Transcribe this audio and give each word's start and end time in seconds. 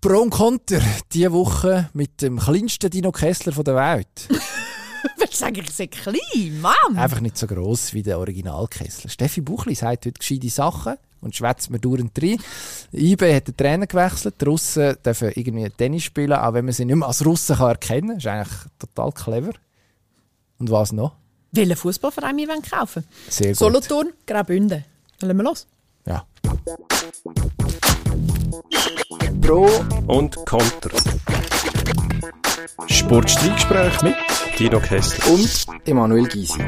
Pro 0.00 0.22
und 0.22 0.30
Konter, 0.30 0.80
diese 1.12 1.30
Woche 1.30 1.90
mit 1.92 2.22
dem 2.22 2.38
kleinsten 2.38 2.88
Dino 2.88 3.12
Kessler 3.12 3.52
der 3.62 3.74
Welt. 3.76 4.28
Willst 5.18 5.34
du 5.34 5.36
sagen, 5.36 5.56
ich 5.56 5.70
sei 5.70 5.88
klein, 5.88 6.58
Mann? 6.62 6.96
Einfach 6.96 7.20
nicht 7.20 7.36
so 7.36 7.46
gross 7.46 7.92
wie 7.92 8.02
der 8.02 8.18
Original 8.18 8.66
Kessler. 8.66 9.10
Steffi 9.10 9.42
Buchli 9.42 9.74
sagt 9.74 10.06
heute 10.06 10.18
gescheite 10.18 10.48
Sachen 10.48 10.94
und 11.20 11.36
schwätzt 11.36 11.68
mir 11.68 11.80
dauernd 11.80 12.12
rein. 12.22 12.38
IB 12.94 13.34
hat 13.34 13.48
den 13.48 13.56
Trainer 13.58 13.86
gewechselt. 13.86 14.36
Die 14.40 14.44
Russen 14.46 14.96
dürfen 15.04 15.32
irgendwie 15.34 15.68
Tennis 15.68 16.04
spielen, 16.04 16.32
auch 16.32 16.54
wenn 16.54 16.64
man 16.64 16.72
sie 16.72 16.86
nicht 16.86 16.96
mehr 16.96 17.06
als 17.06 17.24
Russen 17.24 17.56
kann 17.56 17.68
erkennen 17.68 18.08
kann. 18.08 18.16
Das 18.18 18.24
ist 18.24 18.26
eigentlich 18.26 18.72
total 18.78 19.12
clever. 19.12 19.52
Und 20.58 20.70
was 20.70 20.92
noch? 20.92 21.14
Welchen 21.52 21.76
Fußballverein 21.76 22.38
wir 22.38 22.48
kaufen 22.62 23.04
Sehr 23.28 23.48
gut. 23.48 23.58
Solothurn, 23.58 24.14
Graubünden. 24.26 24.82
Lassen 25.20 25.36
wir 25.36 25.44
los. 25.44 25.66
Ja. 26.06 26.26
Pro 29.50 29.68
und 30.06 30.36
Contra. 30.46 30.96
Sportstreitgespräch 32.86 34.02
mit 34.02 34.14
Dino 34.56 34.78
Kessler 34.78 35.32
Und 35.32 35.66
Emanuel 35.86 36.28
Gysi. 36.28 36.60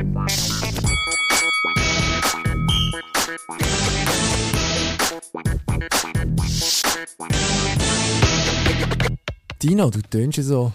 Dino, 9.62 9.88
du 9.88 10.00
tönst 10.10 10.38
ja 10.38 10.42
so 10.42 10.72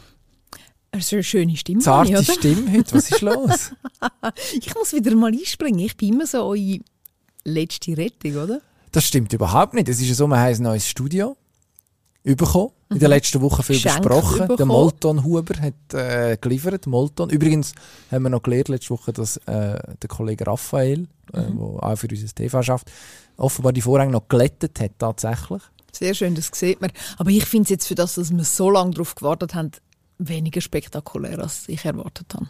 Das 0.92 1.02
ist 1.02 1.12
eine 1.12 1.24
schöne 1.24 1.58
Stimme, 1.58 1.82
zarte 1.82 2.14
oder? 2.14 2.24
Stimme 2.24 2.72
heute. 2.72 2.96
Was 2.96 3.12
ist 3.12 3.20
los? 3.20 3.72
Ich 4.54 4.74
muss 4.74 4.94
wieder 4.94 5.14
mal 5.14 5.34
einspringen. 5.34 5.80
Ich 5.80 5.98
bin 5.98 6.14
immer 6.14 6.26
so 6.26 6.46
eure 6.46 6.80
letzte 7.44 7.98
Rettung, 7.98 8.38
oder? 8.38 8.62
Das 8.94 9.04
stimmt 9.04 9.34
überhaupt 9.34 9.74
nicht. 9.74 9.90
Es 9.90 10.00
ist 10.00 10.08
ja 10.08 10.16
so, 10.16 10.28
wir 10.28 10.40
haben 10.40 10.56
ein 10.56 10.64
neues 10.64 10.88
Studio 10.88 11.36
bekommen. 12.36 12.72
In 12.90 13.00
der 13.00 13.10
letzten 13.10 13.42
Woche 13.42 13.64
viel 13.64 13.76
Geschenk 13.76 13.98
besprochen. 14.04 14.38
Der 14.40 14.48
bekommen. 14.48 14.68
Molton 14.70 15.24
Huber 15.24 15.56
hat 15.62 15.94
äh, 15.94 16.38
geliefert. 16.40 16.88
Molton. 16.88 17.30
Übrigens 17.30 17.74
haben 18.12 18.24
wir 18.24 18.30
noch 18.30 18.42
gelernt 18.44 18.70
letzte 18.70 18.92
Woche, 18.92 19.12
dass 19.14 19.38
äh, 19.38 19.42
der 20.02 20.08
Kollege 20.10 20.48
Raphael, 20.48 21.08
äh, 21.34 21.42
Mhm. 21.42 21.60
auch 21.80 21.96
für 21.98 22.08
unser 22.10 22.28
TV 22.34 22.64
schafft, 22.64 22.92
offenbar 23.38 23.74
die 23.74 23.82
Vorhänge 23.82 24.12
noch 24.14 24.28
glättet 24.30 24.80
hat 24.80 24.92
tatsächlich. 25.00 25.62
Sehr 25.92 26.14
schön, 26.14 26.36
das 26.36 26.50
sieht 26.54 26.80
man. 26.80 26.92
Aber 27.18 27.30
ich 27.30 27.46
finde 27.46 27.64
es 27.64 27.70
jetzt 27.70 27.88
für 27.88 27.96
das, 27.96 28.16
dass 28.16 28.32
wir 28.32 28.44
so 28.44 28.70
lange 28.70 28.92
darauf 28.92 29.16
gewartet 29.16 29.54
haben, 29.56 29.72
weniger 30.20 30.62
spektakulär, 30.62 31.40
als 31.40 31.68
ich 31.68 31.84
erwartet 31.86 32.34
habe. 32.34 32.48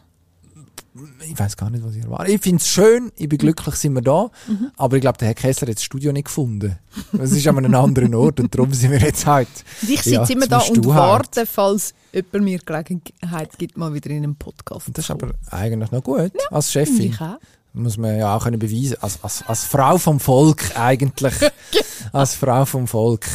Ich 1.29 1.37
weiß 1.37 1.57
gar 1.57 1.69
nicht, 1.69 1.83
was 1.83 1.95
ich 1.95 2.03
erwarte. 2.03 2.31
Ich 2.31 2.41
finde 2.41 2.61
es 2.61 2.67
schön, 2.67 3.11
ich 3.15 3.27
bin 3.29 3.37
glücklich, 3.37 3.75
sind 3.75 3.93
wir 3.93 4.01
da. 4.01 4.29
Mhm. 4.47 4.71
Aber 4.77 4.95
ich 4.95 5.01
glaube, 5.01 5.17
der 5.17 5.27
Herr 5.29 5.35
Kessler 5.35 5.67
hat 5.67 5.75
das 5.75 5.83
Studio 5.83 6.11
nicht 6.11 6.25
gefunden. 6.25 6.77
Es 7.19 7.31
ist 7.31 7.47
an 7.47 7.57
einem 7.57 7.75
anderen 7.75 8.15
Ort 8.15 8.39
und 8.39 8.53
darum 8.53 8.73
sind 8.73 8.91
wir 8.91 8.99
jetzt 8.99 9.25
halt. 9.25 9.47
Und 9.81 9.89
ich 9.89 10.01
sitze 10.01 10.09
Ja, 10.15 10.23
immer 10.29 10.47
da 10.47 10.59
und 10.59 10.77
halt. 10.77 10.85
warte, 10.87 11.45
falls 11.45 11.93
jemand 12.13 12.43
mir 12.43 12.59
Gelegenheit 12.59 13.57
gibt, 13.57 13.77
mal 13.77 13.93
wieder 13.93 14.09
in 14.09 14.23
einen 14.23 14.35
Podcast 14.35 14.87
Das 14.93 15.05
ist 15.05 15.11
aber 15.11 15.31
eigentlich 15.51 15.91
noch 15.91 16.03
gut 16.03 16.31
als 16.51 16.69
Finde 16.71 16.87
Chefin. 16.91 17.11
ich 17.11 17.21
auch. 17.21 17.37
muss 17.73 17.97
man 17.97 18.17
ja 18.17 18.35
auch 18.35 18.43
können 18.43 18.59
beweisen 18.59 18.97
als, 19.01 19.23
als, 19.23 19.43
als 19.47 19.63
Frau 19.65 19.97
vom 19.97 20.19
Volk 20.19 20.71
eigentlich 20.77 21.33
als 22.13 22.33
Frau 22.35 22.65
vom 22.65 22.87
Volk 22.87 23.25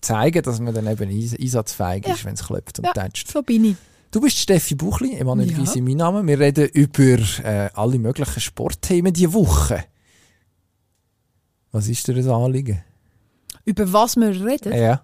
zeigen, 0.00 0.42
dass 0.42 0.60
man 0.60 0.72
dann 0.74 0.86
eben 0.86 1.10
eins- 1.10 1.34
einsatzfähig 1.38 2.06
ist, 2.06 2.24
wenn 2.24 2.34
es 2.34 2.44
klopft 2.44 2.78
und 2.78 2.84
Ja, 2.86 2.92
tätscht. 2.92 3.30
so 3.30 3.42
bin 3.42 3.64
ich. 3.64 3.76
Du 4.16 4.22
bist 4.22 4.38
Steffi 4.38 4.74
Buchli, 4.74 5.12
Emanuel 5.12 5.50
Ja. 5.50 5.58
Gysi, 5.58 5.82
mein 5.82 5.98
Name. 5.98 6.26
Wir 6.26 6.40
reden 6.40 6.70
über 6.72 7.18
äh, 7.44 7.68
alle 7.74 7.98
möglichen 7.98 8.40
Sportthemen 8.40 9.12
diese 9.12 9.34
Woche. 9.34 9.84
Was 11.70 11.86
ist 11.86 12.08
dir 12.08 12.14
das 12.14 12.26
Anliegen? 12.26 12.82
Über 13.66 13.92
was 13.92 14.16
wir 14.16 14.30
reden? 14.30 14.72
Ja. 14.72 15.02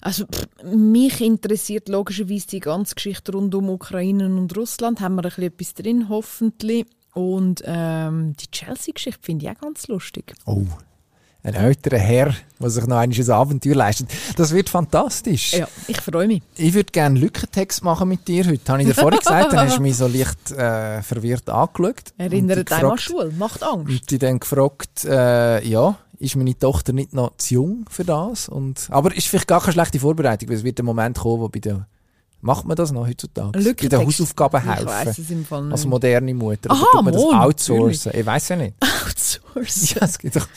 Also, 0.00 0.26
pff, 0.26 0.48
mich 0.64 1.20
interessiert 1.20 1.88
logischerweise 1.88 2.48
die 2.48 2.58
ganze 2.58 2.96
Geschichte 2.96 3.30
rund 3.30 3.54
um 3.54 3.70
Ukraine 3.70 4.26
und 4.26 4.56
Russland. 4.56 5.00
Haben 5.00 5.14
wir 5.14 5.22
ein 5.22 5.28
bisschen 5.30 5.44
etwas 5.44 5.74
drin, 5.74 6.08
hoffentlich. 6.08 6.86
Und 7.12 7.62
ähm, 7.66 8.32
die 8.32 8.50
Chelsea-Geschichte 8.50 9.20
finde 9.22 9.46
ich 9.46 9.52
auch 9.52 9.60
ganz 9.60 9.86
lustig. 9.86 10.34
Oh, 10.44 10.66
ein 11.44 11.54
älterer 11.54 11.98
Herr, 11.98 12.34
der 12.58 12.70
sich 12.70 12.86
noch 12.86 12.96
ein 12.96 13.30
Abenteuer 13.30 13.74
leistet. 13.74 14.08
Das 14.36 14.52
wird 14.52 14.70
fantastisch. 14.70 15.52
Ja, 15.52 15.68
ich 15.86 16.00
freue 16.00 16.26
mich. 16.26 16.42
Ich 16.56 16.72
würde 16.72 16.90
gerne 16.90 17.16
einen 17.16 17.16
Lückentext 17.16 17.84
machen 17.84 18.08
mit 18.08 18.26
dir 18.26 18.46
heute. 18.46 18.72
Habe 18.72 18.82
ich 18.82 18.88
dir 18.88 18.94
vorhin 18.94 19.18
gesagt, 19.18 19.52
dann 19.52 19.66
hast 19.66 19.76
du 19.76 19.82
mich 19.82 19.96
so 19.96 20.06
leicht 20.06 20.50
äh, 20.52 21.02
verwirrt 21.02 21.48
angeschaut. 21.50 22.02
Erinnere 22.16 22.60
Und 22.60 22.70
dich 22.70 22.78
dich 22.78 22.86
an 22.86 22.98
Schule. 22.98 23.32
Macht 23.38 23.62
Angst. 23.62 23.90
Und 23.90 24.10
die 24.10 24.18
dann 24.18 24.40
gefragt, 24.40 25.04
äh, 25.04 25.62
ja, 25.68 25.98
ist 26.18 26.36
meine 26.36 26.58
Tochter 26.58 26.94
nicht 26.94 27.12
noch 27.12 27.36
zu 27.36 27.54
jung 27.54 27.84
für 27.90 28.04
das? 28.04 28.48
Und, 28.48 28.88
aber 28.90 29.14
ist 29.14 29.26
vielleicht 29.26 29.48
gar 29.48 29.60
keine 29.60 29.74
schlechte 29.74 30.00
Vorbereitung, 30.00 30.48
weil 30.48 30.56
es 30.56 30.64
wird 30.64 30.78
ein 30.80 30.86
Moment 30.86 31.18
kommen, 31.18 31.42
wo 31.42 31.48
bei 31.50 31.60
der, 31.60 31.86
macht 32.44 32.64
man 32.66 32.76
das 32.76 32.92
noch 32.92 33.06
heutzutage? 33.06 33.46
Ein 33.48 33.52
Bei 33.52 33.58
den 33.60 33.64
Lückentext. 33.68 34.06
Hausaufgaben 34.06 34.60
Ich 34.60 34.66
weiss 34.86 35.04
helfen. 35.06 35.22
es 35.24 35.30
im 35.30 35.44
Fall 35.44 35.62
nicht. 35.64 35.72
Als 35.72 35.86
moderne 35.86 36.34
Mutter. 36.34 36.70
Aha, 36.70 36.84
tut 36.92 37.04
man 37.04 37.12
das 37.14 37.22
outsourcen? 37.22 38.12
Ich 38.14 38.26
weiß 38.26 38.48
ja 38.50 38.56
nicht. 38.56 38.74
Outsourcen. 39.06 39.98
Ja, 40.00 40.04
es 40.06 40.18
gibt 40.18 40.36
doch 40.36 40.48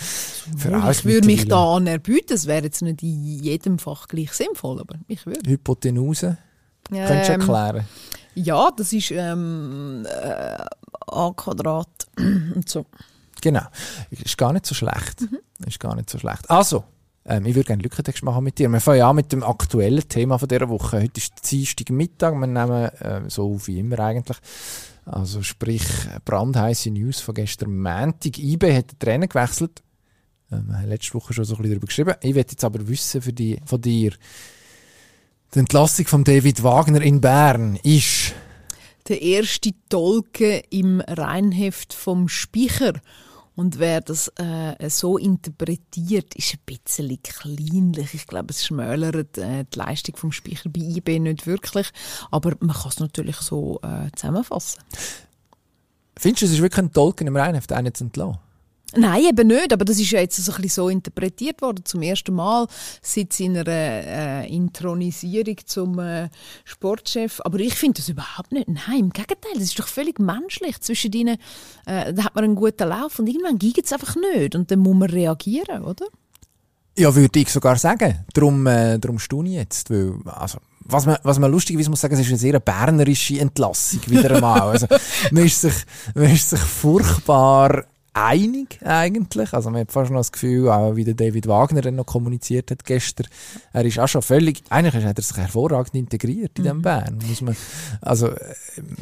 für 0.58 0.76
alles 0.76 1.00
ich 1.00 1.06
würde 1.06 1.26
mich 1.28 1.48
da 1.48 1.76
anerbieten. 1.76 2.36
Es 2.36 2.46
wäre 2.46 2.64
jetzt 2.66 2.82
nicht 2.82 3.02
in 3.04 3.24
jedem 3.44 3.80
Fach 3.80 4.08
gleich 4.08 4.32
sinnvoll, 4.34 4.80
aber 4.82 4.96
ich 5.08 5.26
würde. 5.26 5.50
Hypotenuse. 5.50 6.38
Könntest 6.90 7.30
du 7.30 7.34
Ähm, 7.34 7.40
erklären? 7.42 7.88
ja, 8.36 8.70
das 8.76 8.94
ist 8.94 9.12
ähm, 9.12 10.06
äh, 10.06 10.58
a 11.08 11.32
Quadrat 11.36 11.88
und 12.18 12.68
so. 12.68 12.86
Genau. 13.42 13.62
Ist 14.10 14.38
gar 14.38 14.52
nicht 14.54 14.66
so 14.66 14.74
schlecht. 14.76 15.22
Mhm. 15.22 15.40
Ist 15.66 15.80
gar 15.80 15.96
nicht 15.96 16.10
so 16.10 16.18
schlecht. 16.18 16.50
Also, 16.50 16.84
ähm, 17.28 17.46
ich 17.46 17.56
würde 17.56 17.68
gerne 17.68 17.80
einen 17.80 17.84
Lückentext 17.84 18.24
machen 18.24 18.44
mit 18.44 18.58
dir. 18.58 18.70
Wir 18.70 18.80
fangen 18.80 19.02
an 19.02 19.16
mit 19.16 19.32
dem 19.32 19.44
aktuellen 19.44 20.08
Thema 20.08 20.38
von 20.38 20.48
dieser 20.48 20.70
Woche. 20.70 21.02
Heute 21.02 21.18
ist 21.18 21.52
Dienstag 21.52 21.90
Mittag. 21.90 22.34
Wir 22.34 22.48
nehmen 22.48 22.86
äh, 22.86 23.22
so 23.28 23.54
auf 23.54 23.68
wie 23.68 23.80
immer 23.80 24.00
eigentlich. 24.00 24.38
Also 25.06 25.42
sprich, 25.44 25.84
brandheiße 26.26 26.90
News 26.92 27.20
von 27.20 27.36
gestern 27.36 27.78
Montag. 27.78 28.38
IB 28.38 28.74
hat 28.74 28.92
den 28.92 29.00
Trainer 29.00 29.28
gewechselt. 29.28 29.84
Ähm, 30.52 30.68
wir 30.68 30.78
haben 30.78 30.90
letzte 30.90 31.14
Woche 31.16 31.34
schon 31.34 31.44
so 31.44 31.56
ein 31.56 31.58
bisschen 31.58 31.72
darüber 31.74 31.88
geschrieben. 31.88 32.14
Ich 32.22 32.34
möchte 32.34 32.54
jetzt 32.54 32.64
aber 32.64 32.88
wissen 32.88 33.22
für 33.22 33.34
die, 33.34 33.60
von 33.66 33.82
dir, 33.82 34.14
die 35.54 35.60
Entlassung 35.60 36.06
von 36.06 36.24
David 36.24 36.64
Wagner 36.64 37.02
in 37.02 37.22
Bern 37.22 37.78
ist... 37.84 38.34
Der 39.10 39.22
erste 39.22 39.72
Tolke 39.88 40.64
im 40.70 41.00
Reinheft 41.00 41.94
vom 41.94 42.28
Speicher. 42.28 42.94
Und 43.58 43.80
wer 43.80 44.02
das 44.02 44.32
äh, 44.38 44.88
so 44.88 45.18
interpretiert, 45.18 46.36
ist 46.36 46.54
ein 46.54 46.60
bisschen 46.64 47.20
kleinlich. 47.24 48.14
Ich 48.14 48.28
glaube, 48.28 48.52
es 48.52 48.64
schmälert 48.64 49.36
äh, 49.40 49.66
die 49.74 49.80
Leistung 49.80 50.16
vom 50.16 50.32
Speicher 50.32 50.70
bei 50.70 50.80
IB 50.82 51.18
nicht 51.18 51.48
wirklich. 51.48 51.90
Aber 52.30 52.54
man 52.60 52.76
kann 52.76 52.92
es 52.92 53.00
natürlich 53.00 53.38
so 53.38 53.80
äh, 53.82 54.12
zusammenfassen. 54.16 54.80
Findest 56.16 56.44
du, 56.44 56.46
es 56.46 56.52
ist 56.52 56.62
wirklich 56.62 56.86
ein 56.86 56.94
Tolken 56.94 57.26
im 57.26 57.36
Rheinheft, 57.36 57.72
einen 57.72 57.96
zu 57.96 58.04
entlassen? 58.04 58.38
Nein, 58.96 59.26
eben 59.26 59.48
nicht. 59.48 59.74
Aber 59.74 59.84
das 59.86 60.00
ist 60.00 60.12
ja 60.12 60.22
jetzt 60.22 60.38
so, 60.38 60.52
ein 60.52 60.62
bisschen 60.62 60.84
so 60.84 60.90
interpretiert 60.90 61.62
worden. 61.62 61.84
Zum 61.84 62.02
ersten 62.02 62.34
Mal 62.34 62.68
seit 63.02 63.34
seiner 63.34 63.68
äh, 63.68 64.48
Intronisierung 64.48 65.58
zum 65.66 66.00
äh, 66.00 66.30
Sportchef. 66.64 67.42
Aber 67.44 67.60
ich 67.60 67.76
finde 67.76 68.00
das 68.00 68.10
überhaupt 68.10 68.52
nicht. 68.54 68.68
Nein, 68.68 69.00
im 69.00 69.10
Gegenteil. 69.10 69.52
Das 69.56 69.64
ist 69.64 69.80
doch 69.80 69.88
völlig 69.88 70.20
menschlich. 70.20 70.80
Zwischen 70.80 71.12
ihnen 71.12 71.38
äh, 71.86 72.14
da 72.14 72.26
hat 72.26 72.36
man 72.36 72.44
einen 72.44 72.56
guten 72.56 72.88
Lauf 72.88 73.20
und 73.20 73.28
irgendwann 73.28 73.58
geht 73.58 73.86
es 73.86 73.94
einfach 73.94 74.16
nicht. 74.16 74.56
Und 74.56 74.72
dann 74.72 74.80
muss 74.80 74.96
man 74.96 75.10
reagieren, 75.10 75.84
oder? 75.84 76.06
Ja, 76.98 77.14
würde 77.14 77.40
ich 77.40 77.50
sogar 77.50 77.78
sagen. 77.78 78.26
Darum, 78.34 78.66
äh, 78.68 78.98
darum 79.00 79.20
staune 79.20 79.50
ich 79.50 79.56
jetzt. 79.56 79.90
Weil, 79.90 80.16
also, 80.26 80.60
was 80.80 81.06
man, 81.06 81.18
was 81.24 81.40
man 81.40 81.52
lustigerweise 81.52 81.90
muss 81.90 82.02
sagen, 82.02 82.16
es 82.16 82.22
ist 82.22 82.30
eine 82.30 82.38
sehr 82.38 82.60
bernerische 82.60 83.40
Entlassung, 83.40 84.02
wieder 84.08 84.32
einmal. 84.32 84.62
Also, 84.62 84.88
man 85.32 85.46
ist 85.46 85.62
sich, 85.62 85.76
man 86.16 86.32
ist 86.32 86.50
sich 86.50 86.60
furchtbar 86.60 87.86
einig, 88.26 88.80
eigentlich. 88.84 89.54
Also, 89.54 89.70
man 89.70 89.82
hat 89.82 89.92
fast 89.92 90.12
noch 90.12 90.20
das 90.20 90.32
Gefühl, 90.32 90.70
auch 90.70 90.96
wie 90.96 91.04
der 91.04 91.14
David 91.14 91.48
Wagner 91.48 91.90
noch 91.92 92.06
kommuniziert 92.06 92.72
hat 92.72 92.86
gestern. 92.86 93.28
Er 93.74 93.86
ist 93.86 94.00
auch 94.00 94.08
schon 94.08 94.22
völlig, 94.22 94.64
eigentlich 94.70 95.06
hat 95.06 95.18
er 95.18 95.24
sich 95.24 95.38
hervorragend 95.38 95.96
integriert 95.96 96.58
in 96.58 96.66
dem 96.66 96.82
Bern. 96.82 97.20
Muss 97.28 97.42
man, 97.42 97.56
also, 98.02 98.28
äh, 98.28 98.56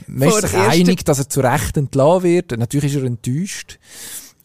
man 0.07 0.29
Vor 0.29 0.43
ist 0.43 0.51
sich 0.51 0.59
einig, 0.59 1.05
dass 1.05 1.19
er 1.19 1.29
zu 1.29 1.41
Recht 1.41 1.77
entlassen 1.77 2.23
wird. 2.23 2.57
Natürlich 2.57 2.95
ist 2.95 3.01
er 3.01 3.07
enttäuscht. 3.07 3.79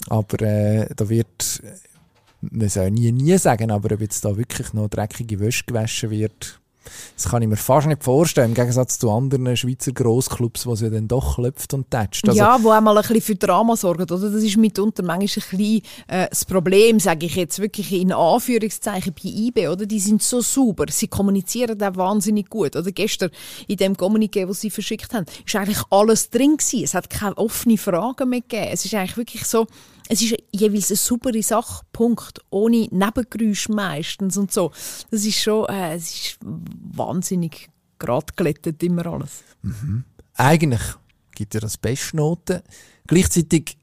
Aber, 0.08 0.40
äh, 0.40 0.86
da 0.94 1.08
wird, 1.08 1.62
man 2.40 2.68
soll 2.68 2.90
nie, 2.90 3.12
nie 3.12 3.36
sagen, 3.38 3.70
aber 3.70 3.94
ob 3.94 4.00
jetzt 4.00 4.24
da 4.24 4.36
wirklich 4.36 4.72
noch 4.72 4.88
dreckige 4.88 5.40
Wäsche 5.40 5.64
gewaschen 5.66 6.10
wird, 6.10 6.60
das 7.14 7.28
kann 7.28 7.42
ich 7.42 7.48
mir 7.48 7.56
fast 7.56 7.86
nicht 7.86 8.02
vorstellen, 8.02 8.50
im 8.50 8.54
Gegensatz 8.54 8.98
zu 8.98 9.10
anderen 9.10 9.56
Schweizer 9.56 9.92
Grossclubs, 9.92 10.66
wo 10.66 10.74
sie 10.74 10.90
dann 10.90 11.08
doch 11.08 11.34
klopft 11.34 11.74
und 11.74 11.90
tätscht. 11.90 12.26
Also, 12.26 12.38
ja, 12.38 12.58
wo 12.62 12.68
mal 12.80 12.96
ein 12.96 13.02
bisschen 13.02 13.20
für 13.20 13.34
Drama 13.34 13.76
sorgen, 13.76 14.02
oder? 14.02 14.30
Das 14.30 14.42
ist 14.42 14.56
mitunter 14.56 15.02
manchmal 15.02 15.20
ein 15.20 15.58
bisschen 15.58 15.82
äh, 16.08 16.28
das 16.28 16.44
Problem, 16.44 16.98
sage 16.98 17.26
ich 17.26 17.36
jetzt 17.36 17.58
wirklich 17.58 17.92
in 17.92 18.12
Anführungszeichen 18.12 19.12
bei 19.12 19.28
IB, 19.28 19.68
oder? 19.68 19.86
Die 19.86 20.00
sind 20.00 20.22
so 20.22 20.40
sauber, 20.40 20.86
sie 20.88 21.08
kommunizieren 21.08 21.82
auch 21.82 21.96
wahnsinnig 21.96 22.48
gut, 22.48 22.76
oder? 22.76 22.90
Gestern 22.92 23.30
in 23.68 23.76
dem 23.76 23.96
Kommuniqué, 23.96 24.46
das 24.46 24.60
sie 24.60 24.70
verschickt 24.70 25.12
haben, 25.12 25.26
ist 25.44 25.56
eigentlich 25.56 25.82
alles 25.90 26.30
drin 26.30 26.56
gewesen. 26.56 26.84
Es 26.84 26.94
hat 26.94 27.10
keine 27.10 27.36
offenen 27.36 27.78
Fragen 27.78 28.28
mehr 28.28 28.40
gegeben. 28.40 28.68
Es 28.72 28.84
ist 28.84 28.94
eigentlich 28.94 29.16
wirklich 29.16 29.44
so, 29.44 29.66
es 30.10 30.22
ist 30.22 30.34
jeweils 30.50 30.90
eine 30.90 30.96
saubere 30.96 31.42
Sache, 31.42 31.84
Punkt. 31.92 32.40
Ohne 32.50 32.88
Nebengeräusch 32.90 33.68
meistens 33.68 34.36
und 34.36 34.52
so. 34.52 34.72
Das 35.10 35.24
ist 35.24 35.40
schon, 35.40 35.66
äh, 35.68 35.94
es 35.94 36.10
ist 36.10 36.38
wahnsinnig 36.42 37.70
gerade 37.98 38.26
immer 38.82 39.06
alles. 39.06 39.44
Mhm. 39.62 40.04
Eigentlich 40.34 40.80
gibt 41.32 41.54
ja 41.54 41.60
das 41.60 41.76
Bestnoten. 41.76 42.62
Gleichzeitig 43.06 43.76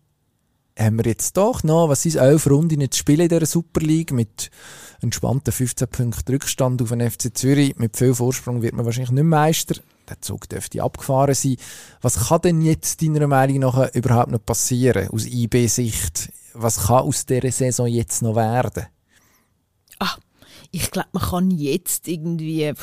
haben 0.78 0.98
wir 0.98 1.06
jetzt 1.06 1.38
doch 1.38 1.64
noch, 1.64 1.88
was 1.88 2.02
sind 2.02 2.16
elf 2.16 2.46
Runden 2.48 2.92
zu 2.92 3.00
spielen 3.00 3.22
in 3.22 3.30
dieser 3.30 3.46
Super 3.46 3.80
League 3.80 4.12
mit 4.12 4.52
entspannten 5.02 5.54
15 5.54 5.88
Punkten 5.88 6.34
Rückstand 6.34 6.82
auf 6.82 6.90
den 6.90 7.10
FC 7.10 7.36
Zürich. 7.36 7.78
Mit 7.78 7.96
viel 7.96 8.14
Vorsprung 8.14 8.62
wird 8.62 8.74
man 8.74 8.86
wahrscheinlich 8.86 9.12
nicht 9.12 9.24
Meister. 9.24 9.80
Der 10.10 10.22
Zug 10.22 10.48
dürfte 10.48 10.82
abgefahren 10.82 11.36
sein. 11.36 11.58
Was 12.02 12.28
kann 12.28 12.42
denn 12.42 12.62
jetzt 12.62 13.02
deiner 13.02 13.28
Meinung 13.28 13.60
nach 13.60 13.94
überhaupt 13.94 14.32
noch 14.32 14.46
passieren 14.46 15.10
aus 15.10 15.26
IB-Sicht? 15.26 16.32
Was 16.54 16.88
kann 16.88 17.04
aus 17.04 17.26
dieser 17.26 17.52
Saison 17.52 17.88
jetzt 17.88 18.22
noch 18.22 18.36
werden? 18.36 18.88
Ah, 20.00 20.16
ich 20.72 20.92
glaube, 20.92 21.10
man 21.14 21.24
kann 21.24 21.52
jetzt 21.52 22.08
irgendwie, 22.08 22.74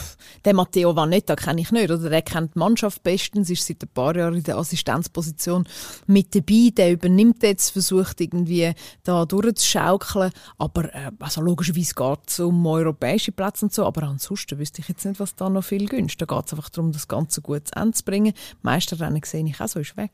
den 0.44 0.56
Matteo 0.56 0.94
Vanetta 0.96 1.36
kenne 1.36 1.60
ich 1.60 1.70
nicht, 1.70 1.90
oder 1.90 2.08
der 2.08 2.22
kennt 2.22 2.54
die 2.54 2.58
Mannschaft 2.58 3.02
bestens, 3.02 3.50
ist 3.50 3.66
seit 3.66 3.82
ein 3.82 3.88
paar 3.88 4.16
Jahren 4.16 4.34
in 4.34 4.42
der 4.42 4.56
Assistenzposition 4.56 5.66
mit 6.06 6.34
dabei, 6.34 6.70
der 6.76 6.92
übernimmt 6.92 7.42
jetzt, 7.42 7.70
versucht 7.70 8.20
irgendwie 8.20 8.72
da 9.02 9.24
durchzuschaukeln, 9.24 10.32
aber 10.58 10.94
äh, 10.94 11.10
also 11.18 11.40
logischerweise 11.40 11.94
geht 11.94 12.28
es 12.28 12.40
um 12.40 12.66
europäische 12.66 13.32
Plätze 13.32 13.66
und 13.66 13.72
so, 13.72 13.84
aber 13.84 14.04
ansonsten 14.04 14.58
wüsste 14.58 14.80
ich 14.80 14.88
jetzt 14.88 15.04
nicht, 15.04 15.20
was 15.20 15.34
da 15.34 15.48
noch 15.48 15.64
viel 15.64 15.88
günst. 15.88 16.20
Da 16.20 16.26
geht 16.26 16.46
es 16.46 16.52
einfach 16.52 16.70
darum, 16.70 16.92
das 16.92 17.08
Ganze 17.08 17.40
gut 17.42 17.68
zu 17.68 17.76
Ende 17.76 17.92
zu 17.92 18.04
bringen. 18.04 18.32
Meisterrennen 18.62 19.22
sehe 19.24 19.44
ich 19.44 19.60
auch 19.60 19.68
so, 19.68 19.80
ist 19.80 19.96
weg. 19.96 20.12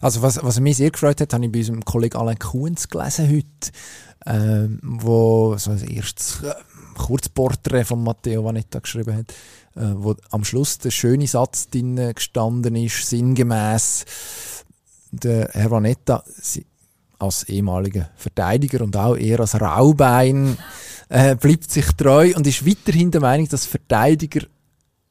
Also 0.00 0.22
was, 0.22 0.42
was 0.42 0.60
mich 0.60 0.76
sehr 0.76 0.90
gefreut 0.90 1.20
hat, 1.20 1.32
habe 1.32 1.44
ich 1.44 1.52
bei 1.52 1.58
unserem 1.60 1.84
Kollegen 1.84 2.16
Alain 2.16 2.38
Kuhns 2.38 2.88
gelesen 2.88 3.28
heute, 3.28 3.72
ähm, 4.26 4.78
wo 4.82 5.56
so 5.56 5.70
als 5.70 5.82
erstes 5.82 6.42
Kurzporträt 6.94 7.84
von 7.84 8.02
Matteo 8.02 8.44
Vanetta 8.44 8.78
geschrieben 8.78 9.16
hat, 9.16 9.30
äh, 9.76 9.94
wo 9.94 10.14
am 10.30 10.44
Schluss 10.44 10.78
der 10.78 10.90
schöne 10.90 11.26
Satz 11.26 11.68
drin 11.68 11.96
gestanden 12.14 12.76
ist, 12.76 13.08
sinngemäß, 13.08 14.04
der 15.10 15.50
Herr 15.52 15.70
Vanetta 15.70 16.24
als 17.18 17.44
ehemaliger 17.44 18.10
Verteidiger 18.16 18.82
und 18.82 18.96
auch 18.96 19.16
eher 19.16 19.40
als 19.40 19.60
Raubein 19.60 20.56
äh, 21.08 21.36
bleibt 21.36 21.70
sich 21.70 21.86
treu 21.92 22.32
und 22.34 22.46
ist 22.46 22.66
weiterhin 22.66 23.10
der 23.10 23.20
Meinung, 23.20 23.48
dass 23.48 23.66
Verteidiger 23.66 24.46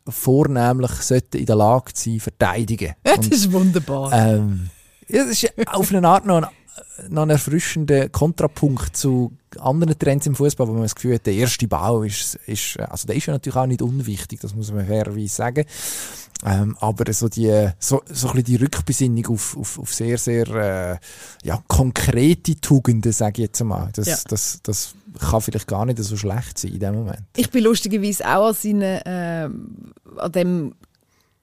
vornehmlich 0.07 0.91
sollten 0.91 1.37
in 1.37 1.45
der 1.45 1.55
Lage 1.55 1.91
sein, 1.93 2.19
verteidigen. 2.19 2.95
Ja, 3.05 3.15
das 3.17 3.27
ist 3.27 3.51
wunderbar. 3.51 4.11
Ähm, 4.11 4.69
ja, 5.07 5.25
das 5.25 5.43
ist 5.43 5.53
auf 5.67 5.93
eine 5.93 6.07
Art 6.07 6.25
noch 6.25 6.41
ein 6.41 6.47
noch 7.09 7.23
ein 7.23 7.29
erfrischender 7.29 8.09
Kontrapunkt 8.09 8.95
zu 8.95 9.33
anderen 9.59 9.97
Trends 9.97 10.27
im 10.27 10.35
Fußball, 10.35 10.67
wo 10.67 10.73
man 10.73 10.83
das 10.83 10.95
Gefühl 10.95 11.15
hat, 11.15 11.25
der 11.25 11.33
erste 11.33 11.67
Bau 11.67 12.03
ist, 12.03 12.35
ist, 12.45 12.79
also 12.79 13.07
der 13.07 13.15
ist 13.15 13.25
ja 13.25 13.33
natürlich 13.33 13.57
auch 13.57 13.65
nicht 13.65 13.81
unwichtig, 13.81 14.39
das 14.39 14.55
muss 14.55 14.71
man 14.71 14.85
fairerweise 14.85 15.27
sagen. 15.27 15.65
Ähm, 16.43 16.75
aber 16.79 17.11
so 17.13 17.29
die, 17.29 17.69
so, 17.77 18.01
so 18.09 18.29
ein 18.29 18.35
bisschen 18.35 18.43
die 18.43 18.55
Rückbesinnung 18.55 19.27
auf, 19.27 19.55
auf, 19.57 19.79
auf 19.79 19.93
sehr, 19.93 20.17
sehr, 20.17 20.47
äh, 20.47 20.97
ja, 21.43 21.61
konkrete 21.67 22.59
Tugenden, 22.59 23.11
sage 23.11 23.43
ich 23.43 23.47
jetzt 23.47 23.61
einmal. 23.61 23.89
Das, 23.93 24.07
ja. 24.07 24.17
das, 24.27 24.59
das 24.63 24.95
kann 25.19 25.41
vielleicht 25.41 25.67
gar 25.67 25.85
nicht 25.85 25.99
so 25.99 26.17
schlecht 26.17 26.57
sein 26.57 26.73
in 26.73 26.79
dem 26.79 26.95
Moment. 26.95 27.21
Ich 27.35 27.51
bin 27.51 27.63
lustigerweise 27.63 28.27
auch 28.27 28.47
an 28.47 28.53
seinen, 28.55 28.81
äh, 28.81 29.49
an 30.17 30.31
dem 30.31 30.75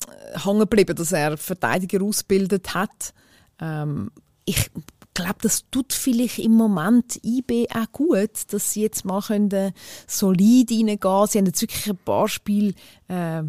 äh, 0.09 0.39
hängen 0.39 0.61
geblieben, 0.61 0.97
dass 0.97 1.13
er 1.13 1.37
Verteidiger 1.37 2.03
ausgebildet 2.03 2.75
hat. 2.75 3.15
Ähm, 3.61 4.11
ich 4.47 4.69
glaube, 5.23 5.39
das 5.43 5.65
tut 5.71 5.93
vielleicht 5.93 6.39
im 6.39 6.53
Moment 6.53 7.21
IB 7.25 7.67
auch 7.75 7.91
gut, 7.93 8.53
dass 8.53 8.73
sie 8.73 8.83
jetzt 8.83 9.05
mal 9.05 9.23
können, 9.23 9.51
äh, 9.51 9.73
solid 10.07 10.71
reingehen. 10.71 11.27
Sie 11.27 11.39
haben 11.39 11.47
jetzt 11.47 11.63
wirklich 11.63 11.91
ein 11.91 11.99
paar 11.99 12.29
Spiele 12.29 12.75
äh, 13.09 13.43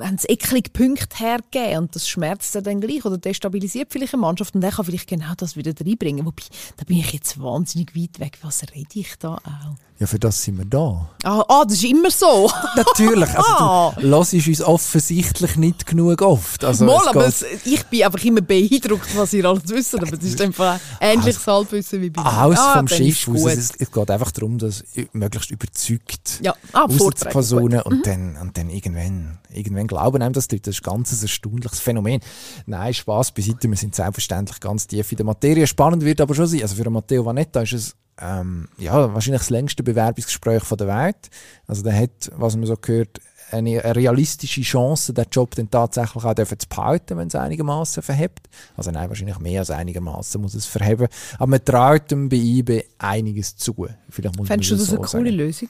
haben 0.00 0.14
es 0.14 0.28
eklige 0.28 0.70
Punkte 0.70 1.18
hergegeben 1.18 1.78
und 1.78 1.94
das 1.94 2.08
schmerzt 2.08 2.54
er 2.54 2.62
dann 2.62 2.80
gleich 2.80 3.04
oder 3.04 3.18
destabilisiert 3.18 3.92
vielleicht 3.92 4.14
eine 4.14 4.20
Mannschaft 4.20 4.54
und 4.54 4.60
der 4.60 4.70
kann 4.70 4.84
vielleicht 4.84 5.08
genau 5.08 5.34
das 5.36 5.56
wieder 5.56 5.72
reinbringen. 5.78 6.24
Wobei, 6.24 6.44
da 6.76 6.84
bin 6.84 6.98
ich 6.98 7.12
jetzt 7.12 7.40
wahnsinnig 7.40 7.96
weit 7.96 8.20
weg. 8.20 8.38
Was 8.42 8.62
rede 8.74 8.88
ich 8.94 9.16
da 9.18 9.34
auch? 9.34 9.87
Ja, 10.00 10.06
für 10.06 10.20
das 10.20 10.40
sind 10.44 10.58
wir 10.58 10.64
da. 10.64 11.10
Ah, 11.24 11.44
ah 11.48 11.64
das 11.64 11.74
ist 11.74 11.84
immer 11.84 12.10
so. 12.10 12.48
Natürlich. 12.76 13.30
Also 13.30 13.42
ah. 13.42 13.92
du 14.00 14.06
hörst 14.06 14.32
uns 14.32 14.62
offensichtlich 14.62 15.56
nicht 15.56 15.86
genug 15.86 16.22
oft. 16.22 16.64
Also 16.64 16.84
Mal, 16.84 17.08
aber 17.08 17.26
es, 17.26 17.44
ich 17.64 17.84
bin 17.86 18.04
einfach 18.04 18.22
immer 18.24 18.40
beeindruckt, 18.40 19.16
was 19.16 19.32
ihr 19.32 19.44
alles 19.44 19.68
wisst. 19.68 19.96
Aber 19.96 20.06
es 20.12 20.22
ist 20.22 20.40
einfach 20.40 20.78
ähnliches 21.00 21.38
also, 21.38 21.52
Halbwissen 21.52 22.00
wie 22.00 22.10
bei 22.10 22.22
mir. 22.22 22.44
Aus 22.44 22.58
ah, 22.58 22.74
vom 22.74 22.86
Schiff 22.86 23.28
aus. 23.28 23.46
Es, 23.46 23.72
es, 23.76 23.90
geht 23.90 24.10
einfach 24.10 24.30
darum, 24.30 24.58
dass 24.58 24.84
möglichst 25.12 25.50
überzeugt 25.50 26.40
ja. 26.42 26.54
ah, 26.72 26.86
Personen 26.86 27.82
und, 27.82 27.98
mhm. 27.98 28.02
dann, 28.04 28.36
und 28.40 28.56
dann 28.56 28.70
irgendwann, 28.70 29.38
irgendwann 29.52 29.88
glauben 29.88 30.22
einem 30.22 30.32
das 30.32 30.46
Das 30.46 30.58
ist 30.60 30.86
ein 30.86 30.92
ganz 30.92 31.20
erstaunliches 31.20 31.80
Phänomen. 31.80 32.20
Nein, 32.66 32.94
Spaß 32.94 33.32
beiseite. 33.32 33.68
Wir 33.68 33.76
sind 33.76 33.96
selbstverständlich 33.96 34.60
ganz 34.60 34.86
tief 34.86 35.10
in 35.10 35.16
der 35.16 35.26
Materie. 35.26 35.66
Spannend 35.66 36.04
wird 36.04 36.20
aber 36.20 36.36
schon 36.36 36.46
sein. 36.46 36.62
Also 36.62 36.76
für 36.76 36.88
Matteo 36.88 37.24
Vanetta 37.24 37.62
ist 37.62 37.72
es 37.72 37.96
ähm, 38.20 38.68
ja, 38.78 39.14
wahrscheinlich 39.14 39.42
das 39.42 39.50
längste 39.50 39.82
Bewerbungsgespräch 39.82 40.62
von 40.64 40.78
der 40.78 40.88
Welt. 40.88 41.30
Also 41.66 41.82
der 41.82 41.98
hat, 41.98 42.30
was 42.36 42.56
man 42.56 42.66
so 42.66 42.76
gehört, 42.76 43.20
eine, 43.50 43.82
eine 43.82 43.96
realistische 43.96 44.60
Chance, 44.62 45.14
den 45.14 45.26
Job 45.30 45.54
dann 45.54 45.70
tatsächlich 45.70 46.24
auch 46.24 46.34
zu 46.34 46.68
behalten, 46.68 47.16
wenn 47.16 47.28
es 47.28 47.34
einigermaßen 47.34 48.02
verhebt. 48.02 48.48
Also 48.76 48.90
nein, 48.90 49.08
wahrscheinlich 49.08 49.38
mehr 49.38 49.60
als 49.60 49.70
einigermaßen 49.70 50.40
muss 50.40 50.54
es 50.54 50.66
verheben. 50.66 51.08
Aber 51.36 51.46
man 51.46 51.64
traut 51.64 52.12
ihm 52.12 52.28
bei 52.28 52.36
IB 52.36 52.84
einiges 52.98 53.56
zu. 53.56 53.86
Vielleicht 54.10 54.36
muss 54.36 54.48
Fändest 54.48 54.70
du 54.70 54.76
das, 54.76 54.86
das 54.86 55.10
so 55.10 55.18
eine 55.18 55.24
coole 55.24 55.30
Lösung? 55.30 55.68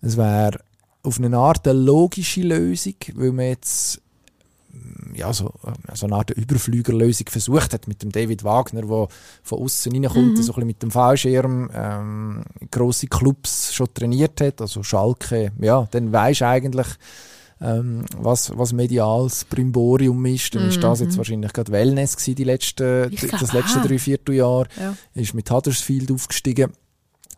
Es 0.00 0.16
wäre 0.16 0.58
auf 1.02 1.18
eine 1.18 1.36
Art 1.36 1.66
eine 1.68 1.78
logische 1.78 2.42
Lösung, 2.42 2.94
weil 3.14 3.32
man 3.32 3.46
jetzt 3.46 4.00
ja, 5.14 5.32
so, 5.32 5.52
so 5.94 6.06
eine 6.06 6.16
Art 6.16 6.30
Überflügerlösung 6.30 7.28
versucht 7.28 7.72
hat 7.72 7.88
mit 7.88 8.02
dem 8.02 8.12
David 8.12 8.44
Wagner, 8.44 8.82
der 8.82 9.08
von 9.42 9.58
außen 9.58 9.92
reinkommt, 9.92 10.36
mhm. 10.36 10.42
so 10.42 10.52
ein 10.52 10.54
bisschen 10.54 10.66
mit 10.66 10.82
dem 10.82 10.90
Fallschirm 10.90 11.70
ähm, 11.74 12.44
grosse 12.70 13.06
Clubs 13.06 13.74
schon 13.74 13.92
trainiert 13.94 14.40
hat, 14.40 14.60
also 14.60 14.82
Schalke, 14.82 15.52
ja, 15.60 15.88
dann 15.90 16.12
weisst 16.12 16.42
eigentlich, 16.42 16.86
ähm, 17.60 18.04
was, 18.16 18.56
was 18.56 18.72
mediales 18.72 19.46
Brimborium 19.46 20.26
ist, 20.26 20.54
dann 20.54 20.64
mhm. 20.64 20.68
ist 20.68 20.82
das 20.82 21.00
jetzt 21.00 21.12
mhm. 21.12 21.18
wahrscheinlich 21.18 21.52
gerade 21.52 21.72
Wellness 21.72 22.16
gewesen, 22.16 22.34
die 22.34 22.44
letzten, 22.44 23.16
das 23.30 23.52
letzte 23.52 23.80
drei 23.80 23.98
Vierteljahr, 23.98 24.66
ja. 24.78 24.94
ist 25.14 25.34
mit 25.34 25.50
Huddersfield 25.50 26.12
aufgestiegen, 26.12 26.72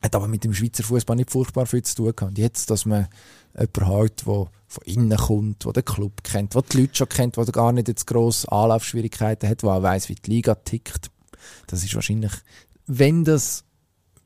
hat 0.02 0.14
aber 0.14 0.28
mit 0.28 0.44
dem 0.44 0.54
Schweizer 0.54 0.84
Fußball 0.84 1.16
nicht 1.16 1.30
furchtbar 1.30 1.66
viel 1.66 1.82
zu 1.82 1.94
tun 1.96 2.12
gehabt. 2.14 2.38
Jetzt, 2.38 2.70
dass 2.70 2.86
man 2.86 3.08
jemanden 3.54 3.86
hat, 3.86 4.26
der 4.26 4.46
von 4.68 4.84
innen 4.84 5.16
kommt, 5.18 5.64
der 5.64 5.72
den 5.72 5.84
Club 5.84 6.22
kennt, 6.22 6.54
der 6.54 6.62
die 6.62 6.80
Leute 6.80 6.94
schon 6.94 7.08
kennt, 7.08 7.36
der 7.36 7.44
gar 7.46 7.72
nicht 7.72 7.88
jetzt 7.88 8.06
grosse 8.06 8.50
Anlaufschwierigkeiten 8.52 9.48
hat, 9.48 9.62
der 9.62 9.70
auch 9.70 9.82
weiss, 9.82 10.08
wie 10.08 10.14
die 10.14 10.30
Liga 10.30 10.54
tickt. 10.54 11.10
Das 11.66 11.82
ist 11.82 11.94
wahrscheinlich, 11.94 12.32
wenn 12.86 13.24
das 13.24 13.64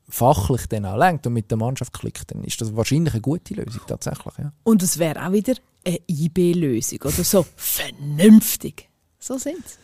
fachlich 0.09 0.67
dann 0.67 0.85
auch 0.85 0.97
lenkt 0.97 1.25
und 1.25 1.33
mit 1.33 1.49
der 1.49 1.57
Mannschaft 1.57 1.93
klickt, 1.93 2.31
dann 2.31 2.43
ist 2.43 2.61
das 2.61 2.75
wahrscheinlich 2.75 3.13
eine 3.13 3.21
gute 3.21 3.53
Lösung 3.55 3.81
tatsächlich. 3.87 4.33
Ja. 4.37 4.51
Und 4.63 4.83
es 4.83 4.99
wäre 4.99 5.25
auch 5.25 5.31
wieder 5.31 5.55
eine 5.85 5.99
IB-Lösung 6.07 6.99
oder 7.01 7.23
so 7.23 7.45
vernünftig. 7.55 8.89
So 9.19 9.37
sind 9.37 9.65
es. 9.65 9.79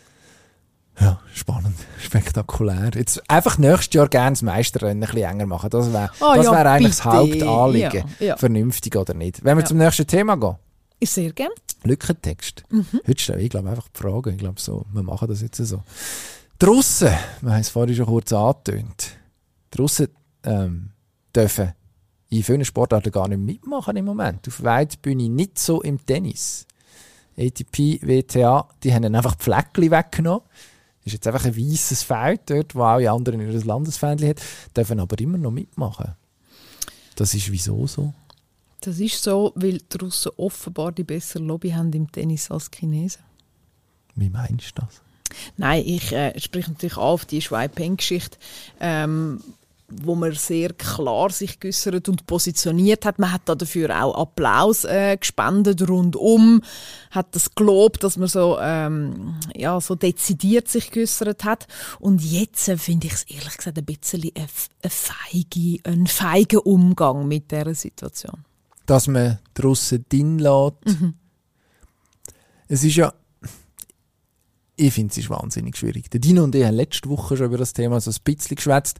Ja, 0.99 1.19
spannend, 1.33 1.75
spektakulär. 1.97 2.91
Jetzt 2.93 3.23
einfach 3.29 3.57
nächstes 3.57 3.93
Jahr 3.93 4.09
gerne 4.09 4.31
das 4.31 4.41
Meisterrennen 4.41 5.03
ein 5.03 5.09
bisschen 5.09 5.29
enger 5.29 5.45
machen. 5.45 5.69
Das 5.69 5.93
wäre 5.93 6.09
oh, 6.19 6.33
das 6.35 6.45
ja, 6.45 6.51
wär 6.51 6.65
eigentlich 6.65 6.95
das 6.97 7.05
Hauptanliegen. 7.05 8.03
Ja, 8.19 8.25
ja. 8.25 8.37
Vernünftig 8.37 8.95
oder 8.95 9.13
nicht. 9.13 9.43
Wenn 9.43 9.57
wir 9.57 9.65
zum 9.65 9.77
nächsten 9.77 10.05
Thema 10.05 10.35
gehen. 10.35 10.55
Ich 10.99 11.11
sehr 11.11 11.31
gerne. 11.31 11.53
Lückentext. 11.83 12.63
Mhm. 12.69 12.85
Heute 13.07 13.21
stelle 13.21 13.41
ich 13.41 13.49
glaube 13.49 13.69
einfach 13.69 13.87
die 13.87 14.01
Frage. 14.01 14.31
Ich 14.31 14.37
glaube 14.37 14.59
so, 14.59 14.85
wir 14.91 15.03
machen 15.03 15.29
das 15.29 15.41
jetzt 15.41 15.57
so. 15.57 15.81
Draussen, 16.57 17.13
wir 17.41 17.51
haben 17.53 17.61
es 17.61 17.69
vorhin 17.69 17.95
schon 17.95 18.05
kurz 18.05 18.33
angetönt. 18.33 19.17
Draussen 19.71 20.09
ähm, 20.43 20.91
dürfen 21.33 21.71
in 22.29 22.43
vielen 22.43 22.65
Sportarten 22.65 23.11
gar 23.11 23.29
nicht 23.29 23.39
mitmachen 23.39 23.95
im 23.95 24.05
Moment. 24.05 24.45
Auf 24.47 24.61
Weitbühne 24.61 25.29
nicht 25.29 25.57
so 25.57 25.81
im 25.81 26.05
Tennis. 26.05 26.67
ATP, 27.37 28.01
WTA, 28.01 28.67
die 28.83 28.93
haben 28.93 29.15
einfach 29.15 29.35
die 29.35 29.43
Fleckchen 29.45 29.91
weggenommen 29.91 30.41
ist 31.09 31.13
jetzt 31.13 31.27
einfach 31.27 31.45
ein 31.45 31.57
weißes 31.57 32.03
Feld 32.03 32.41
dort, 32.45 32.75
wo 32.75 32.83
alle 32.83 33.11
anderen 33.11 33.41
ihr 33.41 33.65
Landesfähnchen 33.65 34.29
hat, 34.29 34.41
dürfen 34.75 34.99
aber 34.99 35.19
immer 35.19 35.37
noch 35.37 35.51
mitmachen. 35.51 36.15
Das 37.15 37.33
ist 37.33 37.51
wieso 37.51 37.85
so? 37.85 38.13
Das 38.81 38.99
ist 38.99 39.21
so, 39.21 39.51
weil 39.55 39.79
die 39.79 39.97
Russen 39.97 40.31
offenbar 40.37 40.93
die 40.93 41.03
bessere 41.03 41.43
Lobby 41.43 41.71
haben 41.71 41.91
im 41.91 42.09
Tennis 42.11 42.49
als 42.49 42.71
die 42.71 42.79
Chinesen. 42.79 43.21
Wie 44.15 44.29
meinst 44.29 44.77
du 44.77 44.81
das? 44.81 45.01
Nein, 45.57 45.83
ich 45.85 46.11
äh, 46.11 46.39
spreche 46.39 46.71
natürlich 46.71 46.97
auf 46.97 47.25
die 47.25 47.41
Shui 47.41 47.67
Peng-Geschichte. 47.67 48.37
Ähm, 48.79 49.41
wo 49.91 50.15
man 50.15 50.33
sehr 50.33 50.73
klar 50.73 51.29
sich 51.29 51.59
geäußert 51.59 52.09
und 52.09 52.27
positioniert 52.27 53.05
hat. 53.05 53.19
Man 53.19 53.31
hat 53.31 53.41
dafür 53.45 54.03
auch 54.03 54.15
Applaus 54.15 54.83
äh, 54.85 55.17
gespendet 55.17 55.87
rundum, 55.87 56.61
hat 57.11 57.35
das 57.35 57.55
gelobt, 57.55 58.03
dass 58.03 58.17
man 58.17 58.27
so 58.27 58.57
ähm, 58.61 59.35
ja 59.55 59.79
so 59.81 59.95
dezidiert 59.95 60.67
sich 60.67 60.91
geäußert 60.91 61.43
hat. 61.43 61.67
Und 61.99 62.23
jetzt 62.23 62.67
äh, 62.67 62.77
finde 62.77 63.07
ich 63.07 63.13
es 63.13 63.23
ehrlich 63.23 63.57
gesagt 63.57 63.77
ein 63.77 63.85
bisschen 63.85 64.23
ein, 64.35 64.47
ein, 64.83 64.89
feige, 64.89 65.79
ein 65.83 66.07
feiger 66.07 66.65
Umgang 66.65 67.27
mit 67.27 67.51
dieser 67.51 67.75
Situation. 67.75 68.45
Dass 68.85 69.07
man 69.07 69.39
die 69.57 69.61
Russen 69.61 70.05
drin 70.09 70.39
lässt. 70.39 70.85
Mhm. 70.85 71.15
Es 72.67 72.83
ist 72.83 72.95
ja 72.95 73.13
ich 74.79 74.93
finde 74.93 75.11
es 75.11 75.17
ist 75.17 75.29
wahnsinnig 75.29 75.75
schwierig. 75.75 76.09
Der 76.09 76.21
Dino 76.21 76.43
und 76.43 76.55
ich 76.55 76.63
haben 76.63 76.75
letzte 76.75 77.09
Woche 77.09 77.35
schon 77.35 77.47
über 77.47 77.57
das 77.57 77.73
Thema 77.73 77.99
so 77.99 78.11
ein 78.11 78.17
bisschen 78.23 78.55
geschwätzt. 78.55 78.99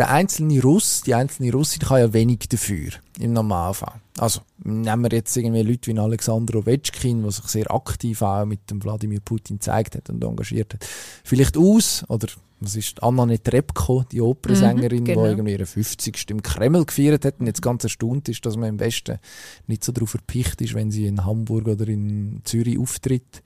Der 0.00 0.10
einzelne 0.10 0.62
Russ, 0.62 1.02
die 1.02 1.14
einzelne 1.14 1.52
Russin 1.52 1.80
kann 1.80 1.98
ja 1.98 2.10
wenig 2.14 2.48
dafür 2.48 2.88
im 3.18 3.34
Normalfall. 3.34 4.00
Also 4.16 4.40
nehmen 4.64 5.02
wir 5.02 5.10
jetzt 5.10 5.36
irgendwie 5.36 5.60
Leute 5.60 5.92
wie 5.92 5.98
Alexander 5.98 6.58
Ovechkin, 6.58 7.20
der 7.20 7.30
sich 7.32 7.44
sehr 7.44 7.70
aktiv 7.70 8.22
auch 8.22 8.46
mit 8.46 8.70
dem 8.70 8.82
Wladimir 8.82 9.20
Putin 9.20 9.58
gezeigt 9.58 9.96
hat 9.96 10.08
und 10.08 10.24
engagiert 10.24 10.72
hat. 10.72 10.86
Vielleicht 11.22 11.58
aus, 11.58 12.02
oder 12.08 12.28
was 12.60 12.76
ist 12.76 13.02
Anna 13.02 13.26
Netrebko, 13.26 14.06
die 14.10 14.22
Opernsängerin, 14.22 15.00
mhm, 15.00 15.04
genau. 15.04 15.24
die 15.24 15.28
irgendwie 15.32 15.52
ihre 15.52 15.66
50. 15.66 16.30
im 16.30 16.42
Kreml 16.42 16.86
gefeiert 16.86 17.26
hat 17.26 17.38
und 17.38 17.46
jetzt 17.46 17.60
ganz 17.60 17.84
erstaunt 17.84 18.26
ist, 18.30 18.46
dass 18.46 18.56
man 18.56 18.70
im 18.70 18.80
Westen 18.80 19.18
nicht 19.66 19.84
so 19.84 19.92
darauf 19.92 20.08
verpicht 20.08 20.62
ist, 20.62 20.72
wenn 20.72 20.90
sie 20.90 21.08
in 21.08 21.26
Hamburg 21.26 21.68
oder 21.68 21.86
in 21.86 22.40
Zürich 22.44 22.78
auftritt. 22.78 23.42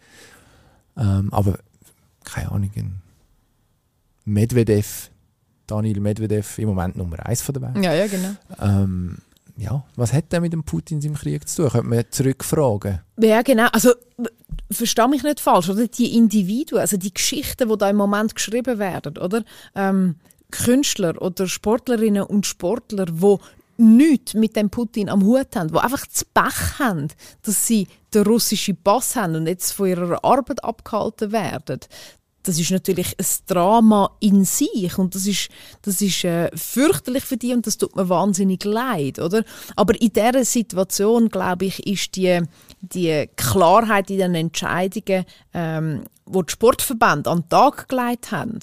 Ähm, 0.96 1.32
aber 1.32 1.58
keine 2.22 2.52
Ahnung, 2.52 2.70
Medvedev, 4.24 5.10
Daniel 5.66 6.00
Medvedev 6.00 6.58
im 6.58 6.68
Moment 6.68 6.96
Nummer 6.96 7.24
eins 7.24 7.42
von 7.42 7.54
der 7.54 7.62
Welt. 7.62 7.84
Ja, 7.84 7.94
ja, 7.94 8.06
genau. 8.06 8.30
Ähm, 8.60 9.18
ja, 9.56 9.84
was 9.96 10.12
hat 10.12 10.32
der 10.32 10.40
mit 10.40 10.52
dem 10.52 10.64
Putin 10.64 11.00
im 11.02 11.14
Krieg 11.14 11.48
zu 11.48 11.62
tun? 11.62 11.70
Könnte 11.70 11.88
man 11.88 12.04
zurückfragen. 12.10 13.00
Ja, 13.20 13.42
genau. 13.42 13.68
Also, 13.72 13.92
verstehe 14.70 15.08
mich 15.08 15.22
nicht 15.22 15.40
falsch, 15.40 15.68
oder? 15.68 15.86
Die 15.86 16.16
Individuen, 16.16 16.80
also 16.80 16.96
die 16.96 17.14
Geschichten, 17.14 17.68
die 17.68 17.78
da 17.78 17.88
im 17.88 17.96
Moment 17.96 18.34
geschrieben 18.34 18.78
werden, 18.78 19.18
oder? 19.18 19.44
Ähm, 19.74 20.16
Künstler 20.50 21.20
oder 21.20 21.46
Sportlerinnen 21.46 22.22
und 22.22 22.46
Sportler, 22.46 23.06
die 23.06 23.36
nichts 23.76 24.34
mit 24.34 24.56
dem 24.56 24.70
Putin 24.70 25.08
am 25.08 25.24
Hut 25.24 25.56
haben, 25.56 25.72
die 25.72 25.78
einfach 25.78 26.06
zu 26.06 26.24
Pech 26.32 26.78
haben, 26.78 27.08
dass 27.42 27.66
sie 27.66 27.88
den 28.12 28.22
russischen 28.22 28.76
Pass 28.76 29.16
haben 29.16 29.34
und 29.34 29.46
jetzt 29.46 29.72
von 29.72 29.88
ihrer 29.88 30.24
Arbeit 30.24 30.62
abgehalten 30.62 31.32
werden. 31.32 31.80
Das 32.44 32.60
ist 32.60 32.70
natürlich 32.70 33.16
ein 33.18 33.26
Drama 33.46 34.10
in 34.20 34.44
sich 34.44 34.96
und 34.98 35.14
das 35.14 35.26
ist, 35.26 35.48
das 35.82 36.00
ist 36.00 36.24
äh, 36.24 36.50
fürchterlich 36.54 37.24
für 37.24 37.38
die 37.38 37.54
und 37.54 37.66
das 37.66 37.78
tut 37.78 37.96
mir 37.96 38.08
wahnsinnig 38.08 38.64
leid, 38.64 39.18
oder? 39.18 39.44
Aber 39.76 40.00
in 40.00 40.12
dieser 40.12 40.44
Situation, 40.44 41.30
glaube 41.30 41.64
ich, 41.64 41.86
ist 41.86 42.16
die, 42.16 42.42
die 42.80 43.28
Klarheit 43.36 44.10
in 44.10 44.18
den 44.18 44.34
Entscheidungen, 44.34 45.24
ähm, 45.54 46.04
wo 46.26 46.42
die 46.42 46.52
Sportverbände 46.52 47.30
an 47.30 47.40
den 47.40 47.48
Tag 47.48 47.88
gelegt 47.88 48.30
haben, 48.30 48.60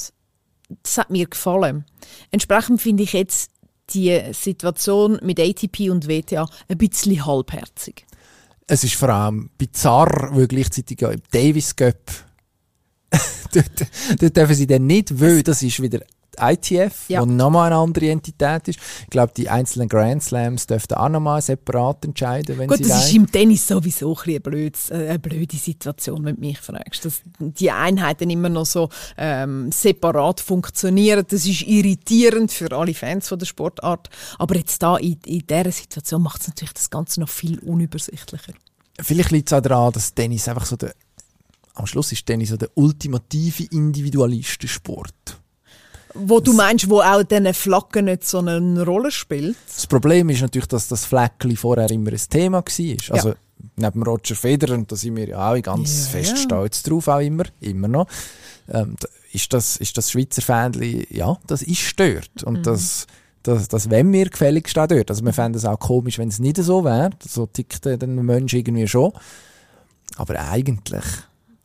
das 0.84 0.98
hat 0.98 1.10
mir 1.10 1.28
gefallen. 1.28 1.86
Entsprechend 2.30 2.82
finde 2.82 3.04
ich 3.04 3.14
jetzt 3.14 3.52
die 3.90 4.22
Situation 4.32 5.20
mit 5.24 5.40
ATP 5.40 5.90
und 5.90 6.08
WTA 6.08 6.48
ein 6.68 6.78
bisschen 6.78 7.26
halbherzig. 7.26 8.06
Es 8.68 8.84
ist 8.84 8.96
vor 8.96 9.10
allem 9.10 9.50
bizarr, 9.58 10.30
weil 10.34 10.48
gleichzeitig 10.48 11.02
ja 11.02 11.10
im 11.10 11.22
Davis 11.32 11.76
Cup 11.76 12.00
dort, 14.20 14.38
dürfen 14.38 14.56
sie 14.56 14.68
dann 14.68 14.86
nicht, 14.86 15.20
weil 15.20 15.44
das 15.44 15.62
ist 15.62 15.82
wieder 15.82 16.02
ITF, 16.40 17.10
ja. 17.10 17.22
wo 17.22 17.26
nochmal 17.26 17.68
eine 17.68 17.82
andere 17.82 18.10
Entität 18.10 18.68
ist. 18.68 18.80
Ich 19.04 19.10
glaube, 19.10 19.34
die 19.36 19.50
einzelnen 19.50 19.90
Grand 19.90 20.24
Slams 20.24 20.68
dürften 20.68 20.96
auch 20.96 21.10
nochmal 21.10 21.42
separat 21.42 22.06
entscheiden, 22.06 22.58
wenn 22.58 22.68
Gut, 22.68 22.78
sie 22.78 22.84
das 22.84 23.08
ist 23.08 23.16
im 23.16 23.30
Tennis 23.30 23.68
sowieso 23.68 24.16
ein 24.16 24.30
eine, 24.30 24.40
blöde, 24.40 24.78
äh, 24.90 25.10
eine 25.10 25.20
blöde 25.20 25.58
Situation, 25.58 26.24
wenn 26.24 26.36
du 26.36 26.42
mich 26.42 26.60
fragst. 26.60 27.06
Dass 27.06 27.22
die 27.40 27.72
Einheiten 27.72 28.30
immer 28.30 28.50
noch 28.50 28.66
so 28.66 28.90
ähm, 29.18 29.72
separat 29.72 30.40
funktionieren. 30.40 31.26
Das 31.28 31.46
ist 31.46 31.64
irritierend 31.64 32.52
für 32.52 32.72
alle 32.72 32.94
Fans 32.94 33.28
von 33.28 33.40
der 33.40 33.46
Sportart. 33.46 34.10
Aber 34.40 34.56
jetzt 34.56 34.82
da 34.82 34.98
in, 34.98 35.18
in 35.26 35.46
dieser 35.46 35.72
Situation 35.72 36.22
macht 36.22 36.42
es 36.42 36.48
natürlich 36.48 36.74
das 36.74 36.90
Ganze 36.90 37.20
noch 37.20 37.30
viel 37.30 37.60
unübersichtlicher. 37.60 38.54
Vielleicht 39.00 39.32
liegt 39.32 39.52
es 39.52 39.54
auch 39.54 39.62
daran, 39.62 39.92
dass 39.94 40.14
Tennis 40.14 40.48
einfach 40.48 40.66
so 40.66 40.76
der 40.76 40.94
am 41.82 41.88
Schluss 41.88 42.12
ist 42.12 42.26
Tennis 42.26 42.50
so 42.50 42.58
der 42.58 42.70
ultimative 42.76 43.66
Individualistensport. 43.72 45.40
Wo 46.14 46.40
du 46.40 46.54
meinst, 46.54 46.90
wo 46.90 47.02
auch 47.02 47.24
diese 47.24 47.54
Flaggen 47.54 48.06
nicht 48.06 48.26
so 48.26 48.40
eine 48.40 48.86
Rolle 48.86 49.12
spielt? 49.12 49.58
Das 49.68 49.88
Problem 49.88 50.30
ist 50.30 50.42
natürlich, 50.42 50.68
dass 50.68 50.88
das 50.88 51.06
Fleckchen 51.06 51.56
vorher 51.56 51.90
immer 51.90 52.12
ein 52.12 52.22
Thema 52.30 52.58
war. 52.58 53.16
Also, 53.16 53.30
ja. 53.30 53.36
neben 53.78 54.04
Roger 54.04 54.36
Federer, 54.36 54.76
und 54.76 54.92
da 54.92 54.96
sind 54.96 55.16
wir 55.16 55.30
ja 55.30 55.52
auch 55.52 55.62
ganz 55.62 56.06
ja, 56.06 56.20
fest 56.20 56.38
stolz 56.38 56.84
drauf, 56.84 57.08
auch 57.08 57.20
immer, 57.20 57.46
immer 57.62 57.88
noch, 57.88 58.08
ähm, 58.70 58.96
ist, 59.32 59.54
das, 59.54 59.78
ist 59.78 59.98
das 59.98 60.12
Schweizer 60.12 60.42
Fähnchen, 60.42 61.06
ja, 61.10 61.38
das 61.48 61.62
ist 61.62 61.80
stört. 61.80 62.44
Und 62.44 62.60
mhm. 62.60 62.64
das, 62.64 63.08
das, 63.44 63.70
das 63.70 63.90
wenn 63.90 64.12
wir 64.12 64.30
gefälligst 64.30 64.78
auch 64.78 64.88
dort. 64.88 65.10
Also 65.10 65.24
wir 65.24 65.34
fänden 65.34 65.56
es 65.58 65.66
auch 65.66 65.80
komisch, 65.80 66.18
wenn 66.20 66.28
es 66.28 66.40
nicht 66.40 66.58
so 66.58 66.84
wäre. 66.84 67.12
So 67.26 67.46
tickt 67.46 67.86
der 67.86 68.06
Mensch 68.06 68.54
irgendwie 68.54 68.88
schon. 68.88 69.14
Aber 70.18 70.38
eigentlich 70.40 71.06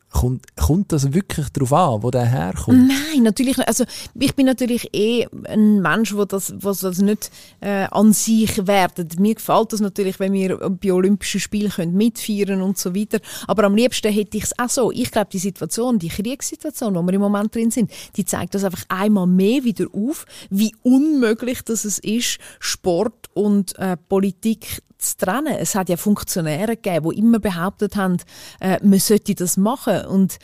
Kommt, 0.09 0.55
kommt 0.55 0.93
das 0.93 1.13
wirklich 1.13 1.49
darauf 1.49 1.73
an, 1.73 2.03
wo 2.03 2.11
der 2.11 2.25
herkommt? 2.25 2.87
Nein, 2.87 3.23
natürlich 3.23 3.57
nicht. 3.57 3.67
Also, 3.67 3.83
ich 4.17 4.35
bin 4.35 4.45
natürlich 4.45 4.89
eh 4.93 5.27
ein 5.47 5.81
Mensch, 5.81 6.15
wo 6.15 6.23
das, 6.23 6.53
wo 6.59 6.71
das 6.71 6.99
nicht 6.99 7.29
äh, 7.59 7.87
an 7.91 8.13
sich 8.13 8.65
wertet. 8.65 9.19
Mir 9.19 9.35
gefällt 9.35 9.73
das 9.73 9.81
natürlich, 9.81 10.19
wenn 10.19 10.31
wir 10.31 10.57
bei 10.57 10.93
Olympischen 10.93 11.41
Spielen 11.41 11.71
können 11.71 11.93
mitfeiern 11.93 12.61
und 12.61 12.77
so 12.77 12.95
weiter. 12.95 13.19
Aber 13.47 13.65
am 13.65 13.75
liebsten 13.75 14.11
hätte 14.11 14.37
ich 14.37 14.45
es 14.45 14.57
auch 14.57 14.69
so. 14.69 14.91
Ich 14.91 15.11
glaube, 15.11 15.27
die 15.31 15.39
Situation, 15.39 15.99
die 15.99 16.07
Kriegssituation, 16.07 16.95
wo 16.95 17.01
wir 17.01 17.13
im 17.13 17.21
Moment 17.21 17.53
drin 17.53 17.69
sind, 17.69 17.91
die 18.15 18.23
zeigt 18.23 18.55
das 18.55 18.63
einfach 18.63 18.85
einmal 18.87 19.27
mehr 19.27 19.65
wieder 19.65 19.87
auf, 19.93 20.25
wie 20.49 20.73
unmöglich 20.83 21.63
das 21.63 21.83
es 21.83 21.99
ist, 21.99 22.39
Sport 22.59 23.27
und 23.33 23.77
äh, 23.77 23.97
Politik 23.97 24.81
zu 24.97 25.17
trennen. 25.17 25.55
Es 25.59 25.75
hat 25.75 25.89
ja 25.89 25.97
Funktionäre 25.97 26.75
gegeben, 26.75 27.09
die 27.09 27.19
immer 27.19 27.39
behauptet 27.39 27.95
haben, 27.95 28.17
äh, 28.59 28.79
man 28.83 28.99
sollte 28.99 29.35
das 29.35 29.57
machen. 29.57 30.05
Und 30.05 30.39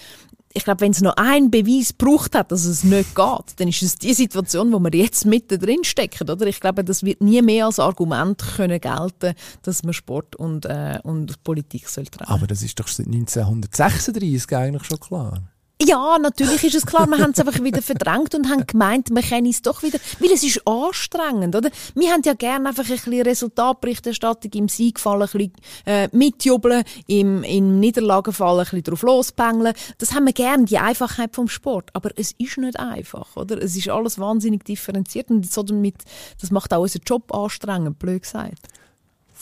ich 0.53 0.63
glaube, 0.63 0.81
wenn 0.81 0.91
es 0.91 1.01
noch 1.01 1.17
einen 1.17 1.49
Beweis 1.49 1.93
braucht 1.93 2.35
hat, 2.35 2.51
dass 2.51 2.65
es 2.65 2.83
nicht 2.83 3.15
geht, 3.15 3.59
dann 3.59 3.67
ist 3.67 3.81
es 3.81 3.95
die 3.95 4.13
Situation, 4.13 4.71
wo 4.71 4.79
wir 4.79 4.93
jetzt 4.93 5.25
mitten 5.25 5.59
drin 5.59 5.83
stecken, 5.83 6.29
oder? 6.29 6.45
Ich 6.45 6.59
glaube, 6.59 6.83
das 6.83 7.03
wird 7.03 7.21
nie 7.21 7.41
mehr 7.41 7.65
als 7.65 7.79
Argument 7.79 8.41
können 8.55 8.79
gelten, 8.79 9.33
dass 9.63 9.83
man 9.83 9.93
Sport 9.93 10.35
und, 10.35 10.65
äh, 10.65 10.99
und 11.03 11.43
Politik 11.43 11.89
soll 11.89 12.05
trennen. 12.05 12.29
Aber 12.29 12.45
das 12.47 12.61
ist 12.61 12.79
doch 12.79 12.87
seit 12.87 13.07
1936 13.07 14.55
eigentlich 14.55 14.83
schon 14.83 14.99
klar. 14.99 15.52
Ja, 15.81 16.17
natürlich 16.17 16.63
ist 16.63 16.75
es 16.75 16.85
klar, 16.85 17.07
wir 17.07 17.17
haben 17.17 17.31
es 17.31 17.39
einfach 17.39 17.61
wieder 17.61 17.81
verdrängt 17.81 18.35
und 18.35 18.49
haben 18.49 18.65
gemeint, 18.65 19.09
wir 19.09 19.21
können 19.21 19.47
es 19.47 19.61
doch 19.61 19.83
wieder, 19.83 19.99
weil 20.19 20.31
es 20.31 20.43
ist 20.43 20.65
anstrengend, 20.65 21.55
oder? 21.55 21.71
Wir 21.95 22.11
haben 22.11 22.21
ja 22.23 22.33
gerne 22.33 22.69
einfach 22.69 22.85
ein 22.85 22.91
bisschen 22.91 23.21
Resultatberichterstattung 23.21 24.51
im 24.53 24.69
Siegfall 24.69 25.21
ein 25.21 25.27
bisschen 25.27 25.53
äh, 25.85 26.07
mitjubeln, 26.11 26.83
im, 27.07 27.43
im 27.43 27.79
Niederlagenfall 27.79 28.59
ein 28.59 28.63
bisschen 28.63 28.83
drauf 28.83 29.01
lospengeln. 29.01 29.73
Das 29.97 30.13
haben 30.13 30.25
wir 30.25 30.33
gerne, 30.33 30.65
die 30.65 30.77
Einfachheit 30.77 31.35
vom 31.35 31.49
Sport. 31.49 31.89
Aber 31.93 32.11
es 32.15 32.33
ist 32.37 32.57
nicht 32.57 32.79
einfach, 32.79 33.35
oder? 33.35 33.61
Es 33.61 33.75
ist 33.75 33.89
alles 33.89 34.19
wahnsinnig 34.19 34.63
differenziert 34.63 35.31
und 35.31 35.51
so 35.51 35.63
damit, 35.63 35.95
das 36.39 36.51
macht 36.51 36.73
auch 36.73 36.83
unseren 36.83 37.01
Job 37.05 37.33
anstrengend, 37.33 37.99
blöd 37.99 38.21
gesagt 38.21 38.69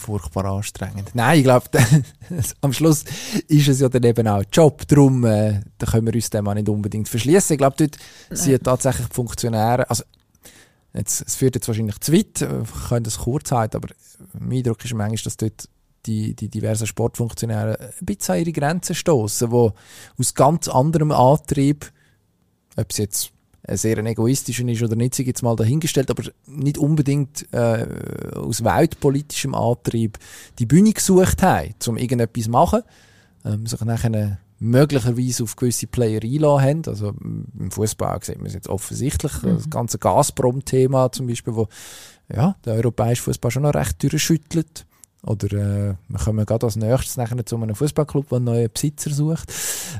furchtbar 0.02 0.44
anstrengend. 0.44 1.10
Nein, 1.14 1.38
ich 1.38 1.44
glaube, 1.44 1.66
am 2.60 2.72
Schluss 2.72 3.04
ist 3.48 3.68
es 3.68 3.80
ja 3.80 3.88
dann 3.88 4.02
eben 4.02 4.26
auch 4.28 4.42
Job. 4.52 4.86
Darum 4.88 5.24
äh, 5.24 5.60
da 5.78 5.86
können 5.86 6.06
wir 6.06 6.14
uns 6.14 6.30
dem 6.30 6.46
auch 6.46 6.54
nicht 6.54 6.68
unbedingt 6.68 7.08
verschließen. 7.08 7.54
Ich 7.54 7.58
glaube, 7.58 7.76
dort 7.78 7.96
Nein. 8.28 8.38
sind 8.38 8.64
tatsächlich 8.64 9.08
die 9.08 9.14
Funktionäre, 9.14 9.88
also 9.88 10.04
jetzt, 10.94 11.24
es 11.26 11.36
führt 11.36 11.54
jetzt 11.54 11.68
wahrscheinlich 11.68 11.98
zu 12.00 12.12
weit, 12.12 12.40
wir 12.40 12.48
äh, 12.48 12.88
können 12.88 13.04
das 13.04 13.18
kurz 13.18 13.50
halten, 13.52 13.76
aber 13.76 13.88
mein 14.38 14.58
Eindruck 14.58 14.84
ist 14.84 14.94
manchmal, 14.94 15.24
dass 15.24 15.36
dort 15.36 15.68
die, 16.06 16.34
die 16.34 16.48
diversen 16.48 16.86
Sportfunktionäre 16.86 17.78
ein 17.78 18.06
bisschen 18.06 18.34
an 18.34 18.40
ihre 18.40 18.52
Grenzen 18.52 18.94
stoßen, 18.94 19.50
die 19.50 19.70
aus 20.18 20.34
ganz 20.34 20.68
anderem 20.68 21.12
Antrieb, 21.12 21.90
ob 22.76 22.90
es 22.90 22.98
jetzt 22.98 23.31
sehr 23.68 23.98
ein 23.98 24.06
ist 24.06 24.82
oder 24.82 24.96
nicht, 24.96 25.14
sei 25.14 25.24
jetzt 25.24 25.42
mal 25.42 25.56
dahingestellt, 25.56 26.10
aber 26.10 26.24
nicht 26.46 26.78
unbedingt 26.78 27.46
äh, 27.52 27.86
aus 28.34 28.64
weltpolitischem 28.64 29.54
Antrieb 29.54 30.18
die 30.58 30.66
Bühne 30.66 30.92
gesucht 30.92 31.42
haben, 31.42 31.74
um 31.86 31.96
irgendetwas 31.96 32.44
zu 32.44 32.50
machen, 32.50 32.82
ähm, 33.44 33.66
sich 33.66 33.80
nachher 33.82 34.38
möglicherweise 34.58 35.42
auf 35.42 35.56
gewisse 35.56 35.86
Player 35.86 36.22
einladen 36.22 36.62
haben. 36.62 36.82
Also 36.86 37.14
im 37.58 37.70
Fußball 37.70 38.18
sieht 38.22 38.38
man 38.38 38.46
es 38.46 38.54
jetzt 38.54 38.68
offensichtlich, 38.68 39.42
mhm. 39.42 39.56
das 39.56 39.70
ganze 39.70 39.98
Gazprom-Thema 39.98 41.12
zum 41.12 41.26
Beispiel, 41.26 41.54
wo 41.54 41.68
ja, 42.34 42.56
der 42.64 42.74
europäische 42.74 43.22
Fußball 43.22 43.50
schon 43.50 43.62
noch 43.62 43.74
recht 43.74 44.02
durchschüttelt. 44.02 44.86
Oder 45.24 45.52
äh, 45.52 45.94
wir 46.08 46.18
kommen 46.18 46.44
gerade 46.44 46.66
als 46.66 46.74
nächstes 46.74 47.16
nachher 47.16 47.46
zu 47.46 47.56
einem 47.56 47.76
Fußballclub, 47.76 48.28
der 48.28 48.36
einen 48.36 48.44
neuen 48.44 48.70
Besitzer 48.72 49.10
sucht. 49.10 49.52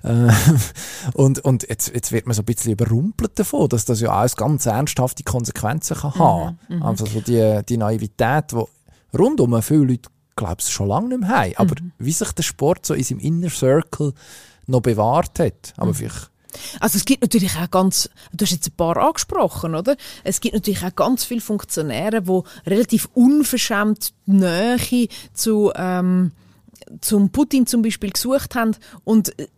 Äh, 0.02 0.28
und 1.14 1.38
und 1.40 1.68
jetzt, 1.68 1.94
jetzt 1.94 2.10
wird 2.10 2.26
man 2.26 2.34
so 2.34 2.42
ein 2.42 2.46
bisschen 2.46 2.72
überrumpelt 2.72 3.38
davon, 3.38 3.68
dass 3.68 3.84
das 3.84 4.00
ja 4.00 4.10
alles 4.10 4.36
ganz 4.36 4.66
ernsthafte 4.66 5.22
Konsequenzen 5.22 5.96
kann 5.96 6.14
haben 6.16 6.58
kann. 6.68 6.76
Mhm, 6.76 6.82
also 6.82 7.06
so 7.06 7.20
die, 7.20 7.60
die 7.68 7.76
Naivität, 7.76 8.50
die 8.50 8.64
rundum 9.16 9.62
viele 9.62 9.84
Leute, 9.84 10.10
glaube 10.34 10.56
ich, 10.58 10.68
schon 10.68 10.88
lange 10.88 11.10
nicht 11.10 11.20
mehr 11.20 11.28
haben. 11.28 11.52
Aber 11.56 11.74
mhm. 11.80 11.92
wie 11.98 12.12
sich 12.12 12.32
der 12.32 12.42
Sport 12.42 12.84
so 12.84 12.94
in 12.94 13.04
seinem 13.04 13.20
Inner 13.20 13.50
Circle 13.50 14.14
noch 14.66 14.80
bewahrt 14.80 15.38
hat. 15.38 15.72
Aber 15.76 15.90
mhm. 15.90 15.94
vielleicht 15.94 16.31
also 16.80 16.96
es 16.96 17.04
gibt 17.04 17.22
natürlich 17.22 17.56
auch 17.56 17.70
ganz, 17.70 18.08
du 18.32 18.44
hast 18.44 18.52
jetzt 18.52 18.68
ein 18.68 18.76
paar 18.76 18.96
angesprochen, 18.96 19.74
oder? 19.74 19.96
Es 20.24 20.40
gibt 20.40 20.54
natürlich 20.54 20.84
auch 20.84 20.94
ganz 20.94 21.24
viele 21.24 21.40
Funktionäre, 21.40 22.22
die 22.22 22.40
relativ 22.70 23.08
unverschämt 23.14 24.12
Nähe 24.26 25.08
zu 25.32 25.72
ähm, 25.74 26.32
zum 27.00 27.30
Putin 27.30 27.66
zum 27.66 27.82
Beispiel 27.82 28.10
gesucht 28.10 28.54
haben 28.54 28.76
und 29.04 29.38
äh, 29.38 29.48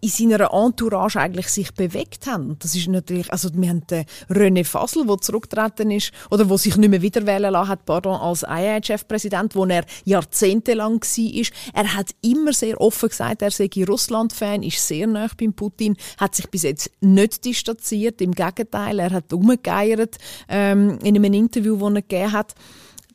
in 0.00 0.08
seiner 0.08 0.52
Entourage 0.52 1.20
eigentlich 1.20 1.48
sich 1.48 1.72
bewegt 1.74 2.26
haben. 2.26 2.56
Das 2.58 2.74
ist 2.74 2.88
natürlich, 2.88 3.30
also 3.30 3.50
wir 3.52 3.68
haben 3.68 3.86
den 3.86 4.04
René 4.28 4.64
Fasel, 4.64 5.06
der 5.06 5.18
zurückgetreten 5.18 5.90
ist, 5.90 6.12
oder 6.30 6.48
wo 6.48 6.56
sich 6.56 6.76
nicht 6.76 6.88
mehr 6.88 7.02
wieder 7.02 7.26
wählen 7.26 7.52
lassen 7.52 7.68
hat, 7.68 7.84
pardon, 7.84 8.18
als 8.18 8.42
IIHF-Präsident, 8.42 9.54
wo 9.54 9.66
er 9.66 9.84
jahrzehntelang 10.04 11.00
war. 11.00 11.46
Er 11.74 11.94
hat 11.94 12.10
immer 12.22 12.52
sehr 12.52 12.80
offen 12.80 13.10
gesagt, 13.10 13.42
er 13.42 13.50
sei 13.50 13.68
Russland-Fan, 13.76 14.62
ist 14.62 14.86
sehr 14.86 15.06
nah 15.06 15.28
beim 15.38 15.52
Putin, 15.52 15.96
hat 16.18 16.34
sich 16.34 16.48
bis 16.48 16.62
jetzt 16.62 16.90
nicht 17.00 17.44
distanziert, 17.44 18.20
im 18.22 18.32
Gegenteil, 18.32 18.98
er 18.98 19.10
hat 19.10 19.32
umgegeiert 19.32 20.16
ähm, 20.48 20.98
in 21.02 21.16
einem 21.16 21.34
Interview, 21.34 21.76
das 21.76 21.94
er 21.94 22.02
gegeben 22.02 22.32
hat. 22.32 22.54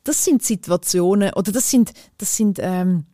Das 0.04 0.24
sind 0.24 0.44
Situationen, 0.44 1.34
oder 1.34 1.52
das 1.52 1.72
sind, 1.72 1.92
das 2.20 2.38
sind 2.38 2.60
ähm, 2.62 3.06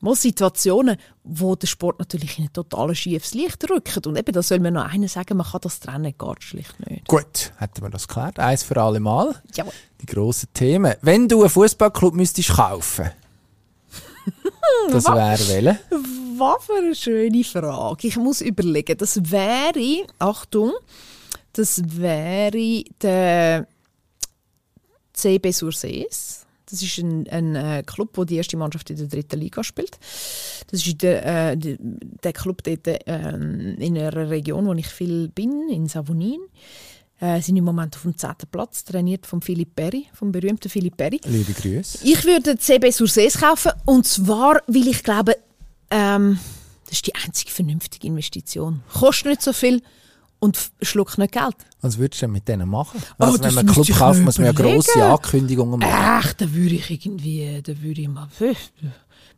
mal 0.00 0.14
Situationen, 0.14 0.96
wo 1.24 1.54
der 1.54 1.66
Sport 1.66 1.98
natürlich 1.98 2.38
in 2.38 2.44
ein 2.44 2.52
total 2.52 2.94
schiefes 2.94 3.34
Licht 3.34 3.68
rückt. 3.70 4.06
Und 4.06 4.16
eben, 4.16 4.32
da 4.32 4.42
soll 4.42 4.60
man 4.60 4.74
noch 4.74 4.90
einen 4.90 5.08
sagen, 5.08 5.36
man 5.36 5.46
kann 5.46 5.60
das 5.62 5.80
trennen 5.80 6.14
gar 6.16 6.36
schlicht 6.40 6.78
nicht. 6.88 7.06
Gut, 7.06 7.52
hätten 7.58 7.82
wir 7.82 7.90
das 7.90 8.08
geklärt. 8.08 8.38
Eins 8.38 8.62
für 8.62 8.80
alle 8.80 9.00
Mal. 9.00 9.34
Jawohl. 9.54 9.72
Die 10.00 10.06
grossen 10.06 10.48
Themen. 10.54 10.94
Wenn 11.02 11.28
du 11.28 11.40
einen 11.40 11.50
Fußballclub 11.50 12.14
müsstest 12.14 12.50
kaufen, 12.50 13.10
das 14.90 15.04
wäre 15.04 15.48
welcher? 15.48 15.78
Was 16.36 16.64
für 16.64 16.74
eine 16.78 16.94
schöne 16.94 17.44
Frage. 17.44 18.06
Ich 18.06 18.16
muss 18.16 18.40
überlegen. 18.40 18.96
Das 18.96 19.30
wäre, 19.30 20.06
Achtung, 20.18 20.72
das 21.52 21.82
wäre 21.84 22.84
der 23.02 23.66
CB 25.12 25.52
Sursees. 25.52 26.46
Das 26.70 26.82
ist 26.82 26.98
ein, 26.98 27.28
ein 27.28 27.56
äh, 27.56 27.82
Club, 27.84 28.10
wo 28.14 28.24
die 28.24 28.36
erste 28.36 28.56
Mannschaft 28.56 28.90
in 28.90 28.96
der 28.96 29.06
dritten 29.06 29.40
Liga 29.40 29.64
spielt. 29.64 29.98
Das 30.70 30.86
ist 30.86 31.02
der, 31.02 31.52
äh, 31.52 31.56
der 31.56 32.32
Club 32.32 32.62
dort 32.62 32.86
äh, 32.86 32.98
in 33.34 33.98
einer 33.98 34.30
Region, 34.30 34.66
wo 34.66 34.74
ich 34.74 34.86
viel 34.86 35.28
bin, 35.28 35.68
in 35.68 35.88
Savonin. 35.88 36.40
Äh, 37.20 37.42
sind 37.42 37.56
im 37.58 37.64
Moment 37.64 37.94
auf 37.96 38.02
dem 38.02 38.16
10. 38.16 38.30
Platz, 38.50 38.82
trainiert 38.82 39.26
von 39.26 39.42
Philipp 39.42 39.74
Perry, 39.74 40.06
vom 40.14 40.32
berühmten 40.32 40.70
Philipp 40.70 40.96
Perry. 40.96 41.20
Liebe 41.26 41.52
Grüße. 41.52 41.98
Ich 42.02 42.24
würde 42.24 42.56
CB 42.56 42.90
Sursees 42.90 43.38
kaufen 43.38 43.72
und 43.84 44.06
zwar, 44.06 44.62
weil 44.66 44.88
ich 44.88 45.02
glaube, 45.02 45.36
ähm, 45.90 46.38
das 46.84 46.94
ist 46.94 47.06
die 47.06 47.14
einzige 47.14 47.50
vernünftige 47.50 48.06
Investition. 48.06 48.82
Kostet 48.94 49.26
nicht 49.26 49.42
so 49.42 49.52
viel 49.52 49.82
und 50.40 50.58
schluckt 50.82 51.18
nicht 51.18 51.32
Geld. 51.32 51.54
Was 51.80 51.98
würdest 51.98 52.20
du 52.20 52.26
denn 52.26 52.32
mit 52.32 52.48
denen 52.48 52.68
machen? 52.68 53.00
Oh, 53.18 53.24
also, 53.24 53.42
wenn 53.44 53.54
man 53.54 53.68
einen 53.68 53.74
Club 53.74 53.96
kauft, 53.96 54.20
muss 54.20 54.38
man 54.38 54.46
ja 54.46 54.52
grosse 54.52 55.04
Ankündigungen 55.04 55.78
machen. 55.78 55.92
Ach, 55.94 56.32
da 56.32 56.52
würde 56.52 56.74
ich 56.74 56.90
irgendwie, 56.90 57.62
da 57.62 57.80
würde 57.80 58.00
ich 58.00 58.08
mal, 58.08 58.28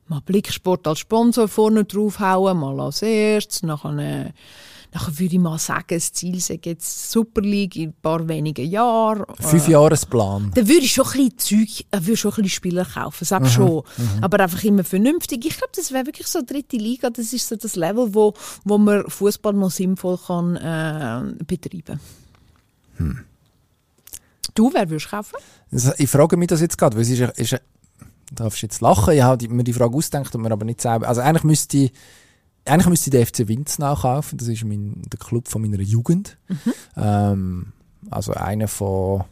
mal 0.08 0.20
Blicksport 0.20 0.86
als 0.86 1.00
Sponsor 1.00 1.48
vorne 1.48 1.84
draufhauen, 1.84 2.58
mal 2.58 2.80
als 2.80 3.02
erstes, 3.02 3.62
nachher 3.62 4.32
Nachher 4.94 5.18
würde 5.18 5.34
ich 5.34 5.40
mal 5.40 5.58
sagen, 5.58 5.86
das 5.88 6.12
Ziel 6.12 6.38
sei 6.40 6.60
jetzt 6.62 7.10
Super 7.10 7.40
League 7.40 7.76
in 7.76 7.90
ein 7.90 7.94
paar 8.02 8.28
wenigen 8.28 8.68
Jahren. 8.68 9.24
Fünf 9.40 9.66
äh, 9.66 9.72
Jahresplan. 9.72 10.50
Dann 10.54 10.68
würde 10.68 10.80
ich 10.80 10.92
schon 10.92 11.06
ein 11.06 11.30
bisschen 11.30 11.38
Zeug, 11.38 11.86
äh, 11.90 12.00
würde 12.00 12.16
schon 12.16 12.30
ein 12.32 12.34
bisschen 12.34 12.50
Spieler 12.50 12.84
kaufen, 12.84 13.24
sag 13.24 13.42
mhm, 13.42 13.46
schon. 13.46 13.82
Mhm. 13.96 14.22
Aber 14.24 14.40
einfach 14.40 14.62
immer 14.64 14.84
vernünftig. 14.84 15.46
Ich 15.46 15.56
glaube, 15.56 15.72
das 15.74 15.92
wäre 15.92 16.04
wirklich 16.04 16.26
so 16.26 16.40
dritte 16.42 16.76
Liga. 16.76 17.08
Das 17.08 17.32
ist 17.32 17.48
so 17.48 17.56
das 17.56 17.74
Level, 17.74 18.14
wo, 18.14 18.34
wo 18.64 18.76
man 18.76 19.08
Fußball 19.08 19.54
noch 19.54 19.70
sinnvoll 19.70 20.18
kann 20.26 20.56
äh, 20.56 21.42
betreiben. 21.44 21.98
Hm. 22.96 23.20
Du, 24.54 24.72
wer 24.74 24.90
würdest 24.90 25.06
du 25.06 25.16
kaufen? 25.16 25.36
Ich 25.96 26.10
frage 26.10 26.36
mich 26.36 26.48
das 26.48 26.60
jetzt 26.60 26.76
gerade, 26.76 26.96
weil 26.96 27.02
es 27.02 27.10
ist, 27.10 27.38
ist, 27.38 27.60
darfst 28.34 28.60
jetzt 28.60 28.82
lachen, 28.82 29.14
ich 29.14 29.22
habe 29.22 29.48
mir 29.48 29.64
die 29.64 29.72
Frage 29.72 29.96
ausgedacht 29.96 30.34
und 30.34 30.42
mir 30.42 30.50
aber 30.50 30.66
nicht 30.66 30.82
selber. 30.82 31.08
Also 31.08 31.22
eigentlich 31.22 31.44
müsste 31.44 31.78
ich 31.78 31.92
eigentlich 32.64 32.88
müsste 32.88 33.10
ich 33.10 33.12
den 33.12 33.26
FC 33.26 33.48
Winznau 33.48 33.94
kaufen. 33.94 34.38
Das 34.38 34.48
ist 34.48 34.64
mein, 34.64 35.02
der 35.10 35.18
Club 35.18 35.48
von 35.48 35.62
meiner 35.62 35.80
Jugend. 35.80 36.38
Mhm. 36.48 36.72
Ähm, 36.96 37.72
also 38.10 38.32
einer 38.32 38.68
von 38.68 39.24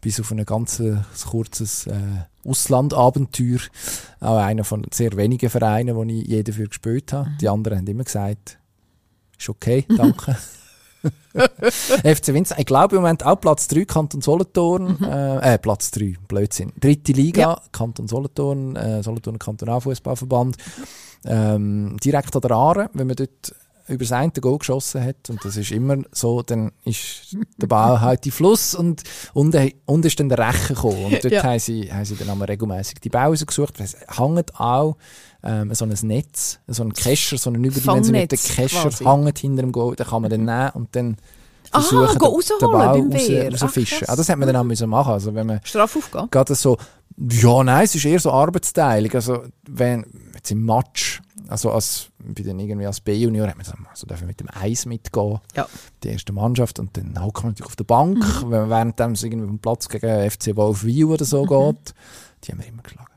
bis 0.00 0.20
auf 0.20 0.30
ein 0.30 0.44
ganz 0.44 0.82
kurzes 1.28 1.86
äh, 1.86 1.98
Auslandabenteuer. 2.44 3.58
Auch 4.20 4.38
einer 4.38 4.64
von 4.64 4.86
sehr 4.92 5.16
wenigen 5.16 5.50
Vereinen, 5.50 5.96
wo 5.96 6.04
ich 6.04 6.26
je 6.26 6.42
dafür 6.42 6.68
gespielt 6.68 7.12
habe. 7.12 7.30
Mhm. 7.30 7.38
Die 7.40 7.48
anderen 7.48 7.78
haben 7.78 7.86
immer 7.86 8.04
gesagt, 8.04 8.58
ist 9.38 9.48
okay, 9.48 9.84
danke. 9.96 10.36
FC 12.04 12.28
Winz, 12.28 12.54
ich 12.56 12.66
glaube 12.66 12.96
im 12.96 13.02
Moment 13.02 13.24
auch 13.24 13.40
Platz 13.40 13.68
3 13.68 13.84
Kanton 13.84 14.20
Solothurn, 14.20 14.96
mhm. 14.98 15.04
äh, 15.04 15.54
äh, 15.54 15.58
Platz 15.58 15.90
3, 15.90 16.14
Blödsinn. 16.26 16.72
Dritte 16.80 17.12
Liga, 17.12 17.40
ja. 17.40 17.60
Kanton 17.72 18.08
Solothurn, 18.08 18.76
äh, 18.76 19.02
Solothurn 19.02 19.38
Kantonalfußballverband. 19.38 20.56
Ähm, 21.24 21.96
direkt 22.02 22.34
an 22.34 22.42
der 22.42 22.50
Aare, 22.52 22.90
wenn 22.92 23.06
man 23.06 23.16
dort 23.16 23.54
über 23.88 24.04
das 24.04 24.12
eine 24.12 24.32
Goal 24.32 24.58
geschossen 24.58 25.04
hat, 25.04 25.30
und 25.30 25.44
das 25.44 25.56
ist 25.56 25.70
immer 25.70 25.98
so, 26.10 26.42
dann 26.42 26.72
ist 26.84 27.36
der 27.56 27.66
Ball 27.66 28.00
halt 28.00 28.26
im 28.26 28.32
Fluss 28.32 28.74
und 28.74 29.02
unten, 29.32 29.70
unten 29.84 30.06
ist 30.06 30.18
dann 30.18 30.28
der 30.28 30.38
Rechen 30.38 30.74
gekommen. 30.74 31.04
Und 31.04 31.24
dort 31.24 31.32
ja. 31.32 31.42
haben, 31.42 31.58
sie, 31.58 31.92
haben 31.92 32.04
sie 32.04 32.16
dann 32.16 32.30
einmal 32.30 32.48
regelmäßig 32.48 33.00
die 33.00 33.10
Bälle 33.10 33.36
gesucht. 33.36 33.74
Es 33.80 33.96
hängt 34.08 34.58
auch 34.58 34.96
ähm, 35.46 35.74
so 35.74 35.84
ein 35.84 35.94
Netz, 36.02 36.58
so 36.66 36.82
ein 36.82 36.92
Kescher, 36.92 37.38
so 37.38 37.50
ein 37.50 37.62
überdimensionierter 37.62 38.36
Kescher 38.36 38.90
hängt 38.90 39.38
hinter 39.38 39.62
dem 39.62 39.72
Goal, 39.72 39.96
den 39.96 40.06
kann 40.06 40.22
man 40.22 40.30
dann 40.30 40.44
nehmen 40.44 40.70
und 40.74 40.94
dann 40.96 41.16
versuchen, 41.70 42.04
Aha, 42.04 42.14
den, 42.14 42.58
den 42.60 42.70
Ball 42.70 42.88
raus, 42.88 43.62
rauszufischen. 43.62 44.08
Ah, 44.08 44.16
das 44.16 44.28
hätte 44.28 44.38
man 44.38 44.48
dann 44.48 44.56
auch 44.56 44.64
müssen 44.64 44.88
machen 44.88 45.12
also 45.12 45.34
wenn 45.34 45.46
man 45.46 45.60
Strafaufgabe? 45.64 46.28
Gerade 46.28 46.54
so, 46.54 46.76
ja, 47.16 47.64
nein, 47.64 47.84
es 47.84 47.94
ist 47.94 48.04
eher 48.04 48.20
so 48.20 48.30
Arbeitsteilung. 48.30 49.12
Also, 49.12 49.44
wenn, 49.68 50.04
jetzt 50.34 50.50
im 50.50 50.64
Match, 50.64 51.22
also 51.48 51.70
als, 51.70 52.08
bei 52.18 52.42
den 52.42 52.58
irgendwie 52.58 52.86
als 52.86 53.00
B-Junior, 53.00 53.48
hat 53.48 53.56
man 53.56 53.64
gesagt, 53.64 53.78
also 53.88 54.06
dürfen 54.06 54.26
mit 54.26 54.40
dem 54.40 54.48
Eis 54.52 54.84
mitgehen, 54.86 55.40
ja. 55.54 55.66
die 56.02 56.08
erste 56.08 56.32
Mannschaft, 56.32 56.78
und 56.78 56.96
dann 56.96 57.22
hockt 57.24 57.42
man 57.42 57.52
natürlich 57.52 57.70
auf 57.70 57.76
der 57.76 57.84
Bank, 57.84 58.18
mhm. 58.18 58.50
wenn 58.50 58.68
man 58.68 58.70
während 58.96 59.00
es 59.00 59.22
irgendwie 59.22 59.44
auf 59.44 59.50
dem 59.50 59.58
Platz 59.58 59.88
gegen 59.88 60.30
FC 60.30 60.56
Wolf 60.56 60.84
Wiel 60.84 61.06
oder 61.06 61.24
so 61.24 61.44
mhm. 61.44 61.48
geht, 61.48 61.94
die 62.44 62.52
haben 62.52 62.58
wir 62.60 62.68
immer 62.68 62.82
geschlagen. 62.82 63.15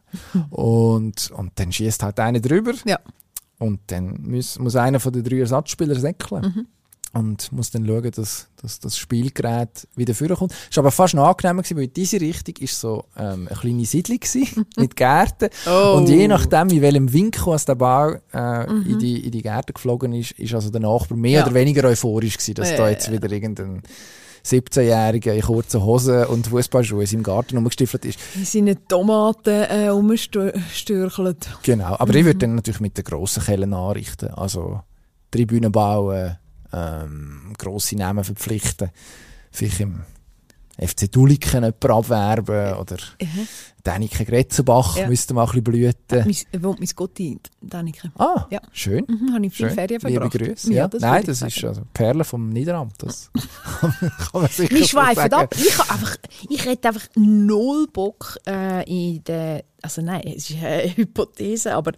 Und, 0.50 1.32
und 1.32 1.52
dann 1.56 1.72
schießt 1.72 2.04
halt 2.04 2.20
einer 2.20 2.40
drüber. 2.40 2.74
Ja. 2.86 3.00
Und 3.58 3.82
dann 3.88 4.22
muss, 4.22 4.58
muss 4.60 4.76
einer 4.76 5.00
von 5.00 5.12
den 5.12 5.24
drei 5.24 5.40
Ersatzspielern 5.40 6.00
säckeln. 6.00 6.42
Mhm 6.42 6.68
und 7.14 7.52
muss 7.52 7.72
dann 7.72 7.86
schauen, 7.86 8.12
dass, 8.12 8.48
dass 8.62 8.80
das 8.80 8.98
Spielgerät 8.98 9.88
wieder 9.96 10.14
vorkommt. 10.14 10.54
Es 10.70 10.78
war 10.78 10.84
aber 10.84 10.92
fast 10.92 11.16
noch 11.16 11.28
angenehmer, 11.28 11.64
weil 11.72 11.84
in 11.84 11.94
diese 11.94 12.22
Richtung 12.22 12.56
ist 12.60 12.80
so 12.80 13.06
ähm, 13.18 13.48
eine 13.48 13.60
kleine 13.60 13.86
Siedlung 13.86 14.20
mit 14.78 14.96
Gärten. 14.96 15.50
Oh. 15.68 15.96
Und 15.98 16.10
je 16.10 16.28
nachdem, 16.28 16.70
in 16.70 16.82
welchem 16.82 17.12
Winkel 17.12 17.54
aus 17.54 17.66
der 17.66 17.76
Bau 17.76 18.16
äh, 18.34 18.68
mhm. 18.68 18.86
in, 18.88 19.00
die, 19.00 19.26
in 19.26 19.32
die 19.32 19.42
Gärten 19.42 19.74
geflogen 19.74 20.14
ist, 20.14 20.32
ist 20.34 20.54
also 20.54 20.70
der 20.70 20.82
Nachbar 20.82 21.18
mehr 21.18 21.40
ja. 21.40 21.46
oder 21.46 21.54
weniger 21.54 21.88
euphorisch 21.88 22.38
gewesen, 22.38 22.56
dass 22.56 22.72
ja, 22.72 22.78
da 22.78 22.90
jetzt 22.90 23.12
wieder 23.12 23.32
irgendein 23.32 23.82
17-Jähriger 24.46 25.34
in 25.34 25.42
kurzen 25.42 25.84
Hosen 25.84 26.26
und 26.26 26.48
Fußballschuhen 26.48 27.02
in 27.02 27.08
seinem 27.08 27.24
Garten 27.24 27.58
rumgestiefelt 27.58 28.06
ist. 28.06 28.20
In 28.36 28.46
seinen 28.46 28.88
Tomaten 28.88 29.64
äh, 29.64 29.88
rumstürchelt. 29.88 31.50
Genau, 31.64 31.96
aber 31.98 32.14
mhm. 32.14 32.20
ich 32.20 32.26
würde 32.26 32.40
dann 32.40 32.56
natürlich 32.56 32.82
mit 32.82 32.98
den 32.98 33.04
grossen 33.04 33.44
Kellen 33.44 33.74
anrichten. 33.74 34.30
Also 34.30 34.82
Tribünen 35.32 35.72
bauen, 35.72 36.38
ähm, 36.74 37.54
grosse 37.58 37.96
Namen 37.96 38.24
verpflichten. 38.24 38.90
Vielleicht 39.52 39.80
im 39.80 40.02
FC 40.80 41.12
Duliken 41.12 41.64
jemanden 41.64 41.92
abwerben 41.92 42.74
oder 42.76 42.98
mhm. 43.22 43.48
Däniken 43.86 44.26
Gretzenbach 44.26 44.98
ja. 44.98 45.08
müsste 45.08 45.34
mal 45.34 45.44
ein 45.44 45.48
bisschen 45.48 45.64
blüten. 45.64 46.30
Äh, 46.52 46.64
wohnt 46.64 46.80
mein 46.80 46.90
Gotti 46.96 47.40
Däniken. 47.62 48.12
Ah, 48.18 48.46
ja. 48.50 48.62
schön. 48.72 49.06
Mhm, 49.08 49.34
habe 49.34 49.46
ich 49.46 49.54
viel 49.54 49.70
Ferien 49.70 50.00
verbracht. 50.00 50.34
Liebe 50.34 50.46
Grüße. 50.52 50.74
Ja, 50.74 50.88
das 50.88 51.02
Nein, 51.02 51.24
das 51.26 51.42
ist 51.42 51.64
also 51.64 51.82
Perle 51.94 52.24
vom 52.24 52.50
Niederamt. 52.50 52.94
Das 53.00 53.32
kann 53.80 53.94
man 54.34 54.48
sicher 54.48 54.76
Wir 54.76 54.88
schweifen 54.88 55.34
ab. 55.34 55.56
Ich, 55.58 55.80
einfach, 55.80 56.16
ich 56.50 56.66
hätte 56.66 56.90
einfach 56.90 57.08
null 57.16 57.88
Bock 57.88 58.38
äh, 58.48 58.84
in 58.90 59.24
der... 59.24 59.64
Also 59.82 60.02
nein, 60.02 60.22
es 60.26 60.50
ist 60.50 60.64
eine 60.64 60.96
Hypothese, 60.96 61.74
aber 61.74 61.94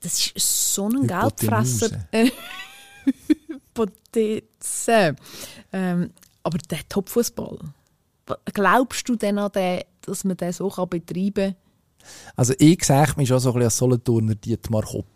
das 0.00 0.32
ist 0.34 0.74
so 0.74 0.88
ein 0.88 1.06
Geldfresser. 1.06 1.90
Hypothese. 3.48 5.16
Ähm, 5.72 6.10
aber 6.42 6.58
der 6.58 6.88
Topfußball, 6.88 7.58
glaubst 8.52 9.08
du 9.08 9.16
denn 9.16 9.38
an 9.38 9.52
den, 9.52 9.80
dass 10.02 10.24
man 10.24 10.36
den 10.36 10.52
so 10.52 10.68
betreiben 10.68 11.34
kann? 11.34 11.56
Also 12.36 12.54
ich 12.58 12.84
sehe 12.84 13.06
mich 13.16 13.28
schon 13.28 13.38
so 13.38 13.50
ein 13.50 13.54
bisschen 13.54 13.64
als 13.64 13.76
Solothurner 13.76 14.34
Dietmar 14.34 14.84
Hopp. 14.92 15.06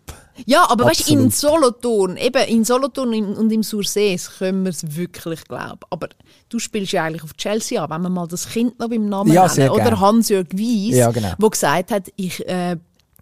Ja, 0.44 0.68
aber 0.68 0.84
weißt 0.84 1.08
du, 1.08 1.14
in 1.14 1.26
Absolut. 1.26 1.62
Solothurn, 1.62 2.16
eben 2.16 2.44
in 2.48 2.64
Solothurn 2.64 3.36
und 3.36 3.50
im 3.50 3.62
Sursee 3.62 4.18
können 4.38 4.64
wir 4.64 4.70
es 4.70 4.96
wirklich 4.96 5.44
glauben. 5.44 5.80
Aber 5.90 6.08
du 6.48 6.58
spielst 6.58 6.92
ja 6.92 7.04
eigentlich 7.04 7.24
auf 7.24 7.34
Chelsea 7.34 7.82
an, 7.82 7.90
wenn 7.90 8.02
wir 8.02 8.10
mal 8.10 8.28
das 8.28 8.48
Kind 8.48 8.78
noch 8.78 8.88
beim 8.88 9.08
Namen 9.08 9.32
Ja, 9.32 9.48
sehr 9.48 9.70
nennen. 9.70 9.86
Oder. 9.86 10.00
Hans-Jörg 10.00 10.48
Weiss, 10.52 10.96
Ja, 10.96 11.10
genau. 11.10 11.34
gesagt 11.48 11.90
hat, 11.90 12.12
ich 12.16 12.46
äh, 12.46 12.76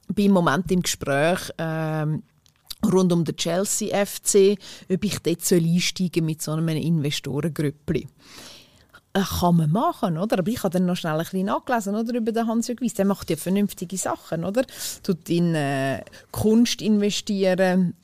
bin 0.08 0.26
im 0.26 0.32
Moment 0.32 0.70
im 0.72 0.82
Gespräch 0.82 1.38
ähm, 1.56 2.24
rund 2.84 3.12
um 3.12 3.24
den 3.24 3.36
Chelsea 3.36 4.04
FC, 4.04 4.58
ob 4.90 5.04
ich 5.04 5.18
dort 5.20 5.44
soll 5.44 5.64
einsteigen 5.64 6.26
mit 6.26 6.42
so 6.42 6.52
einem 6.52 6.68
Investorengrüppli. 6.68 8.08
Äh, 9.14 9.22
Kann 9.22 9.56
man 9.56 9.70
machen, 9.70 10.18
oder? 10.18 10.40
Aber 10.40 10.50
ich 10.50 10.62
habe 10.62 10.72
dann 10.72 10.86
noch 10.86 10.96
schnell 10.96 11.12
ein 11.12 11.18
bisschen 11.20 11.46
nachgelesen, 11.46 11.94
oder? 11.94 12.14
Über 12.14 12.32
den 12.32 12.46
Hans-Jörg 12.46 12.80
Weiss. 12.80 12.94
Der 12.94 13.04
macht 13.04 13.30
ja 13.30 13.36
vernünftige 13.36 13.96
Sachen, 13.96 14.44
oder? 14.44 14.64
Tut 15.02 15.30
in 15.30 15.54
äh, 15.54 16.02
Kunst 16.32 16.82
investieren, 16.82 17.94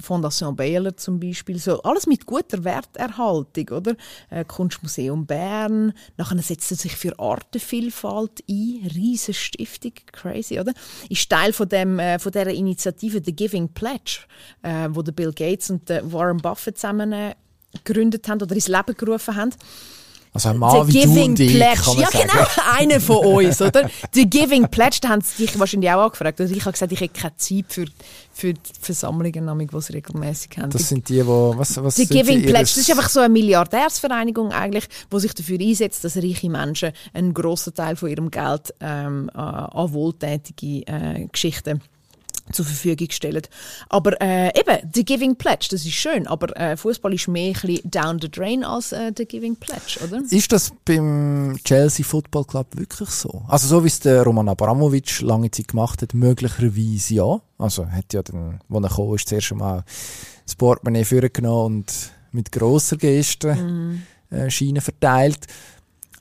Fondation 0.00 0.54
Baylor 0.56 0.96
zum 0.96 1.18
Beispiel, 1.18 1.58
so 1.58 1.82
alles 1.82 2.06
mit 2.06 2.26
guter 2.26 2.62
Werterhaltung, 2.64 3.68
oder? 3.70 3.96
Äh, 4.30 4.44
Kunstmuseum 4.44 5.26
Bern, 5.26 5.92
nachher 6.16 6.40
setzt 6.42 6.70
er 6.70 6.76
sich 6.76 6.96
für 6.96 7.18
Artenvielfalt 7.18 8.42
ein, 8.48 8.88
riesen 8.94 9.34
Stiftung, 9.34 9.92
crazy, 10.12 10.60
oder? 10.60 10.72
Ist 11.08 11.28
Teil 11.28 11.52
von 11.52 11.68
dem 11.68 11.98
äh, 11.98 12.18
von 12.18 12.32
der 12.32 12.48
Initiative 12.48 13.20
The 13.24 13.34
Giving 13.34 13.68
Pledge, 13.68 14.20
äh, 14.62 14.88
wo 14.90 15.02
der 15.02 15.12
Bill 15.12 15.32
Gates 15.32 15.70
und 15.70 15.88
der 15.88 16.12
Warren 16.12 16.38
Buffett 16.38 16.78
zusammen 16.78 17.12
äh, 17.12 17.34
gegründet 17.84 18.28
haben 18.28 18.42
oder 18.42 18.54
ins 18.54 18.68
Leben 18.68 18.94
gerufen 18.96 19.34
haben. 19.34 19.50
Also 20.34 20.48
ein 20.48 20.56
Mann 20.56 20.88
wie 20.88 20.92
The 20.92 21.00
du 21.02 21.08
Giving 21.08 21.30
und 21.30 21.40
ich, 21.40 21.54
Pledge. 21.54 22.00
Ja, 22.00 22.10
sagen. 22.10 22.28
genau, 22.30 22.46
einer 22.78 23.00
von 23.00 23.26
uns, 23.26 23.60
oder? 23.60 23.90
The 24.12 24.28
Giving 24.28 24.68
Pledge, 24.68 24.98
da 25.02 25.10
haben 25.10 25.20
sie 25.20 25.44
dich 25.44 25.58
wahrscheinlich 25.58 25.90
auch 25.90 26.04
angefragt. 26.04 26.40
Also 26.40 26.54
ich 26.54 26.62
habe 26.62 26.72
gesagt, 26.72 26.90
ich 26.90 27.00
hätte 27.00 27.20
keine 27.20 27.36
Zeit 27.36 27.66
für, 27.68 27.84
für 28.32 28.54
die 28.54 28.60
Versammlungen, 28.80 29.68
die 29.68 29.80
sie 29.80 29.92
regelmäßig 29.92 30.56
haben. 30.56 30.70
Das 30.70 30.88
sind 30.88 31.06
die, 31.10 31.20
die... 31.20 31.26
Was, 31.26 31.82
was 31.82 31.96
The 31.96 32.06
Giving 32.06 32.42
Pledge, 32.42 32.60
das 32.60 32.78
ist 32.78 32.90
einfach 32.90 33.10
so 33.10 33.20
eine 33.20 33.28
Milliardärsvereinigung 33.28 34.52
eigentlich, 34.52 34.88
die 35.12 35.20
sich 35.20 35.34
dafür 35.34 35.60
einsetzt, 35.60 36.02
dass 36.02 36.16
reiche 36.16 36.48
Menschen 36.48 36.92
einen 37.12 37.34
grossen 37.34 37.74
Teil 37.74 37.96
von 37.96 38.08
ihrem 38.08 38.30
Geld 38.30 38.74
ähm, 38.80 39.28
an 39.34 39.66
an 39.66 39.92
wohltätige 39.92 40.86
äh, 40.86 41.26
Geschichten 41.30 41.82
zur 42.50 42.64
Verfügung 42.64 43.08
stellen. 43.10 43.42
Aber 43.88 44.20
äh, 44.20 44.48
eben, 44.58 44.90
The 44.94 45.04
Giving 45.04 45.36
Pledge, 45.36 45.68
das 45.70 45.84
ist 45.86 45.92
schön, 45.94 46.26
aber 46.26 46.54
äh, 46.56 46.76
Fußball 46.76 47.14
ist 47.14 47.28
mehr 47.28 47.54
ein 47.62 47.78
down 47.84 48.18
the 48.20 48.30
drain 48.30 48.64
als 48.64 48.92
äh, 48.92 49.12
The 49.16 49.24
Giving 49.26 49.56
Pledge, 49.56 49.98
oder? 50.04 50.22
Ist 50.28 50.50
das 50.52 50.72
beim 50.84 51.56
Chelsea 51.64 52.04
Football 52.04 52.44
Club 52.44 52.66
wirklich 52.76 53.08
so? 53.10 53.42
Also 53.48 53.68
so 53.68 53.84
wie 53.84 53.88
es 53.88 54.00
der 54.00 54.22
Roman 54.24 54.48
Abramovic 54.48 55.20
lange 55.20 55.50
Zeit 55.50 55.68
gemacht 55.68 56.02
hat, 56.02 56.14
möglicherweise 56.14 57.14
ja. 57.14 57.40
Also 57.58 57.82
er 57.82 57.92
hat 57.92 58.12
ja 58.12 58.22
dann, 58.22 58.60
wo 58.68 58.78
er 58.78 58.88
gekommen 58.88 59.14
ist, 59.14 59.28
zuerst 59.28 59.52
einmal 59.52 59.84
das 60.44 60.56
Portemonnaie 60.56 61.04
vorgenommen 61.04 61.76
und 61.76 61.92
mit 62.32 62.50
grosser 62.50 62.96
Geste 62.96 63.54
Mhm. 63.54 64.02
äh, 64.30 64.50
Schienen 64.50 64.80
verteilt. 64.82 65.46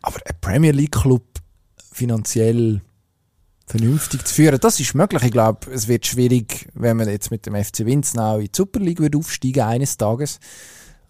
Aber 0.01 0.17
ein 0.25 0.35
Premier 0.39 0.71
League 0.71 0.91
Club 0.91 1.23
finanziell 1.91 2.81
vernünftig 3.71 4.25
zu 4.25 4.35
führen, 4.35 4.59
das 4.59 4.79
ist 4.79 4.93
möglich. 4.95 5.23
Ich 5.23 5.31
glaube, 5.31 5.71
es 5.71 5.87
wird 5.87 6.05
schwierig, 6.05 6.67
wenn 6.73 6.97
man 6.97 7.07
jetzt 7.07 7.31
mit 7.31 7.45
dem 7.45 7.55
FC 7.55 7.85
Winznau 7.85 8.37
in 8.37 8.45
die 8.45 8.51
Super 8.53 8.81
League 8.81 8.99
würde 8.99 9.17
aufsteigen 9.17 9.61
eines 9.61 9.95
Tages. 9.95 10.39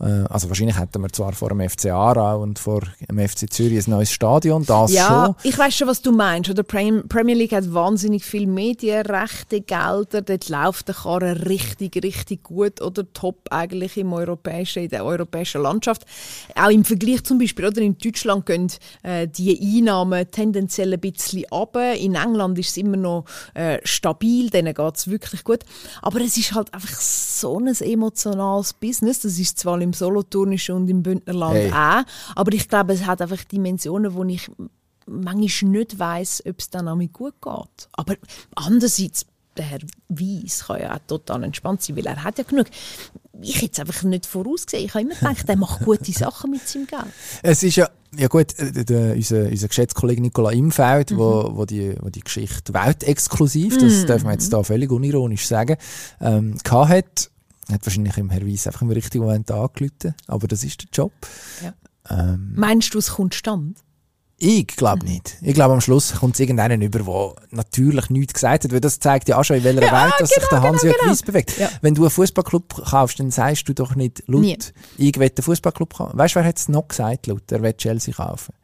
Äh, 0.02 0.26
Also 0.30 0.48
wahrscheinlich 0.50 0.78
hätten 0.80 1.02
wir 1.02 1.10
zwar 1.10 1.34
vor 1.34 1.50
dem 1.50 1.62
FC 1.70 1.88
Aarau 1.92 2.42
und 2.42 2.58
vor 2.60 2.82
dem 3.10 3.20
FC 3.20 3.52
Zürich 3.52 3.86
ein 3.88 3.92
neues 3.92 4.12
Stadion, 4.12 4.66
das 4.66 4.92
Ja, 4.92 5.26
schon. 5.28 5.36
ich 5.50 5.58
weiß 5.58 5.76
schon, 5.76 5.88
was 5.88 6.02
du 6.02 6.12
meinst. 6.12 6.50
Oder 6.50 6.64
Prem- 6.64 7.08
Premier 7.08 7.36
League 7.36 7.52
hat 7.54 7.72
wahnsinnig 7.74 8.26
viel 8.26 8.48
Medienrechte, 8.48 9.62
Gelder. 9.62 10.22
Dort 10.22 10.50
läuft 10.50 10.88
der 10.88 10.96
Karren 10.96 11.38
richtig, 11.38 11.96
richtig 12.04 12.44
gut 12.44 12.82
oder 12.82 13.12
top 13.14 13.48
eigentlich 13.52 13.98
im 13.98 14.14
europäischen, 14.14 14.84
in 14.84 14.90
der 14.90 15.06
europäischen 15.06 15.62
Landschaft. 15.62 16.04
Auch 16.56 16.70
im 16.70 16.84
Vergleich 16.86 17.24
zum 17.24 17.38
Beispiel, 17.38 17.66
oder 17.66 17.82
in 17.82 17.98
Deutschland 17.98 18.46
gehen 18.46 18.72
äh, 19.04 19.28
die 19.28 19.60
Einnahmen 19.78 20.30
tendenziell 20.32 20.94
ein 20.94 21.00
bisschen 21.00 21.46
runter. 21.52 21.94
In 21.96 22.16
England 22.16 22.58
ist 22.60 22.70
es 22.70 22.78
immer 22.78 22.98
noch 22.98 23.26
äh, 23.54 23.80
stabil, 23.84 24.50
denen 24.50 24.74
geht 24.74 24.96
es 24.98 25.08
wirklich 25.10 25.44
gut. 25.44 25.60
Aber 26.02 26.22
es 26.22 26.38
ist 26.38 26.54
halt 26.54 26.74
einfach 26.74 27.00
so 27.00 27.60
ein 27.60 27.68
emotionales 27.68 28.74
Business. 28.74 29.20
Das 29.22 29.38
ist 29.38 29.60
zwar 29.60 29.80
im 29.82 29.91
Solothurnischen 29.94 30.76
und 30.76 30.90
im 30.90 31.04
Bündnerland 31.04 31.56
Hey. 31.56 31.72
auch, 31.72 32.04
aber 32.36 32.54
ich 32.54 32.68
glaube, 32.68 32.94
es 32.94 33.06
hat 33.06 33.22
einfach 33.22 33.44
Dimensionen, 33.44 34.14
wo 34.14 34.24
ich 34.24 34.50
manchmal 35.08 35.72
nicht 35.72 36.00
weiss, 36.00 36.44
ob 36.48 36.60
es 36.60 36.70
dann 36.70 36.86
damit 36.86 37.12
gut 37.14 37.34
geht. 37.42 37.90
Aber 37.94 38.16
andererseits, 38.56 39.26
der 39.58 39.66
Herr 39.66 39.80
Weiss 40.08 40.66
kann 40.68 40.80
ja 40.82 40.94
auch 40.96 41.00
total 41.08 41.44
entspannt 41.44 41.82
sein, 41.82 41.98
weil 41.98 42.06
er 42.06 42.24
hat 42.24 42.38
ja 42.38 42.44
genug. 42.46 42.68
Ich 43.42 43.62
hätte 43.62 43.72
es 43.74 43.80
einfach 43.80 44.04
nicht 44.04 44.26
vorausgesehen. 44.26 44.86
Ich 44.86 44.94
habe 44.94 45.04
immer 45.04 45.16
gedacht, 45.16 45.50
er 45.50 45.58
macht 45.58 45.84
gute 45.84 46.12
Sachen 46.12 46.52
mit 46.52 46.66
seinem 46.68 46.86
Geld. 46.88 47.06
Es 47.42 47.64
ist 47.64 47.76
ja, 47.76 47.90
ja 48.16 48.28
gut, 48.28 48.58
äh, 48.60 48.72
der, 48.72 48.84
der, 48.86 49.16
unser, 49.16 49.48
unser 49.48 49.68
geschätzter 49.68 50.00
Kollege 50.00 50.22
Nicola 50.22 50.52
Imfeld, 50.52 51.12
Mhm. 51.12 51.18
wo, 51.18 51.52
wo, 51.56 51.66
die, 51.66 51.96
wo 52.00 52.10
die 52.10 52.20
Geschichte 52.22 52.74
weltexklusiv, 52.74 53.78
das 53.80 54.06
darf 54.06 54.24
man 54.24 54.34
jetzt 54.34 54.54
da 54.54 54.64
völlig 54.64 54.92
unironisch 54.92 55.48
sagen, 55.48 55.76
ähm, 56.22 56.56
hat, 56.70 57.31
hat 57.72 57.86
wahrscheinlich 57.86 58.18
im 58.18 58.30
Herr 58.30 58.46
Weiss 58.46 58.68
einfach 58.68 58.82
im 58.82 58.90
richtigen 58.90 59.24
Moment 59.24 59.50
angerufen, 59.52 60.16
aber 60.28 60.48
das 60.48 60.64
ist 60.64 60.82
der 60.82 60.90
Job. 60.94 61.14
Ja. 61.64 61.74
Ähm, 62.10 62.54
Meinst 62.56 62.94
du, 62.94 63.00
es 63.00 63.12
kommt 63.12 63.36
stand? 63.36 63.78
ich 64.44 64.66
glaube 64.66 65.06
nicht. 65.06 65.38
Ich 65.44 65.54
glaube, 65.54 65.76
am 65.76 65.82
Schluss 65.82 66.16
kommt 66.16 66.34
es 66.34 66.40
irgendeinen 66.40 66.82
über, 66.82 67.00
der 67.00 67.48
natürlich 67.56 68.10
nichts 68.10 68.34
gesagt 68.34 68.64
hat, 68.64 68.72
weil 68.72 68.80
das 68.82 69.00
zeigt 69.00 69.30
ja 69.30 69.38
auch 69.38 69.44
schon, 69.44 69.58
in 69.58 69.64
welcher 69.64 69.82
Welt 69.82 70.14
dass 70.18 70.30
sich 70.30 70.44
der 70.50 70.64
Hans-Jörg 70.64 70.96
Weiss 71.06 71.22
bewegt. 71.22 71.60
Ja. 71.60 71.70
Wenn 71.82 71.94
du 71.94 72.02
einen 72.02 72.10
Fußballclub 72.10 72.86
kaufst, 72.90 73.20
dann 73.20 73.30
sagst 73.30 73.70
du 73.70 73.74
doch 73.76 73.94
nicht 73.94 74.24
laut, 74.26 74.42
Nie. 74.42 74.58
ich 74.98 75.16
will 75.20 75.28
einen 75.30 75.44
Fußballclub 75.44 75.94
kaufen. 75.94 76.18
Weißt 76.18 76.34
du, 76.36 76.40
wer 76.40 76.48
hat 76.48 76.58
es 76.58 76.70
noch 76.70 76.88
gesagt, 76.88 77.28
laut? 77.28 77.52
Er 77.52 77.62
will 77.62 77.74
Chelsea 77.74 78.16
kaufen. 78.16 78.56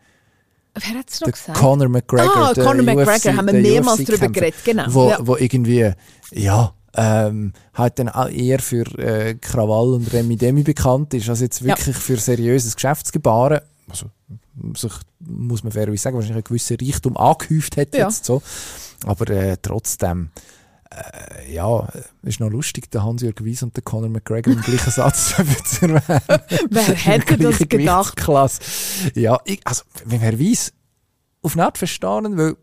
Wer 0.74 0.98
hat 1.00 1.10
es 1.12 1.22
noch 1.22 1.26
Der 1.26 1.34
gesagt? 1.34 1.60
Conor 1.60 1.90
McGregor. 1.90 2.36
Ah, 2.36 2.54
Conor 2.56 2.82
McGregor, 2.84 3.14
UFC 3.14 3.26
haben 3.38 3.46
wir 3.46 3.54
mehrmals 3.62 4.04
drüber 4.04 4.30
geredet, 4.30 4.64
genau, 4.66 4.86
Wo, 4.88 5.10
ja. 5.12 5.20
wo 5.22 5.36
irgendwie, 5.38 5.92
ja, 6.32 6.74
ähm, 6.98 7.54
halt 7.74 8.00
dann 8.00 8.10
auch 8.10 8.28
eher 8.30 8.60
für 8.60 8.84
äh, 9.00 9.36
Krawall 9.36 9.94
und 9.94 10.12
Remi-Demi 10.12 10.64
bekannt 10.64 11.14
ist, 11.14 11.30
als 11.30 11.42
jetzt 11.42 11.64
wirklich 11.64 11.96
für 11.96 12.18
seriöses 12.18 12.76
Geschäftsgebaren. 12.76 13.60
Also, 13.90 14.08
sich, 14.76 14.92
muss 15.20 15.64
man 15.64 15.72
fairerweise 15.72 16.02
sagen, 16.02 16.16
wahrscheinlich 16.16 16.44
ein 16.44 16.48
gewisser 16.48 16.76
Reichtum 16.82 17.16
angehäuft 17.16 17.78
hat 17.78 17.96
Ja. 17.96 18.08
jetzt 18.08 18.26
so. 18.26 18.42
Aber 19.06 19.30
äh, 19.30 19.58
trotzdem, 19.62 20.32
äh, 20.90 21.54
ja, 21.54 21.88
ist 22.24 22.40
noch 22.40 22.50
lustig, 22.50 22.90
der 22.92 23.04
Hans-Jörg 23.04 23.36
Weiss 23.46 23.62
und 23.64 23.76
der 23.76 23.84
Conor 23.84 24.10
McGregor 24.10 24.54
im 24.54 24.62
gleichen 24.62 24.90
Satz 24.92 25.36
zu 25.36 25.86
erwähnen. 25.86 26.02
Wer 26.70 26.84
hätte 26.96 27.38
das 27.38 27.60
gedacht? 27.60 27.70
Gewichtsklasse. 28.16 28.62
Ja, 29.14 29.40
ich, 29.46 29.62
also, 29.64 29.84
wenn 30.06 30.20
Herr 30.20 30.40
Weiss 30.40 30.74
auf 31.44 31.58
Art 31.58 31.78
verstanden, 31.78 32.36
weil 32.38 32.56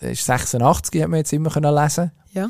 er 0.00 0.12
ist 0.12 0.24
86, 0.24 1.02
hat 1.02 1.08
man 1.08 1.18
jetzt 1.18 1.32
immer 1.32 1.50
können 1.50 1.74
lesen. 1.74 2.12
Ja. 2.32 2.48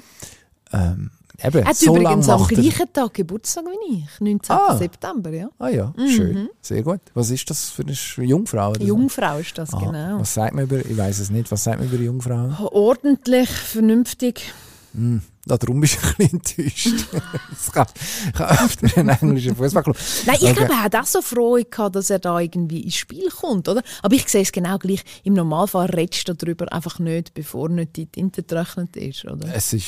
Ähm, 0.73 1.11
eben, 1.43 1.59
Er 1.59 1.65
hat 1.67 1.77
so 1.77 1.97
übrigens 1.97 2.29
am 2.29 2.47
gleichen 2.47 2.93
Tag 2.93 3.15
Geburtstag 3.15 3.65
wie 3.67 3.99
ich, 4.05 4.21
19. 4.21 4.55
Ah. 4.57 4.77
September. 4.77 5.31
Ja. 5.31 5.49
Ah 5.59 5.69
ja, 5.69 5.95
schön, 5.97 6.49
sehr 6.61 6.83
gut. 6.83 7.01
Was 7.15 7.31
ist 7.31 7.49
das 7.51 7.71
für 7.71 7.83
eine 7.83 8.27
Jungfrau? 8.29 8.71
Oder 8.71 8.81
so? 8.81 8.87
Jungfrau 8.87 9.39
ist 9.39 9.57
das, 9.57 9.73
Ah, 9.73 9.79
genau. 9.79 10.21
Was 10.21 10.35
sagt 10.35 10.55
man 10.55 10.65
über, 10.65 10.79
ich 10.85 10.97
weiß 10.97 11.19
es 11.21 11.31
nicht, 11.31 11.51
was 11.51 11.65
sagt 11.65 11.79
man 11.81 11.89
über 11.91 12.03
Jungfrauen? 12.03 12.55
Ordentlich, 12.73 13.49
vernünftig. 13.49 14.53
Hm, 14.95 15.21
darum 15.45 15.81
bist 15.83 15.97
du 15.97 16.07
ein 16.09 16.17
bisschen 16.17 16.33
enttäuscht. 16.65 17.07
das 17.51 17.73
kann, 17.73 17.87
kann 18.35 18.59
öfter 18.65 18.99
ein 18.99 19.09
englischer 19.11 19.55
Fußballclub. 19.55 19.97
Nein, 20.27 20.37
ich 20.41 20.45
Aber- 20.49 20.55
glaube, 20.55 20.73
er 20.73 20.83
hat 20.85 20.97
auch 20.97 21.05
so 21.07 21.21
Freude 21.21 21.67
gehabt, 21.67 21.95
dass 21.95 22.09
er 22.11 22.19
da 22.19 22.41
irgendwie 22.41 22.81
ins 22.81 22.95
Spiel 22.97 23.29
kommt, 23.29 23.69
oder? 23.69 23.83
Aber 24.03 24.15
ich 24.17 24.27
sehe 24.29 24.43
es 24.43 24.51
genau 24.51 24.79
gleich. 24.79 25.05
Im 25.25 25.35
Normalfall 25.35 25.87
redest 25.91 26.27
du 26.29 26.35
darüber 26.35 26.73
einfach 26.73 26.99
nicht, 27.01 27.35
bevor 27.35 27.69
nicht 27.69 27.97
die 27.97 28.07
Tinte 28.07 28.43
getrocknet 28.43 28.97
ist, 28.97 29.27
oder? 29.27 29.55
Es 29.55 29.75
ist 29.75 29.87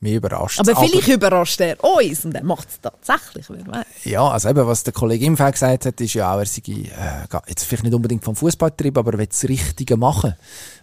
mich 0.00 0.14
überrascht. 0.14 0.60
Aber 0.60 0.76
vielleicht 0.76 1.08
überrascht 1.08 1.60
er 1.60 1.82
uns 1.82 2.24
und 2.24 2.34
er 2.34 2.44
macht 2.44 2.68
es 2.68 2.80
tatsächlich, 2.80 3.46
wer 3.48 3.66
weiß. 3.66 4.04
Ja, 4.04 4.28
also 4.28 4.48
eben, 4.48 4.66
was 4.66 4.84
der 4.84 4.92
Kollege 4.92 5.24
Imfeld 5.24 5.54
gesagt 5.54 5.86
hat, 5.86 6.00
ist 6.00 6.14
ja 6.14 6.32
auch, 6.32 6.38
er 6.38 6.46
sei, 6.46 6.62
äh, 6.66 7.38
jetzt 7.48 7.64
vielleicht 7.64 7.84
nicht 7.84 7.94
unbedingt 7.94 8.24
vom 8.24 8.36
Fußballtrieb, 8.36 8.96
aber 8.96 9.12
er 9.12 9.18
will 9.18 9.26
das 9.26 9.44
Richtige 9.44 9.96
machen. 9.96 10.34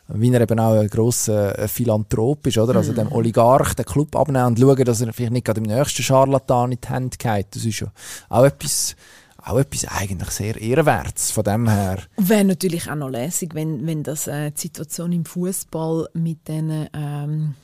Wie 0.07 0.31
er 0.31 0.41
eben 0.41 0.59
auch 0.59 0.73
ein 0.73 0.87
grosser 0.87 1.57
äh, 1.57 1.67
Philanthrop 1.67 2.45
ist, 2.47 2.57
oder? 2.57 2.75
Also 2.75 2.93
dem 2.93 3.11
Oligarch 3.11 3.73
den 3.73 3.85
Club 3.85 4.15
abnehmen 4.15 4.47
und 4.47 4.59
schauen, 4.59 4.85
dass 4.85 5.01
er 5.01 5.11
vielleicht 5.13 5.33
nicht 5.33 5.45
gerade 5.45 5.61
im 5.61 5.67
nächsten 5.67 6.03
Scharlatan 6.03 6.73
in 6.73 6.79
die 6.81 6.87
Hände 6.87 7.17
geht. 7.17 7.47
Das 7.55 7.65
ist 7.65 7.79
ja 7.79 7.87
auch 8.29 8.43
etwas, 8.43 8.95
auch 9.37 9.57
etwas 9.57 9.85
eigentlich 9.85 10.29
sehr 10.29 10.61
ehrenwertes 10.61 11.31
von 11.31 11.43
dem 11.43 11.67
her. 11.67 11.99
Wäre 12.17 12.43
natürlich 12.43 12.89
auch 12.89 12.95
noch 12.95 13.09
lässig, 13.09 13.55
wenn, 13.55 13.87
wenn 13.87 14.03
das 14.03 14.27
äh, 14.27 14.51
die 14.51 14.61
Situation 14.61 15.11
im 15.11 15.25
Fußball 15.25 16.09
mit 16.13 16.47
den 16.47 16.87
ähm, 16.93 17.55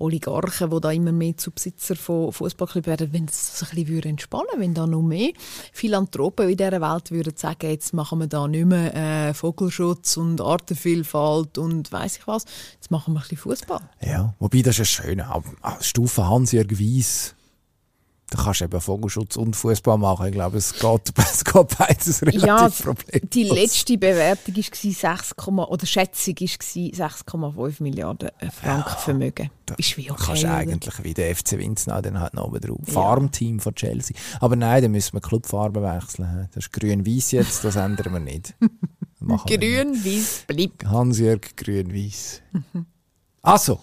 Oligarchen, 0.00 0.70
die 0.70 0.80
da 0.80 0.90
immer 0.90 1.12
mehr 1.12 1.36
zu 1.36 1.50
Besitzer 1.50 1.94
von 1.94 2.32
Fußballclubs 2.32 2.86
werden, 2.86 3.12
wenn 3.12 3.26
das 3.26 3.62
ein 3.62 3.84
bisschen 3.84 4.02
entspannen 4.02 4.46
würde, 4.52 4.62
wenn 4.62 4.74
da 4.74 4.86
noch 4.86 5.02
mehr 5.02 5.32
Philanthropen 5.72 6.48
in 6.48 6.56
dieser 6.56 6.80
Welt 6.80 7.10
würden 7.10 7.36
sagen, 7.36 7.70
jetzt 7.70 7.92
machen 7.92 8.18
wir 8.20 8.26
da 8.26 8.48
nicht 8.48 8.66
mehr 8.66 8.94
äh, 8.94 9.34
Vogelschutz 9.34 10.16
und 10.16 10.40
Artenvielfalt 10.40 11.58
und 11.58 11.92
weiß 11.92 12.18
ich 12.18 12.26
was, 12.26 12.44
jetzt 12.74 12.90
machen 12.90 13.14
wir 13.14 13.20
ein 13.20 13.22
bisschen 13.22 13.38
Fußball. 13.38 13.80
Ja, 14.02 14.34
wobei 14.38 14.62
das 14.62 14.78
ist 14.78 14.78
ja 14.78 15.04
schön. 15.04 15.22
Stufe 15.80 16.26
Hans-Jörg 16.26 16.70
Weiss 16.72 17.34
da 18.30 18.44
kannst 18.44 18.60
du 18.60 18.64
eben 18.64 18.80
Vogelschutz 18.80 19.36
und 19.36 19.56
Fußball 19.56 19.98
machen. 19.98 20.26
Ich 20.26 20.32
glaube, 20.32 20.58
es 20.58 20.72
geht, 20.72 21.12
es 21.18 21.44
geht 21.44 21.78
beides 21.78 22.22
relativ 22.22 22.44
ja, 22.44 22.68
problemlos. 22.68 23.30
Die 23.32 23.44
letzte 23.44 23.98
Bewertung 23.98 24.56
war 24.56 24.62
6, 24.62 25.34
oder 25.48 25.86
Schätzung 25.86 26.34
war 26.38 26.46
6,5 26.46 27.82
Milliarden 27.82 28.30
Franken 28.52 28.88
ja, 28.88 28.96
Vermögen. 28.96 29.50
Da 29.66 29.74
ist 29.74 29.96
wie 29.96 30.10
okay, 30.10 30.22
kannst 30.26 30.42
du 30.44 30.50
eigentlich 30.52 31.04
wie 31.04 31.14
der 31.14 31.34
FC 31.34 31.58
Winznau 31.58 32.00
dann 32.00 32.20
halt 32.20 32.34
noch 32.34 32.44
oben 32.44 32.60
drauf. 32.60 32.78
Ja. 32.86 32.92
Farmteam 32.92 33.58
von 33.58 33.74
Chelsea. 33.74 34.16
Aber 34.38 34.54
nein, 34.54 34.82
dann 34.82 34.92
müssen 34.92 35.14
wir 35.14 35.20
Clubfarben 35.20 35.82
wechseln. 35.82 36.48
Das 36.54 36.64
ist 36.66 36.72
grün-weiß 36.72 37.32
jetzt, 37.32 37.64
das 37.64 37.76
ändern 37.76 38.12
wir 38.12 38.20
nicht. 38.20 38.54
Grün-weiß 39.20 40.44
bleibt. 40.46 40.86
Hans-Jörg 40.86 41.56
Grün-Weiß. 41.56 42.42
also, 43.42 43.80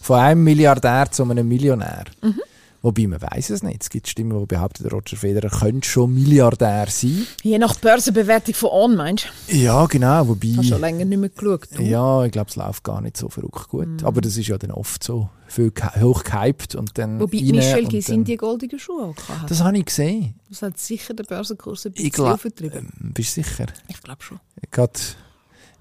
von 0.00 0.18
einem 0.18 0.44
Milliardär 0.44 1.10
zu 1.10 1.24
einem 1.24 1.46
Millionär. 1.46 2.04
Mhm. 2.22 2.40
Wobei 2.82 3.06
man 3.06 3.20
weiß 3.20 3.50
es 3.50 3.62
nicht. 3.62 3.82
Es 3.82 3.90
gibt 3.90 4.08
Stimmen, 4.08 4.38
die 4.38 4.46
behaupten, 4.46 4.88
Roger 4.88 5.16
Federer 5.16 5.50
könnte 5.50 5.86
schon 5.86 6.14
Milliardär 6.14 6.86
sein. 6.88 7.26
Je 7.42 7.58
nach 7.58 7.76
Börsenbewertung 7.76 8.54
von 8.54 8.70
On, 8.70 8.96
meinst 8.96 9.28
du? 9.48 9.56
Ja, 9.56 9.84
genau. 9.86 10.28
Wobei, 10.28 10.48
ich 10.48 10.56
habe 10.56 10.66
schon 10.66 10.80
länger 10.80 11.04
nicht 11.04 11.18
mehr 11.18 11.28
geschaut. 11.28 11.68
Du? 11.76 11.82
Ja, 11.82 12.24
ich 12.24 12.32
glaube, 12.32 12.48
es 12.48 12.56
läuft 12.56 12.82
gar 12.82 13.02
nicht 13.02 13.18
so 13.18 13.28
verrückt 13.28 13.68
gut. 13.68 14.02
Mm. 14.02 14.06
Aber 14.06 14.22
das 14.22 14.36
ist 14.36 14.48
ja 14.48 14.56
dann 14.56 14.70
oft 14.70 15.04
so 15.04 15.28
viel 15.46 15.72
hoch 16.00 16.24
gehypt 16.24 16.74
und 16.74 16.96
dann 16.96 17.20
Wobei 17.20 17.42
Michel 17.42 17.86
Gysin 17.86 18.24
die 18.24 18.36
goldenen 18.36 18.78
Schuhe 18.78 19.06
auch 19.06 19.28
hat. 19.28 19.50
Das 19.50 19.62
habe 19.62 19.76
ich 19.76 19.84
gesehen. 19.84 20.34
Das 20.48 20.62
hat 20.62 20.78
sicher 20.78 21.12
den 21.12 21.26
Börsenkurs 21.26 21.86
ein 21.86 21.92
bisschen 21.92 22.24
aufgetrieben. 22.24 22.92
Ähm, 23.02 23.12
bist 23.12 23.36
du 23.36 23.42
sicher? 23.42 23.66
Ich 23.88 24.00
glaube 24.00 24.22
schon. 24.22 24.40
Ich 24.62 24.70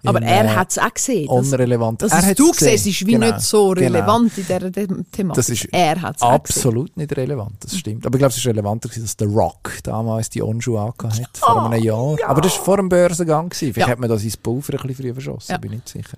aber 0.06 0.22
er 0.22 0.46
äh, 0.46 0.48
hat 0.50 0.72
es 0.72 0.78
auch 0.78 0.94
gesehen. 0.94 1.28
Unrelevant. 1.28 2.02
Dass 2.02 2.12
er 2.12 2.36
du 2.36 2.52
gesehen 2.52 2.74
ist 2.74 2.86
wie 3.06 3.14
genau. 3.14 3.28
nicht 3.28 3.42
so 3.42 3.70
genau. 3.72 3.88
relevant 3.88 4.34
genau. 4.36 4.66
in 4.66 4.72
dieser 4.72 5.04
Thematik. 5.12 5.36
Das 5.36 5.50
ist 5.50 5.68
er 5.72 6.02
hat's 6.02 6.22
absolut 6.22 6.96
nicht 6.96 7.16
relevant, 7.16 7.56
das 7.60 7.78
stimmt. 7.78 8.06
Aber 8.06 8.16
ich 8.16 8.20
glaube, 8.20 8.32
es 8.32 8.38
ist 8.38 8.46
relevanter, 8.46 8.90
dass 8.90 9.18
der 9.18 9.28
Rock 9.28 9.80
damals 9.84 10.30
die 10.30 10.42
Onschuhe 10.42 10.80
angehabt 10.80 11.22
hat, 11.22 11.38
vor 11.38 11.70
einem 11.70 11.84
Jahr. 11.84 12.16
Ja. 12.20 12.28
Aber 12.30 12.42
das 12.42 12.58
war 12.58 12.64
vor 12.64 12.78
dem 12.78 12.90
Börsengang. 12.90 13.50
Gewesen. 13.50 13.74
Vielleicht 13.74 13.88
ja. 13.88 13.92
hat 13.92 14.00
man 14.00 14.10
das 14.10 14.24
ins 14.24 14.38
Pulver 14.38 14.74
ein 14.74 14.88
bisschen 14.88 14.96
früher 14.96 15.14
verschossen, 15.14 15.52
ja. 15.52 15.58
bin 15.58 15.74
ich 15.74 15.78
nicht 15.80 15.90
sicher. 15.90 16.18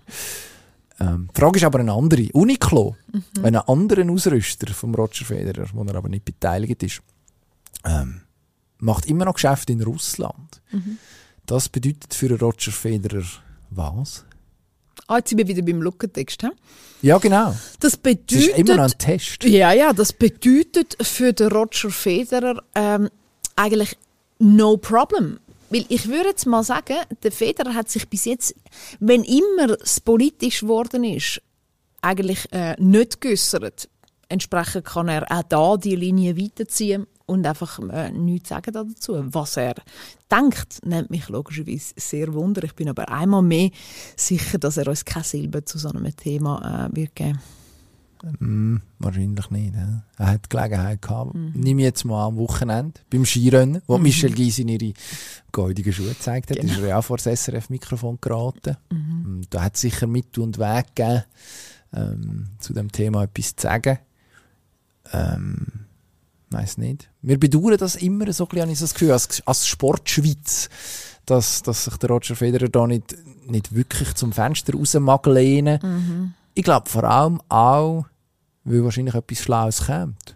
Ähm, 1.00 1.30
die 1.36 1.40
Frage 1.40 1.58
ist 1.58 1.64
aber 1.64 1.80
eine 1.80 1.94
andere. 1.94 2.28
Uniqlo, 2.34 2.96
mhm. 3.12 3.46
ein 3.46 3.56
anderer 3.56 4.10
Ausrüster 4.12 4.72
vom 4.74 4.94
Roger 4.94 5.26
Federer, 5.26 5.66
wo 5.74 5.84
er 5.84 5.96
aber 5.96 6.10
nicht 6.10 6.26
beteiligt 6.26 6.84
ist, 6.84 7.02
ähm, 7.86 8.22
macht 8.78 9.06
immer 9.08 9.26
noch 9.26 9.34
Geschäfte 9.34 9.74
in 9.74 9.82
Russland. 9.82 10.62
Mhm. 10.72 10.98
Das 11.46 11.70
bedeutet 11.70 12.14
für 12.14 12.38
Roger 12.40 12.72
Federer 12.72 13.24
was? 13.72 14.26
Ah, 15.08 15.18
jetzt 15.18 15.30
sind 15.30 15.38
wir 15.40 15.48
wieder 15.48 15.62
beim 15.62 15.82
Lückentext. 15.82 16.46
Ja, 17.02 17.18
genau. 17.18 17.56
Das 17.80 17.98
bedeutet. 17.98 18.32
Das 18.32 18.40
ist 18.42 18.58
immer 18.58 18.76
noch 18.78 18.84
ein 18.92 18.98
Test. 18.98 19.44
Ja, 19.44 19.74
ja, 19.74 19.94
das 19.94 20.14
bedeutet 20.14 20.96
für 21.02 21.34
den 21.34 21.52
Roger 21.52 21.90
Federer 21.90 22.62
ähm, 22.76 23.10
eigentlich 23.56 23.98
no 24.40 24.78
problem. 24.78 25.40
Weil 25.70 25.86
ich 25.88 26.08
würde 26.08 26.30
jetzt 26.30 26.46
mal 26.46 26.64
sagen, 26.64 26.98
der 27.24 27.32
Federer 27.32 27.74
hat 27.74 27.90
sich 27.90 28.08
bis 28.10 28.26
jetzt, 28.26 28.56
wenn 29.00 29.24
immer 29.24 29.78
es 29.82 30.00
politisch 30.00 30.62
geworden 30.62 31.04
ist, 31.04 31.42
eigentlich 32.02 32.52
äh, 32.52 32.76
nicht 32.78 33.22
geäussert. 33.22 33.88
Entsprechend 34.28 34.86
kann 34.86 35.08
er 35.08 35.32
auch 35.32 35.44
da 35.44 35.78
die 35.78 35.96
Linie 35.96 36.38
weiterziehen 36.38 37.08
und 37.26 37.46
einfach 37.46 37.80
äh, 37.90 38.12
nichts 38.12 38.50
sagen 38.50 38.74
dazu. 38.74 39.24
Was 39.34 39.58
er 39.58 39.76
denkt, 40.32 40.86
nimmt 40.86 41.10
mich 41.10 41.30
logischerweise 41.30 41.94
sehr 41.98 42.34
wunder. 42.34 42.64
Ich 42.64 42.76
bin 42.76 42.90
aber 42.90 43.10
einmal 43.10 43.42
mehr 43.42 43.70
sicher, 44.16 44.58
dass 44.58 44.78
er 44.78 44.88
uns 44.88 45.06
keine 45.06 45.24
Silbe 45.24 45.66
zu 45.66 45.78
so 45.78 45.90
einem 45.90 46.16
Thema 46.16 46.90
äh, 46.92 46.96
wird 46.96 47.16
geben. 47.16 47.40
Mm, 48.40 48.78
wahrscheinlich 49.00 49.50
nicht. 49.50 49.76
Ja. 49.76 50.04
Er 50.18 50.28
hat 50.28 50.50
Gelegenheit 50.50 51.02
gehabt. 51.02 51.34
Mhm. 51.34 51.54
Nimm 51.56 51.80
jetzt 51.80 52.06
mal 52.06 52.28
am 52.28 52.38
Wochenende 52.38 53.00
beim 53.10 53.26
Skirennen, 53.26 53.82
wo 53.88 53.98
mhm. 53.98 54.04
Michel 54.04 54.32
Gysin 54.32 54.68
ihre 54.68 54.94
goldigen 55.52 55.92
Schuhe 55.92 56.10
gezeigt 56.10 56.52
hat. 56.52 56.58
Genau. 56.58 56.72
Ist 56.72 56.80
er 56.80 56.88
ja 56.90 57.02
vor 57.02 57.18
das 57.18 57.44
SRF-Mikrofon 57.44 58.20
geraten. 58.22 58.78
Mhm. 58.92 59.42
Da 59.50 59.64
hat 59.64 59.76
es 59.76 59.82
sicher 59.82 60.08
Mittel 60.08 60.44
und 60.44 60.60
Weg 60.60 60.96
gegeben, 60.96 61.24
ähm, 61.94 62.48
zu 62.60 62.74
dem 62.74 62.92
Thema 62.92 63.24
etwas 63.24 63.56
zu 63.56 63.64
sagen. 63.64 63.98
Ähm, 65.12 65.68
weiß 66.52 66.78
nicht. 66.78 67.10
Wir 67.22 67.40
bedauern 67.40 67.78
das 67.78 67.96
immer 67.96 68.32
so 68.34 68.46
ein 68.46 68.48
bisschen, 68.50 68.62
habe 68.62 68.72
ich 68.72 68.80
das 68.80 68.94
Gefühl, 68.94 69.12
als, 69.12 69.42
als 69.46 69.68
Sportschweiz, 69.68 70.70
dass, 71.26 71.64
dass 71.64 71.86
sich 71.86 71.98
der 71.98 72.10
Roger 72.10 72.36
Federer 72.36 72.70
da 72.70 72.88
nicht, 72.88 73.16
nicht 73.48 73.74
wirklich 73.74 74.14
zum 74.16 74.34
Fenster 74.34 74.74
raus 74.74 74.94
mag 74.96 75.26
lehnen. 75.28 75.80
Mhm. 75.82 76.34
Ich 76.54 76.64
glaube 76.64 76.90
vor 76.90 77.04
allem 77.04 77.42
auch, 77.50 78.06
weil 78.64 78.84
wahrscheinlich 78.84 79.16
etwas 79.16 79.40
Schlaues 79.40 79.86
kommt. 79.86 80.36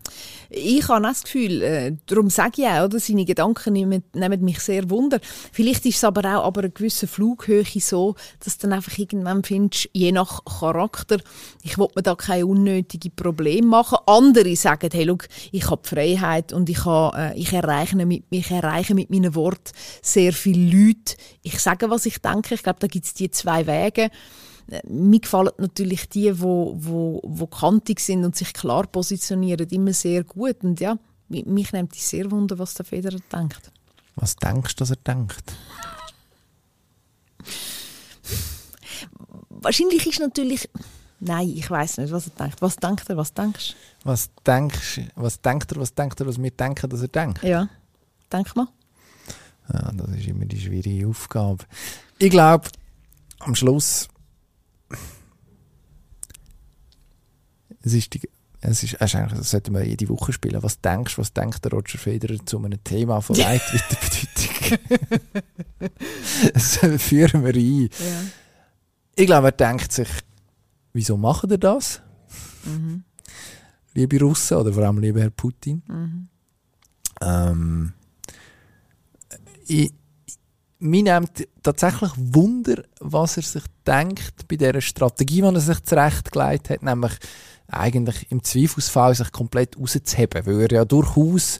Ich 0.49 0.87
habe 0.87 1.03
das 1.03 1.23
Gefühl, 1.23 1.61
äh, 1.61 1.95
darum 2.05 2.29
sage 2.29 2.61
ich 2.61 2.67
auch, 2.67 2.85
oder, 2.85 2.99
seine 2.99 3.25
Gedanken 3.25 3.73
nehmen, 3.73 4.03
nehmen 4.13 4.41
mich 4.41 4.59
sehr 4.59 4.89
wunder. 4.89 5.19
Vielleicht 5.51 5.85
ist 5.85 5.97
es 5.97 6.03
aber 6.03 6.21
auch 6.37 6.45
aber 6.45 6.61
eine 6.61 6.71
gewisse 6.71 7.07
Flughöhe 7.07 7.65
so, 7.79 8.15
dass 8.43 8.57
du 8.57 8.67
dann 8.67 8.77
einfach 8.77 8.97
irgendwann 8.97 9.43
findest, 9.43 9.89
je 9.93 10.11
nach 10.11 10.43
Charakter, 10.45 11.17
ich 11.61 11.77
will 11.77 11.87
mir 11.95 12.03
da 12.03 12.15
keine 12.15 12.45
unnötigen 12.45 13.15
Probleme 13.15 13.67
machen. 13.67 13.97
Andere 14.05 14.55
sagen, 14.55 14.89
hey, 14.91 15.03
look, 15.03 15.27
ich 15.51 15.69
habe 15.69 15.87
Freiheit 15.87 16.53
und 16.53 16.69
ich, 16.69 16.85
habe, 16.85 17.17
äh, 17.17 17.39
ich, 17.39 17.53
erreiche 17.53 18.05
mit, 18.05 18.23
ich 18.29 18.51
erreiche 18.51 18.95
mit 18.95 19.09
meinen 19.09 19.35
Worten 19.35 19.71
sehr 20.01 20.33
viele 20.33 20.71
Leute. 20.77 21.15
Ich 21.41 21.59
sage, 21.59 21.89
was 21.89 22.05
ich 22.05 22.19
denke. 22.19 22.55
Ich 22.55 22.63
glaube, 22.63 22.79
da 22.79 22.87
gibt 22.87 23.05
es 23.05 23.13
die 23.13 23.31
zwei 23.31 23.67
Wege 23.67 24.09
mir 24.87 25.19
gefallen 25.19 25.51
natürlich 25.57 26.09
die, 26.09 26.39
wo, 26.39 26.75
wo, 26.77 27.21
wo 27.23 27.47
kantig 27.47 27.99
sind 27.99 28.25
und 28.25 28.35
sich 28.35 28.53
klar 28.53 28.87
positionieren, 28.87 29.67
immer 29.69 29.93
sehr 29.93 30.23
gut. 30.23 30.63
Und 30.63 30.79
ja, 30.79 30.97
mich 31.27 31.71
nimmt 31.71 31.95
es 31.95 32.09
sehr 32.09 32.29
wunder, 32.31 32.57
was 32.57 32.73
der 32.73 32.85
Federer 32.85 33.19
denkt. 33.31 33.71
Was 34.15 34.35
denkst 34.35 34.75
du, 34.75 34.79
dass 34.79 34.91
er 34.91 34.97
denkt? 34.97 35.53
Wahrscheinlich 39.49 40.05
ist 40.07 40.19
natürlich. 40.19 40.69
Nein, 41.19 41.49
ich 41.55 41.69
weiß 41.69 41.97
nicht, 41.99 42.11
was 42.11 42.27
er 42.27 42.33
denkt. 42.33 42.61
Was 42.61 42.75
denkt 42.75 43.09
er? 43.09 43.17
Was 43.17 43.33
denkst 43.33 43.75
du? 44.03 44.09
Was 44.09 44.29
denkst 44.45 45.01
Was 45.15 45.41
denkt 45.41 45.71
er? 45.71 45.79
Was 45.79 45.93
denkt 45.93 46.19
er, 46.19 46.27
was 46.27 46.41
wir 46.41 46.51
denken, 46.51 46.89
dass 46.89 47.01
er 47.01 47.07
denkt? 47.07 47.43
Ja, 47.43 47.69
denk 48.31 48.55
mal. 48.55 48.67
Ja, 49.73 49.91
das 49.91 50.09
ist 50.09 50.27
immer 50.27 50.45
die 50.45 50.59
schwierige 50.59 51.07
Aufgabe. 51.07 51.63
Ich 52.19 52.29
glaube, 52.29 52.69
am 53.39 53.55
Schluss 53.55 54.07
es 57.85 57.93
ist 57.93 58.13
die, 58.13 58.21
es 58.61 58.83
ist, 58.83 58.95
es 58.95 59.01
ist 59.01 59.15
eigentlich, 59.15 59.37
das 59.37 59.51
sollten 59.51 59.73
wir 59.73 59.85
jede 59.85 60.09
Woche 60.09 60.33
spielen. 60.33 60.61
Was 60.63 60.81
denkst 60.81 61.15
du, 61.15 61.21
was 61.21 61.31
denkt 61.33 61.63
der 61.63 61.71
Roger 61.71 61.97
Federer 61.99 62.43
zu 62.45 62.57
einem 62.57 62.83
Thema 62.83 63.21
von 63.21 63.35
Leitweiterbedeutung? 63.37 64.79
das 66.53 66.77
führen 67.01 67.45
wir 67.45 67.53
ein. 67.53 67.81
Ja. 67.83 68.21
Ich 69.15 69.25
glaube, 69.27 69.49
er 69.49 69.51
denkt 69.51 69.91
sich, 69.91 70.09
wieso 70.93 71.15
machen 71.15 71.51
ihr 71.51 71.57
das? 71.57 72.01
Mhm. 72.65 73.03
Liebe 73.93 74.19
Russen 74.19 74.57
oder 74.57 74.73
vor 74.73 74.83
allem 74.83 74.99
lieber 74.99 75.21
Herr 75.21 75.29
Putin. 75.29 75.83
Mhm. 75.87 76.27
Ähm, 77.21 77.93
ich, 79.67 79.93
mir 80.79 81.03
nimmt 81.03 81.47
tatsächlich 81.63 82.11
Wunder, 82.17 82.83
was 82.99 83.37
er 83.37 83.43
sich 83.43 83.63
denkt 83.85 84.47
bei 84.47 84.57
dieser 84.57 84.81
Strategie, 84.81 85.41
die 85.41 85.47
er 85.47 85.61
sich 85.61 85.83
zurechtgelegt 85.83 86.69
hat, 86.69 86.83
nämlich 86.83 87.13
eigentlich 87.67 88.31
im 88.31 88.43
Zweifelsfall 88.43 89.15
sich 89.15 89.31
komplett 89.31 89.77
rauszuheben, 89.77 90.45
weil 90.45 90.61
er 90.61 90.71
ja 90.71 90.85
durchaus 90.85 91.59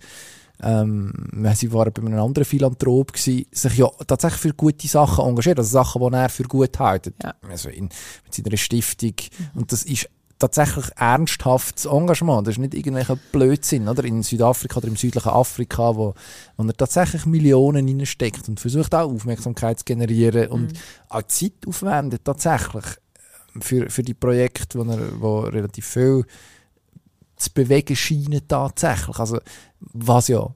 ähm, 0.64 1.12
sie 1.54 1.74
waren 1.74 1.92
bei 1.92 2.02
einem 2.02 2.20
anderen 2.20 2.46
Philanthrop 2.46 3.14
gewesen, 3.14 3.46
sich 3.52 3.78
ja 3.78 3.90
tatsächlich 4.08 4.42
für 4.42 4.54
gute 4.54 4.88
Sachen 4.88 5.26
engagiert, 5.26 5.60
also 5.60 5.70
Sachen, 5.70 6.02
die 6.02 6.16
er 6.16 6.30
für 6.30 6.44
gut 6.44 6.80
hält. 6.80 7.14
Ja. 7.22 7.36
Also 7.50 7.70
in, 7.70 7.90
mit 8.24 8.34
seiner 8.34 8.58
Stiftung. 8.58 9.14
Mhm. 9.54 9.60
Und 9.60 9.72
das 9.72 9.84
ist 9.84 10.10
tatsächlich 10.40 10.86
ernsthaftes 10.98 11.86
Engagement. 11.86 12.48
Das 12.48 12.56
ist 12.56 12.60
nicht 12.60 12.74
irgendwelcher 12.74 13.18
Blödsinn, 13.32 13.88
oder? 13.88 14.04
In 14.04 14.24
Südafrika 14.24 14.78
oder 14.78 14.88
im 14.88 14.96
südlichen 14.96 15.30
Afrika, 15.30 15.96
wo, 15.96 16.14
wo 16.58 16.64
er 16.64 16.74
tatsächlich 16.74 17.26
Millionen 17.26 17.88
reinsteckt 17.88 18.48
und 18.48 18.60
versucht 18.60 18.94
auch 18.96 19.12
Aufmerksamkeit 19.12 19.80
zu 19.80 19.86
generieren 19.86 20.50
und 20.50 20.74
mhm. 20.74 20.78
auch 21.10 21.24
Zeit 21.24 21.54
aufwendet, 21.68 22.24
tatsächlich 22.26 22.86
für, 23.60 23.90
für 23.90 24.04
die 24.04 24.14
Projekte, 24.14 24.80
wo, 24.80 24.92
er, 24.92 25.22
wo 25.22 25.40
relativ 25.42 25.86
viel 25.86 26.26
zu 27.36 27.52
bewegen 27.54 27.96
scheinen 27.96 28.48
tatsächlich. 28.48 29.20
Also, 29.20 29.40
was 29.80 30.28
ja 30.28 30.48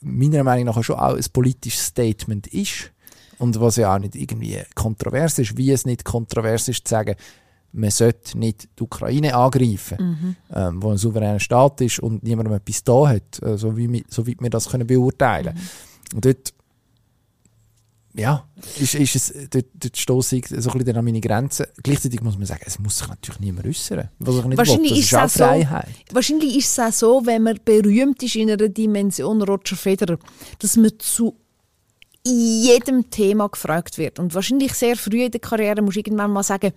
meiner 0.00 0.44
Meinung 0.44 0.66
nach 0.66 0.82
schon 0.82 0.96
auch 0.96 1.14
ein 1.16 1.24
politisches 1.32 1.86
Statement 1.86 2.46
ist 2.48 2.92
und 3.38 3.60
was 3.60 3.76
ja 3.76 3.94
auch 3.94 3.98
nicht 3.98 4.14
irgendwie 4.14 4.58
kontrovers 4.74 5.38
ist, 5.38 5.56
wie 5.56 5.72
es 5.72 5.86
nicht 5.86 6.04
kontrovers 6.04 6.68
ist 6.68 6.86
zu 6.86 6.90
sagen, 6.92 7.16
man 7.72 7.90
sollte 7.90 8.38
nicht 8.38 8.68
die 8.78 8.82
Ukraine 8.82 9.34
angreifen, 9.34 9.98
Mhm. 9.98 10.36
ähm, 10.54 10.82
wo 10.82 10.90
ein 10.90 10.96
souveräner 10.96 11.40
Staat 11.40 11.80
ist 11.82 11.98
und 11.98 12.22
niemandem 12.22 12.54
etwas 12.54 12.82
da 12.82 13.08
hat, 13.08 13.42
äh, 13.42 13.58
so 13.58 13.76
wie, 13.76 14.04
so 14.08 14.26
weit 14.26 14.40
wir 14.40 14.50
das 14.50 14.70
können 14.70 14.86
beurteilen 14.86 15.54
Mhm. 15.54 16.16
Und 16.16 16.24
dort, 16.24 16.54
ja, 18.18 18.44
ist, 18.80 18.94
ist 18.94 19.14
es, 19.14 19.32
dort, 19.48 19.66
dort 19.74 20.32
ich 20.32 20.46
so 20.48 20.70
ein 20.70 20.78
bisschen 20.78 20.96
an 20.96 21.04
meine 21.04 21.20
Grenzen. 21.20 21.66
Gleichzeitig 21.82 22.20
muss 22.20 22.36
man 22.36 22.46
sagen, 22.46 22.62
es 22.66 22.78
muss 22.78 22.98
sich 22.98 23.06
natürlich 23.06 23.40
niemand 23.40 23.66
äußern, 23.66 24.08
was 24.18 24.38
ich 24.38 24.44
nicht 24.44 24.58
Wahrscheinlich 24.58 24.90
will. 24.90 24.98
Das 24.98 25.06
ist 25.06 25.14
auch 25.14 25.24
es 25.24 25.32
auch 25.32 25.38
so. 25.38 25.44
Freiheit. 25.44 25.88
Wahrscheinlich 26.12 26.56
ist 26.56 26.66
es 26.66 26.78
auch 26.80 26.92
so, 26.92 27.26
wenn 27.26 27.44
man 27.44 27.60
berühmt 27.64 28.20
ist 28.22 28.34
in 28.34 28.50
einer 28.50 28.68
Dimension 28.68 29.40
Roger 29.42 29.76
Federer, 29.76 30.18
dass 30.58 30.76
man 30.76 30.90
zu 30.98 31.36
jedem 32.26 33.08
Thema 33.08 33.48
gefragt 33.48 33.98
wird. 33.98 34.18
Und 34.18 34.34
wahrscheinlich 34.34 34.74
sehr 34.74 34.96
früh 34.96 35.24
in 35.24 35.30
der 35.30 35.40
Karriere 35.40 35.80
muss 35.80 35.96
irgendwann 35.96 36.32
mal 36.32 36.42
sagen, 36.42 36.72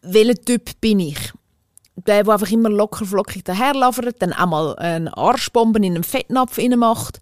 welcher 0.00 0.36
Typ 0.36 0.80
bin 0.80 1.00
ich? 1.00 1.18
Der, 1.96 2.24
der 2.24 2.32
einfach 2.32 2.50
immer 2.50 2.70
locker 2.70 3.04
flockig 3.04 3.44
daherlauert, 3.44 4.16
dann 4.20 4.32
auch 4.32 4.46
mal 4.46 4.76
eine 4.76 5.14
Arschbombe 5.14 5.78
in 5.78 5.96
einen 5.96 6.04
Fettnapf 6.04 6.58
macht. 6.76 7.20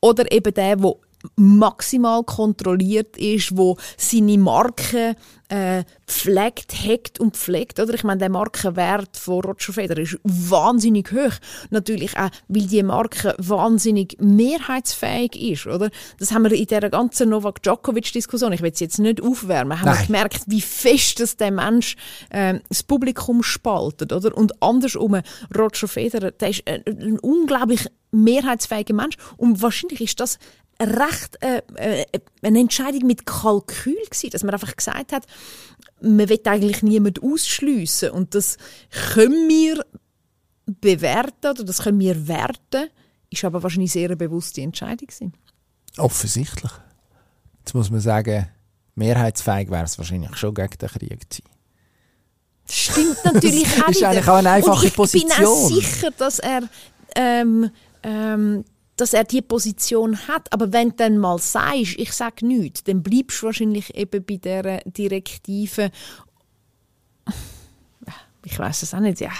Oder 0.00 0.30
eben 0.30 0.52
der, 0.52 0.76
der 0.76 0.94
maximal 1.36 2.22
kontrolliert 2.24 3.16
ist, 3.16 3.56
wo 3.56 3.76
seine 3.96 4.38
Marke 4.38 5.16
äh, 5.48 5.84
pflegt, 6.06 6.74
hackt 6.74 7.18
und 7.20 7.36
pflegt. 7.36 7.80
Oder? 7.80 7.94
Ich 7.94 8.04
meine, 8.04 8.18
der 8.18 8.28
Markenwert 8.28 9.16
von 9.16 9.40
Roger 9.40 9.72
Federer 9.72 10.00
ist 10.00 10.18
wahnsinnig 10.22 11.10
hoch. 11.12 11.32
Natürlich 11.70 12.16
auch, 12.18 12.28
weil 12.48 12.66
die 12.66 12.82
Marke 12.82 13.34
wahnsinnig 13.38 14.16
mehrheitsfähig 14.20 15.36
ist. 15.36 15.66
Oder? 15.66 15.90
Das 16.18 16.32
haben 16.32 16.44
wir 16.44 16.52
in 16.52 16.66
dieser 16.66 16.90
ganzen 16.90 17.30
Novak 17.30 17.62
Djokovic-Diskussion, 17.62 18.52
ich 18.52 18.62
will 18.62 18.72
es 18.72 18.80
jetzt 18.80 18.98
nicht 18.98 19.22
aufwärmen, 19.22 19.80
haben 19.80 19.86
wir 19.86 19.94
Nein. 19.94 20.06
gemerkt, 20.06 20.42
wie 20.46 20.60
fest 20.60 21.20
das 21.20 21.36
der 21.36 21.50
Mensch 21.50 21.96
äh, 22.30 22.60
das 22.68 22.82
Publikum 22.82 23.42
spaltet. 23.42 24.12
Oder? 24.12 24.36
Und 24.36 24.62
andersrum, 24.62 25.20
Roger 25.56 25.88
Federer, 25.88 26.30
der 26.32 26.50
ist 26.50 26.62
ein, 26.66 26.82
ein 26.86 27.18
unglaublich 27.20 27.86
mehrheitsfähiger 28.10 28.94
Mensch. 28.94 29.16
Und 29.36 29.62
wahrscheinlich 29.62 30.00
ist 30.00 30.20
das 30.20 30.38
recht 30.80 31.36
äh, 31.42 31.62
äh, 31.74 32.04
eine 32.42 32.60
Entscheidung 32.60 33.06
mit 33.06 33.26
Kalkül 33.26 33.96
gewesen, 34.10 34.30
dass 34.30 34.44
man 34.44 34.54
einfach 34.54 34.76
gesagt 34.76 35.12
hat, 35.12 35.26
man 36.00 36.28
will 36.28 36.40
eigentlich 36.44 36.82
niemand 36.82 37.22
ausschliessen 37.22 38.10
und 38.10 38.34
das 38.34 38.56
können 39.14 39.48
wir 39.48 39.84
bewerten 40.66 41.50
oder 41.50 41.64
das 41.64 41.78
können 41.82 41.98
wir 41.98 42.28
werten, 42.28 42.88
ist 43.30 43.44
aber 43.44 43.62
wahrscheinlich 43.62 43.92
sehr 43.92 44.06
eine 44.06 44.16
bewusste 44.16 44.60
Entscheidung 44.60 45.06
gewesen. 45.08 45.32
Offensichtlich. 45.96 46.70
Jetzt 47.60 47.74
muss 47.74 47.90
man 47.90 48.00
sagen, 48.00 48.48
mehrheitsfähig 48.94 49.70
wäre 49.70 49.84
es 49.84 49.98
wahrscheinlich 49.98 50.36
schon 50.36 50.54
gegen 50.54 50.78
den 50.80 50.88
Krieg 50.88 51.32
zu 51.32 51.42
sein. 51.42 51.52
Stimmt 52.70 53.24
natürlich 53.24 53.64
Das 53.76 53.82
auch 53.82 53.88
ist 53.88 53.96
wieder. 53.98 54.08
eigentlich 54.10 54.28
auch 54.28 54.34
eine 54.36 54.50
einfache 54.50 54.72
Und 54.72 54.84
ich 54.84 54.92
bin 54.92 54.96
Position. 54.96 55.46
auch 55.46 55.68
sicher, 55.68 56.10
dass 56.16 56.38
er, 56.38 56.62
ähm, 57.16 57.70
ähm, 58.02 58.64
dass 59.00 59.14
er 59.14 59.24
die 59.24 59.42
Position 59.42 60.28
hat. 60.28 60.52
Aber 60.52 60.72
wenn 60.72 60.90
du 60.90 60.96
dann 60.96 61.18
mal 61.18 61.38
sagst, 61.38 61.98
ich 61.98 62.12
sage 62.12 62.46
nichts, 62.46 62.84
dann 62.84 63.02
bleibst 63.02 63.42
du 63.42 63.46
wahrscheinlich 63.46 63.94
eben 63.94 64.24
bei 64.24 64.36
dieser 64.36 64.78
Direktive. 64.84 65.90
Ich 68.44 68.58
weiß 68.58 68.82
es 68.82 68.94
auch 68.94 69.00
nicht. 69.00 69.20
Ja, 69.20 69.32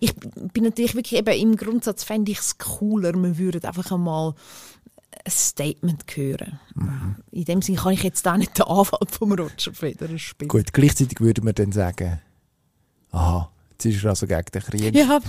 ich 0.00 0.14
bin 0.14 0.64
natürlich 0.64 0.94
wirklich 0.94 1.18
eben 1.18 1.38
im 1.38 1.56
Grundsatz 1.56 2.04
fände 2.04 2.32
ich 2.32 2.38
es 2.38 2.58
cooler, 2.58 3.16
man 3.16 3.36
würde 3.38 3.66
einfach 3.66 3.90
einmal 3.92 4.34
ein 5.24 5.30
Statement 5.30 6.04
hören. 6.14 6.58
Mhm. 6.74 7.16
In 7.30 7.44
dem 7.44 7.62
Sinne 7.62 7.78
kann 7.78 7.92
ich 7.92 8.02
jetzt 8.02 8.26
auch 8.26 8.36
nicht 8.36 8.58
den 8.58 8.66
Anwalt 8.66 9.10
vom 9.10 9.32
Roger 9.32 9.72
Federer 9.72 10.18
spielen. 10.18 10.48
Gut, 10.48 10.72
gleichzeitig 10.72 11.20
würde 11.20 11.42
man 11.42 11.54
dann 11.54 11.72
sagen, 11.72 12.20
aha, 13.10 13.50
jetzt 13.84 13.96
ist 13.96 14.04
er 14.04 14.10
also 14.10 14.26
gegen 14.26 14.44
den 14.52 14.62
Krieg. 14.62 14.94
Ja, 14.94 15.20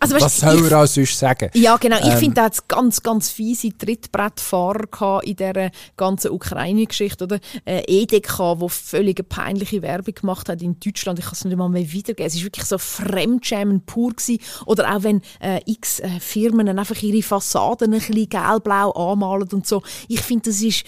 also, 0.00 0.14
Was 0.16 0.22
weißt, 0.22 0.40
soll 0.40 0.66
ich, 0.66 0.70
er 0.70 0.82
auch 0.82 0.86
sonst 0.86 1.18
sagen? 1.18 1.50
Ja, 1.54 1.76
genau. 1.76 1.98
Ich 1.98 2.12
Ähm, 2.12 2.18
finde, 2.18 2.34
da 2.34 2.44
hat 2.44 2.68
ganz, 2.68 3.02
ganz 3.02 3.30
fiese 3.30 3.76
Trittbrettfahrer 3.76 4.86
gehabt 4.90 5.26
in 5.26 5.36
dieser 5.36 5.70
ganzen 5.96 6.30
Ukraine-Geschichte. 6.30 7.24
Oder 7.24 7.40
äh, 7.64 7.82
EDK, 7.86 8.38
wo 8.38 8.68
völlig 8.68 9.28
peinliche 9.28 9.82
Werbung 9.82 10.14
gemacht 10.14 10.48
hat 10.48 10.62
in 10.62 10.78
Deutschland. 10.80 11.18
Ich 11.18 11.24
kann 11.24 11.34
es 11.34 11.44
nicht 11.44 11.56
mal 11.56 11.68
mehr 11.68 11.90
wiedergeben. 11.90 12.26
Es 12.26 12.36
war 12.36 12.44
wirklich 12.44 12.66
so 12.66 12.78
Fremdschämen 12.78 13.82
pur. 13.82 14.12
Gewesen. 14.12 14.38
Oder 14.66 14.94
auch 14.94 15.02
wenn 15.02 15.22
äh, 15.40 15.60
x 15.66 16.00
äh, 16.00 16.20
Firmen 16.20 16.68
einfach 16.78 17.02
ihre 17.02 17.22
Fassaden 17.22 17.92
ein 17.92 17.98
bisschen 17.98 18.28
gelb-blau 18.28 18.90
anmalen 18.90 19.48
und 19.52 19.66
so. 19.66 19.82
Ich 20.08 20.20
finde, 20.20 20.50
das 20.50 20.60
ist 20.60 20.84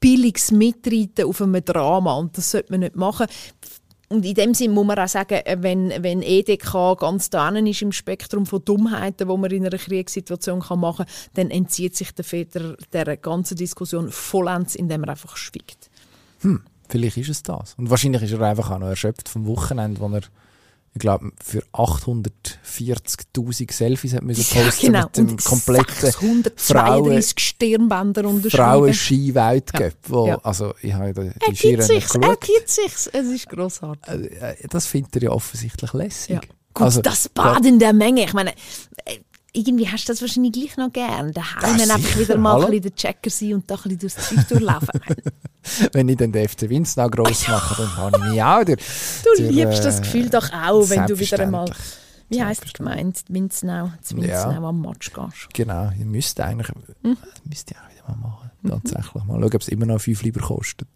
billiges 0.00 0.52
Mitreiten 0.52 1.24
auf 1.26 1.42
einem 1.42 1.64
Drama 1.64 2.14
und 2.14 2.36
das 2.38 2.50
sollte 2.50 2.72
man 2.72 2.80
nicht 2.80 2.96
machen. 2.96 3.26
Und 4.10 4.24
in 4.24 4.34
dem 4.34 4.54
Sinn 4.54 4.72
muss 4.72 4.86
man 4.86 4.98
auch 4.98 5.08
sagen, 5.08 5.34
äh, 5.44 5.58
wenn, 5.60 5.92
wenn 6.02 6.22
EDK 6.22 6.96
ganz 6.98 7.28
da 7.28 7.50
ist 7.50 7.82
im 7.82 7.92
Spektrum 7.92 8.46
von 8.46 8.64
Dummheiten, 8.64 9.28
die 9.28 9.36
man 9.36 9.50
in 9.50 9.66
einer 9.66 9.76
Kriegssituation 9.76 10.60
kann 10.60 10.80
machen 10.80 11.04
kann, 11.04 11.14
dann 11.34 11.50
entzieht 11.50 11.94
sich 11.94 12.12
der 12.12 12.24
Federer 12.24 12.76
dieser 12.92 13.16
ganzen 13.18 13.56
Diskussion 13.56 14.10
vollends, 14.10 14.74
indem 14.74 15.04
er 15.04 15.10
einfach 15.10 15.36
schweigt. 15.36 15.90
Vielleicht 16.88 17.18
ist 17.18 17.28
es 17.28 17.42
das. 17.42 17.74
Und 17.74 17.90
wahrscheinlich 17.90 18.22
ist 18.22 18.32
er 18.32 18.40
einfach 18.40 18.70
auch 18.70 18.78
noch 18.78 18.88
erschöpft 18.88 19.28
vom 19.28 19.46
Wochenende, 19.46 20.00
wo 20.00 20.08
er, 20.08 20.22
ich 20.94 21.00
glaube, 21.00 21.30
für 21.42 21.62
840.000 21.72 23.72
Selfies 23.72 24.14
hat 24.14 24.22
müssen 24.22 24.44
posten 24.44 24.92
mit 24.92 25.16
dem 25.16 25.28
Und 25.30 25.44
kompletten 25.44 25.94
632 25.94 27.34
Stirnbänder 27.38 28.24
unterschrieben. 28.24 28.64
Frauen-Ski-Weltcup. 28.64 29.92
wo 30.08 30.26
Ja. 30.26 30.38
Also, 30.42 30.74
ich 30.82 30.92
habe 30.92 31.12
die 31.14 31.30
Er 31.46 31.54
Skirennen 31.54 31.86
sich's, 31.86 32.14
er 32.14 32.36
gibt 32.36 32.68
sich's. 32.68 33.06
Es 33.12 33.26
ist 33.26 33.48
grossartig. 33.48 34.32
Äh, 34.42 34.52
äh, 34.52 34.68
Das 34.68 34.86
findet 34.86 35.16
er 35.16 35.22
ja 35.22 35.30
offensichtlich 35.30 35.92
lässig. 35.92 36.30
Ja. 36.30 36.40
Gut, 36.74 36.84
Also, 36.84 37.00
das 37.02 37.28
Bad 37.28 37.64
in 37.64 37.78
der 37.78 37.92
Menge. 37.92 38.24
Ich 38.24 38.32
meine, 38.32 38.52
äh, 39.04 39.18
irgendwie 39.52 39.88
hast 39.88 40.04
du 40.08 40.12
das 40.12 40.20
wahrscheinlich 40.20 40.52
gleich 40.52 40.76
noch 40.76 40.92
gern. 40.92 41.32
Daheim 41.32 41.78
Ja, 41.78 41.94
einfach 41.94 42.18
wieder 42.18 42.36
mal 42.36 42.56
ein 42.56 42.66
bisschen 42.70 42.82
der 42.82 42.94
Checker 42.94 43.30
sein 43.30 43.54
und 43.54 43.70
da 43.70 43.74
ein 43.76 43.82
bisschen 43.82 43.98
durchs 43.98 44.28
Zeug 44.28 44.48
durchlaufen. 44.48 44.88
Wenn 45.92 46.08
ich 46.08 46.16
dann 46.16 46.32
den 46.32 46.48
FC 46.48 46.68
Winznau 46.68 47.08
gross 47.08 47.48
mache, 47.48 47.82
dann 47.82 47.96
habe 47.96 48.16
ich 48.18 48.30
mich 48.32 48.42
auch 48.42 48.64
durch. 48.64 48.78
Du 49.36 49.42
liebst 49.42 49.84
das 49.84 50.00
Gefühl 50.02 50.28
doch 50.30 50.50
auch, 50.52 50.88
wenn 50.88 51.06
du 51.06 51.18
wieder 51.18 51.40
einmal, 51.40 51.70
wie 52.30 52.42
heisst 52.42 52.64
es 52.64 52.72
gemeint, 52.72 53.22
Winznau, 53.28 53.90
zu 54.02 54.16
Winznau 54.16 54.30
Ja. 54.52 54.62
am 54.62 54.80
Match 54.80 55.12
gehst. 55.12 55.48
Genau, 55.54 55.90
ich 55.98 56.04
müsste 56.04 56.44
eigentlich, 56.44 56.68
Hm? 57.02 57.16
müsste 57.44 57.74
ich 57.74 57.80
auch 57.80 57.90
wieder 58.06 58.16
mal 58.16 58.28
machen. 58.28 58.50
Tatsächlich. 58.66 59.24
Mal 59.24 59.40
schauen, 59.40 59.44
ob 59.54 59.60
es 59.62 59.68
immer 59.68 59.86
noch 59.86 60.00
5 60.00 60.22
Lieber 60.22 60.40
kostet. 60.40 60.88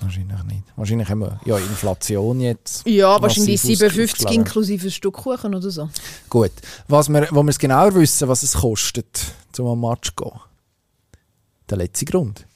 Wahrscheinlich 0.00 0.42
nicht. 0.44 0.62
Wahrscheinlich 0.76 1.08
haben 1.08 1.20
wir 1.20 1.40
ja 1.46 1.56
Inflation 1.56 2.40
jetzt. 2.40 2.86
Ja, 2.86 3.20
wahrscheinlich 3.20 3.54
massiv 3.62 3.78
57 3.78 4.04
ausgeschlagen. 4.04 4.34
inklusive 4.36 4.86
ein 4.88 4.90
Stück 4.90 5.14
Kuchen 5.14 5.54
oder 5.54 5.70
so. 5.70 5.88
Gut. 6.28 6.52
Was 6.88 7.08
wir, 7.08 7.28
wo 7.30 7.42
wir 7.42 7.50
es 7.50 7.58
genauer 7.58 7.94
wissen, 7.94 8.28
was 8.28 8.42
es 8.42 8.54
kostet, 8.54 9.24
zum 9.52 9.66
am 9.68 9.80
Match 9.80 10.10
zu 10.16 10.22
gehen. 10.24 10.40
Der 11.70 11.78
letzte 11.78 12.04
Grund. 12.04 12.46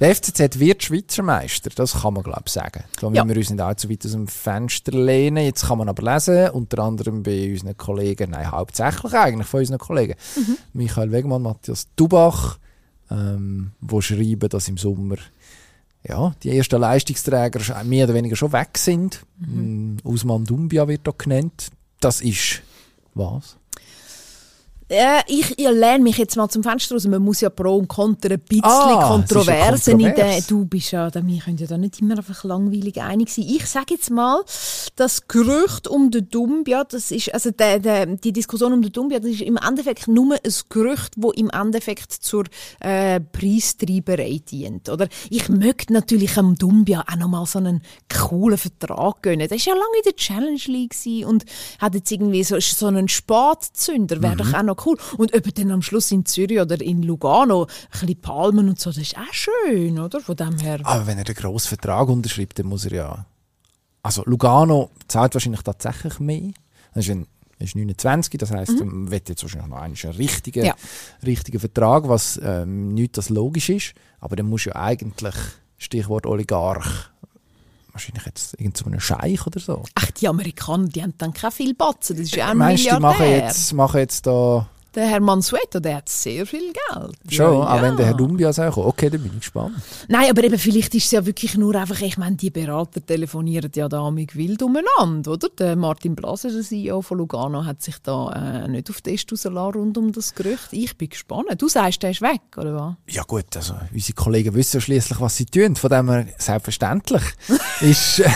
Der 0.00 0.14
FCZ 0.14 0.58
wird 0.58 0.82
Schweizer 0.82 1.22
Meister, 1.22 1.68
das 1.74 1.92
kann 2.00 2.14
man 2.14 2.22
glaube 2.22 2.42
ich 2.46 2.52
sagen. 2.52 2.84
Da 3.00 3.08
Ja. 3.08 3.22
müssen 3.22 3.28
wir 3.28 3.36
uns 3.36 3.50
nicht 3.50 3.60
allzu 3.60 3.90
weit 3.90 4.04
aus 4.06 4.12
dem 4.12 4.28
Fenster 4.28 4.92
lehnen. 4.92 5.44
Jetzt 5.44 5.66
kann 5.66 5.76
man 5.78 5.90
aber 5.90 6.02
lesen, 6.14 6.48
unter 6.50 6.78
anderem 6.82 7.22
bei 7.22 7.50
unseren 7.52 7.76
Kollegen, 7.76 8.30
nein, 8.30 8.50
hauptsächlich 8.50 9.12
eigentlich 9.12 9.46
von 9.46 9.60
unseren 9.60 9.78
Kollegen, 9.78 10.14
Mhm. 10.36 10.56
Michael 10.72 11.12
Wegmann, 11.12 11.42
Matthias 11.42 11.86
Dubach, 11.96 12.58
ähm, 13.10 13.72
wo 13.80 14.00
schreiben, 14.00 14.48
dass 14.48 14.68
im 14.68 14.78
Sommer 14.78 15.16
ja, 16.06 16.34
die 16.42 16.56
ersten 16.56 16.80
Leistungsträger 16.80 17.84
mehr 17.84 18.04
oder 18.04 18.14
weniger 18.14 18.36
schon 18.36 18.52
weg 18.52 18.78
sind. 18.78 19.24
Mhm. 19.38 19.98
Usman 20.02 20.44
Dumbia 20.44 20.88
wird 20.88 21.06
da 21.06 21.12
genannt. 21.16 21.70
Das 22.00 22.20
ist 22.20 22.62
was? 23.14 23.56
Äh, 24.90 25.22
ich, 25.28 25.56
ich 25.56 25.68
lehne 25.70 26.00
mich 26.00 26.18
jetzt 26.18 26.36
mal 26.36 26.48
zum 26.48 26.62
Fenster 26.64 26.94
raus. 26.96 27.06
Man 27.06 27.22
muss 27.22 27.40
ja 27.40 27.48
Pro 27.48 27.76
und 27.76 27.86
Contra 27.88 28.34
ein 28.34 28.40
bisschen 28.40 28.64
Ah, 28.64 28.90
ist 28.90 29.00
ja 29.00 29.08
Kontroversen 29.08 30.00
in 30.00 30.06
kontrovers. 30.08 30.46
Du 30.48 30.64
bist 30.64 30.90
ja, 30.90 31.10
da- 31.10 31.24
wir 31.24 31.38
können 31.40 31.58
ja 31.58 31.66
da 31.68 31.78
nicht 31.78 32.00
immer 32.00 32.18
einfach 32.18 32.42
langweilig 32.42 33.00
einig 33.00 33.30
sein. 33.30 33.44
Ich 33.48 33.66
sage 33.66 33.94
jetzt 33.94 34.10
mal, 34.10 34.42
das 34.96 35.28
Gerücht 35.28 35.86
um 35.86 36.10
den 36.10 36.28
Dumbia, 36.28 36.82
das 36.84 37.12
ist, 37.12 37.32
also 37.32 37.52
der, 37.52 37.78
der, 37.78 38.06
die 38.06 38.32
Diskussion 38.32 38.72
um 38.72 38.82
den 38.82 38.90
Dumbia, 38.92 39.20
das 39.20 39.30
ist 39.30 39.42
im 39.42 39.56
Endeffekt 39.56 40.08
nur 40.08 40.34
ein 40.34 40.52
Gerücht, 40.68 41.14
wo 41.16 41.30
im 41.30 41.50
Endeffekt 41.50 42.10
zur 42.12 42.44
äh, 42.80 43.20
Preistreiberei 43.20 44.40
dient. 44.50 44.88
Oder? 44.88 45.08
Ich 45.30 45.48
möchte 45.48 45.92
natürlich 45.92 46.36
am 46.36 46.56
Dumbia 46.56 47.04
auch 47.08 47.16
nochmal 47.16 47.46
so 47.46 47.58
einen 47.58 47.82
coolen 48.12 48.58
Vertrag 48.58 49.22
gönnen. 49.22 49.40
Der 49.48 49.50
war 49.50 49.56
ja 49.58 49.72
lange 49.74 49.96
in 49.98 50.02
der 50.04 50.16
Challenge 50.16 50.60
League 50.66 50.96
und 51.26 51.44
hat 51.78 51.94
jetzt 51.94 52.10
irgendwie 52.10 52.42
so, 52.42 52.58
so 52.58 52.86
einen 52.86 53.06
Spatzünder, 53.08 54.20
wäre 54.22 54.36
doch 54.36 54.52
auch 54.52 54.62
noch 54.62 54.79
cool. 54.86 54.96
Und 55.18 55.34
ob 55.34 55.54
dann 55.54 55.70
am 55.70 55.82
Schluss 55.82 56.10
in 56.10 56.24
Zürich 56.26 56.60
oder 56.60 56.80
in 56.80 57.02
Lugano 57.02 57.62
ein 57.64 57.68
bisschen 57.90 58.20
Palmen 58.20 58.68
und 58.68 58.80
so, 58.80 58.90
das 58.90 58.98
ist 58.98 59.16
auch 59.16 59.32
schön, 59.32 59.98
oder? 59.98 60.20
Von 60.20 60.36
dem 60.36 60.58
her. 60.58 60.80
Aber 60.84 61.06
wenn 61.06 61.18
er 61.18 61.26
einen 61.26 61.34
grossen 61.34 61.68
Vertrag 61.68 62.08
unterschreibt, 62.08 62.58
dann 62.58 62.66
muss 62.66 62.84
er 62.86 62.92
ja. 62.92 63.26
Also 64.02 64.22
Lugano 64.24 64.90
zahlt 65.08 65.34
wahrscheinlich 65.34 65.62
tatsächlich 65.62 66.18
mehr. 66.20 66.52
Er 66.94 67.00
ist, 67.00 67.10
ein, 67.10 67.26
ist 67.58 67.76
29, 67.76 68.38
das 68.38 68.50
heisst, 68.50 68.80
er 68.80 68.86
wird 69.10 69.28
jetzt 69.28 69.42
wahrscheinlich 69.42 69.68
noch 69.68 69.76
einen 69.78 69.94
richtigen, 69.94 70.60
Mhm. 70.60 70.66
Ja. 70.66 70.74
richtigen 71.24 71.60
Vertrag, 71.60 72.08
was 72.08 72.40
ähm, 72.42 72.94
nicht 72.94 73.18
das 73.18 73.28
logisch 73.28 73.68
ist. 73.68 73.92
Aber 74.18 74.36
dann 74.36 74.46
muss 74.48 74.64
ja 74.64 74.74
eigentlich, 74.76 75.34
Stichwort 75.76 76.26
Oligarch, 76.26 77.09
wahrscheinlich 78.00 78.26
jetzt 78.26 78.54
irgend 78.58 78.76
so 78.76 78.86
einen 78.86 79.00
Scheich 79.00 79.46
oder 79.46 79.60
so. 79.60 79.82
Ach, 79.94 80.10
die 80.12 80.28
Amerikaner, 80.28 80.88
die 80.88 81.02
haben 81.02 81.14
dann 81.18 81.32
kein 81.32 81.52
viel 81.52 81.74
Batzen. 81.74 82.16
Das 82.16 82.26
ist 82.26 82.34
ja 82.34 82.46
auch 82.46 82.50
ein 82.50 82.58
Meinst 82.58 82.86
du, 82.86 82.94
die 82.94 83.00
machen 83.00 83.18
Milliardär. 83.22 83.46
jetzt, 83.48 83.72
machen 83.72 83.98
jetzt 83.98 84.26
da 84.26 84.68
Der 84.94 85.06
Herr 85.06 85.20
Mansueto, 85.20 85.78
der 85.78 85.98
hat 85.98 86.08
sehr 86.08 86.44
viel 86.46 86.72
Geld. 86.72 87.16
schon, 87.28 87.54
ja, 87.54 87.60
auch 87.60 87.82
wenn 87.82 87.96
der 87.96 88.06
Herr 88.06 88.12
ja. 88.12 88.18
Dumbias 88.18 88.58
auch 88.58 88.72
kommt? 88.74 88.86
Okay, 88.88 89.08
dann 89.08 89.22
bin 89.22 89.30
ich 89.34 89.40
gespannt. 89.40 89.76
Nein, 90.08 90.30
aber 90.30 90.42
eben 90.42 90.58
vielleicht 90.58 90.94
ist 90.96 91.04
es 91.04 91.10
ja 91.12 91.24
wirklich 91.24 91.56
nur 91.56 91.76
einfach, 91.76 92.00
ich 92.00 92.18
meine, 92.18 92.34
die 92.34 92.50
Berater 92.50 93.04
telefonieren 93.04 93.70
ja 93.74 93.88
da 93.88 94.00
amig 94.00 94.34
wild 94.34 94.62
umeinander, 94.62 95.32
oder? 95.32 95.48
Der 95.56 95.76
Martin 95.76 96.16
Blaser, 96.16 96.50
der 96.50 96.62
CEO 96.62 97.02
von 97.02 97.18
Lugano, 97.18 97.64
hat 97.64 97.82
sich 97.82 97.98
da 98.02 98.64
äh, 98.64 98.68
nicht 98.68 98.90
auf 98.90 99.00
den 99.00 99.16
Test 99.16 99.46
rund 99.46 99.96
um 99.96 100.10
das 100.10 100.34
Gerücht. 100.34 100.68
Ich 100.72 100.96
bin 100.96 101.08
gespannt. 101.08 101.46
Du 101.58 101.68
sagst, 101.68 102.02
der 102.02 102.10
ist 102.10 102.22
weg, 102.22 102.40
oder 102.56 102.74
was? 102.74 103.14
Ja 103.14 103.22
gut, 103.22 103.56
also 103.56 103.74
unsere 103.92 104.14
Kollegen 104.14 104.54
wissen 104.54 104.78
ja 104.78 104.80
schliesslich, 104.80 105.20
was 105.20 105.36
sie 105.36 105.46
tun. 105.46 105.76
Von 105.76 105.90
dem 105.90 106.10
her, 106.10 106.26
selbstverständlich 106.36 107.22
ist, 107.80 108.18
äh, 108.18 108.30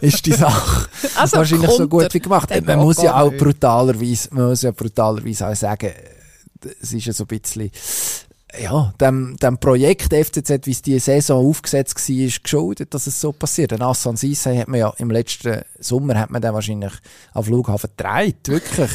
ist 0.00 0.26
die 0.26 0.32
Sache 0.32 0.88
Also, 1.16 1.36
wahrscheinlich 1.36 1.70
so 1.70 1.86
gut 1.86 2.12
wie 2.12 2.20
gemacht. 2.20 2.50
Man 2.64 2.78
muss 2.80 3.00
ja 3.00 3.20
auch 3.20 3.32
brutalerweise, 3.32 4.28
man 4.32 4.48
muss 4.48 4.62
ja 4.62 4.72
brutalerweise 4.72 5.46
auch 5.48 5.54
sagen, 5.54 5.90
es 6.80 6.92
ist 6.92 7.06
ja 7.06 7.12
so 7.12 7.24
ein 7.24 7.28
bisschen, 7.28 7.70
ja, 8.58 8.92
dem, 9.00 9.36
dem 9.36 9.58
Projekt 9.58 10.12
FCZ, 10.12 10.66
wie 10.66 10.70
es 10.70 10.82
die 10.82 10.98
Saison 10.98 11.46
aufgesetzt 11.46 11.96
war, 11.96 12.16
ist 12.16 12.42
geschuldet, 12.42 12.92
dass 12.94 13.06
es 13.06 13.20
so 13.20 13.32
passiert. 13.32 13.70
Den 13.70 13.82
Assan 13.82 14.16
Sisse 14.16 14.58
hat 14.58 14.68
man 14.68 14.80
ja 14.80 14.92
im 14.98 15.10
letzten 15.10 15.62
Sommer 15.78 16.18
hat 16.18 16.30
man 16.30 16.42
den 16.42 16.52
wahrscheinlich 16.52 16.92
auf 17.32 17.46
Flughafen 17.46 17.90
gedreht, 17.96 18.48
wirklich. 18.48 18.90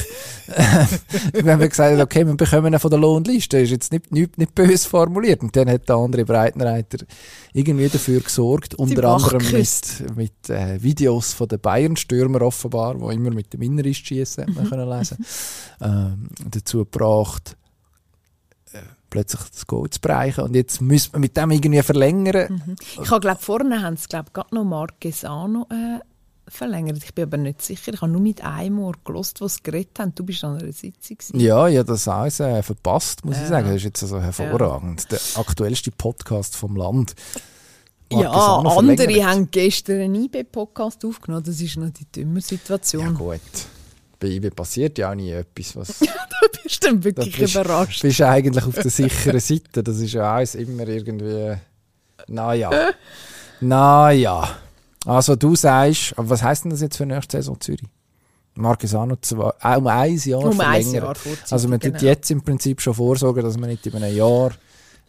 Wenn 1.33 1.59
wir 1.59 1.69
gesagt 1.69 1.93
haben, 1.93 2.01
okay, 2.01 2.25
wir 2.25 2.35
bekommen 2.35 2.73
ihn 2.73 2.79
von 2.79 2.91
der 2.91 2.99
Lohnliste, 2.99 3.59
ist 3.59 3.71
jetzt 3.71 3.91
nicht, 3.91 4.11
nicht, 4.11 4.37
nicht 4.37 4.53
böse 4.55 4.89
formuliert. 4.89 5.41
Und 5.41 5.55
dann 5.55 5.69
hat 5.69 5.87
der 5.87 5.95
andere 5.95 6.25
Breitenreiter 6.25 7.05
irgendwie 7.53 7.87
dafür 7.87 8.19
gesorgt, 8.19 8.75
unter 8.75 9.05
anderem 9.05 9.43
mit, 9.51 10.15
mit 10.15 10.49
äh, 10.49 10.81
Videos 10.81 11.33
von 11.33 11.47
den 11.47 11.59
Bayern-Stürmer 11.59 12.41
offenbar, 12.41 12.99
wo 12.99 13.09
immer 13.09 13.31
mit 13.31 13.53
dem 13.53 13.61
Innerist 13.61 14.05
schießen, 14.05 14.45
hat 14.45 14.55
man 14.55 14.69
können 14.69 14.89
lesen, 14.89 15.25
ähm, 15.81 16.29
dazu 16.49 16.79
gebracht, 16.79 17.55
plötzlich 19.15 19.41
das 19.49 19.65
Goal 19.65 19.89
zu 19.89 20.01
bereichen. 20.01 20.41
Und 20.43 20.55
jetzt 20.55 20.81
müssen 20.81 21.13
wir 21.13 21.19
mit 21.19 21.37
dem 21.37 21.51
irgendwie 21.51 21.81
verlängern. 21.81 22.75
Ich 23.01 23.09
habe 23.09 23.21
glaube 23.21 23.39
vorne 23.41 23.81
haben 23.81 23.95
sie 23.95 24.07
glaube 24.09 24.31
gerade 24.33 24.53
noch 24.53 24.65
Marquesano 24.65 25.65
äh, 25.71 25.99
verlängert. 26.51 26.97
Ich 27.03 27.13
bin 27.13 27.23
aber 27.23 27.37
nicht 27.37 27.61
sicher. 27.61 27.93
Ich 27.93 28.01
habe 28.01 28.11
nur 28.11 28.21
mit 28.21 28.43
einem 28.43 28.79
Ohr 28.79 28.93
gelost, 29.05 29.39
was 29.39 29.55
sie 29.55 29.63
geredet 29.63 29.97
haben. 29.99 30.13
Du 30.15 30.23
bist 30.25 30.43
an 30.43 30.57
einer 30.59 30.71
Sitzung. 30.73 31.17
gewesen. 31.17 31.39
Ja, 31.39 31.67
ja, 31.67 31.83
das 31.83 32.07
alles 32.09 32.39
äh, 32.41 32.61
verpasst, 32.61 33.23
muss 33.23 33.37
ich 33.37 33.43
Ja. 33.43 33.47
sagen. 33.47 33.67
Das 33.67 33.77
ist 33.77 33.83
jetzt 33.85 34.03
also 34.03 34.19
hervorragend. 34.19 35.09
Der 35.11 35.19
aktuellste 35.35 35.91
Podcast 35.91 36.55
vom 36.57 36.75
Land. 36.75 37.15
Ja, 38.11 38.23
Marquesano 38.23 38.69
andere 38.77 38.97
verlängert. 38.97 39.25
haben 39.25 39.49
gestern 39.51 40.01
einen 40.01 40.15
IB-Podcast 40.25 41.03
aufgenommen. 41.05 41.43
Das 41.45 41.59
ist 41.59 41.77
noch 41.77 41.89
die 41.89 42.05
dümme 42.11 42.35
Ja 42.39 42.45
Situation. 42.45 43.15
gut. 43.15 43.39
Bei 44.19 44.27
IB 44.27 44.49
passiert 44.51 44.97
ja 44.97 45.11
auch 45.11 45.15
nie 45.15 45.31
etwas, 45.31 45.75
was... 45.75 45.99
du 45.99 46.07
bist 46.63 46.83
dann 46.83 47.03
wirklich 47.03 47.35
Da 47.35 47.41
bist- 47.41 47.55
überrascht. 47.55 48.01
bist 48.01 48.19
du 48.19 48.27
eigentlich 48.27 48.63
auf 48.65 48.75
der 48.75 48.89
sicheren 48.89 49.39
Seite. 49.39 49.83
Das 49.83 49.97
ist 49.99 50.13
ja 50.13 50.35
alles 50.35 50.55
immer 50.55 50.87
irgendwie. 50.87 51.55
Naja. 52.27 52.69
Naja. 53.61 54.57
Also 55.05 55.35
du 55.35 55.55
sagst, 55.55 56.13
aber 56.17 56.29
was 56.29 56.43
heisst 56.43 56.65
denn 56.65 56.71
das 56.71 56.81
jetzt 56.81 56.97
für 56.97 57.05
nächste 57.05 57.37
Saison 57.37 57.59
Zürich? 57.59 57.83
Marquesano 58.55 59.15
zwei, 59.21 59.51
äh, 59.61 59.77
um 59.77 59.87
ein 59.87 60.15
Jahr 60.17 60.39
Um 60.43 60.59
ein 60.59 60.83
verlängern. 60.83 60.93
Jahr 60.93 61.15
Also 61.49 61.67
man 61.67 61.79
tut 61.79 61.93
genau. 61.93 62.03
jetzt 62.05 62.31
im 62.31 62.41
Prinzip 62.43 62.81
schon 62.81 62.93
vorsorgen, 62.93 63.43
dass 63.43 63.57
man 63.57 63.69
nicht 63.69 63.85
in 63.85 63.95
einem 63.95 64.15
Jahr 64.15 64.51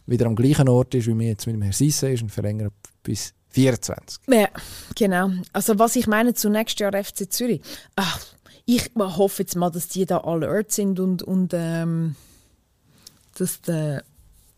wieder 0.05 0.25
am 0.27 0.35
gleichen 0.35 0.69
Ort 0.69 0.93
ist, 0.95 1.07
wie 1.07 1.17
wir 1.17 1.27
jetzt 1.27 1.45
mit 1.47 1.55
dem 1.55 1.61
Herrn 1.61 1.73
Sisse 1.73 2.09
ist 2.09 2.21
und 2.23 2.29
verlängert 2.31 2.73
bis 3.03 3.33
24. 3.49 4.19
Ja, 4.27 4.47
genau. 4.95 5.29
Also 5.53 5.79
was 5.79 5.95
ich 5.95 6.07
meine 6.07 6.33
zu 6.33 6.49
nächstes 6.49 6.79
Jahr 6.79 6.93
FC 7.03 7.31
Zürich. 7.31 7.61
Ach, 7.95 8.19
ich 8.67 8.91
hoffe 8.97 9.43
jetzt 9.43 9.55
mal, 9.55 9.71
dass 9.71 9.87
die 9.87 10.05
da 10.05 10.19
alert 10.19 10.71
sind 10.71 10.99
und, 10.99 11.23
und 11.23 11.53
ähm, 11.53 12.15
dass 13.37 13.61
der 13.61 14.03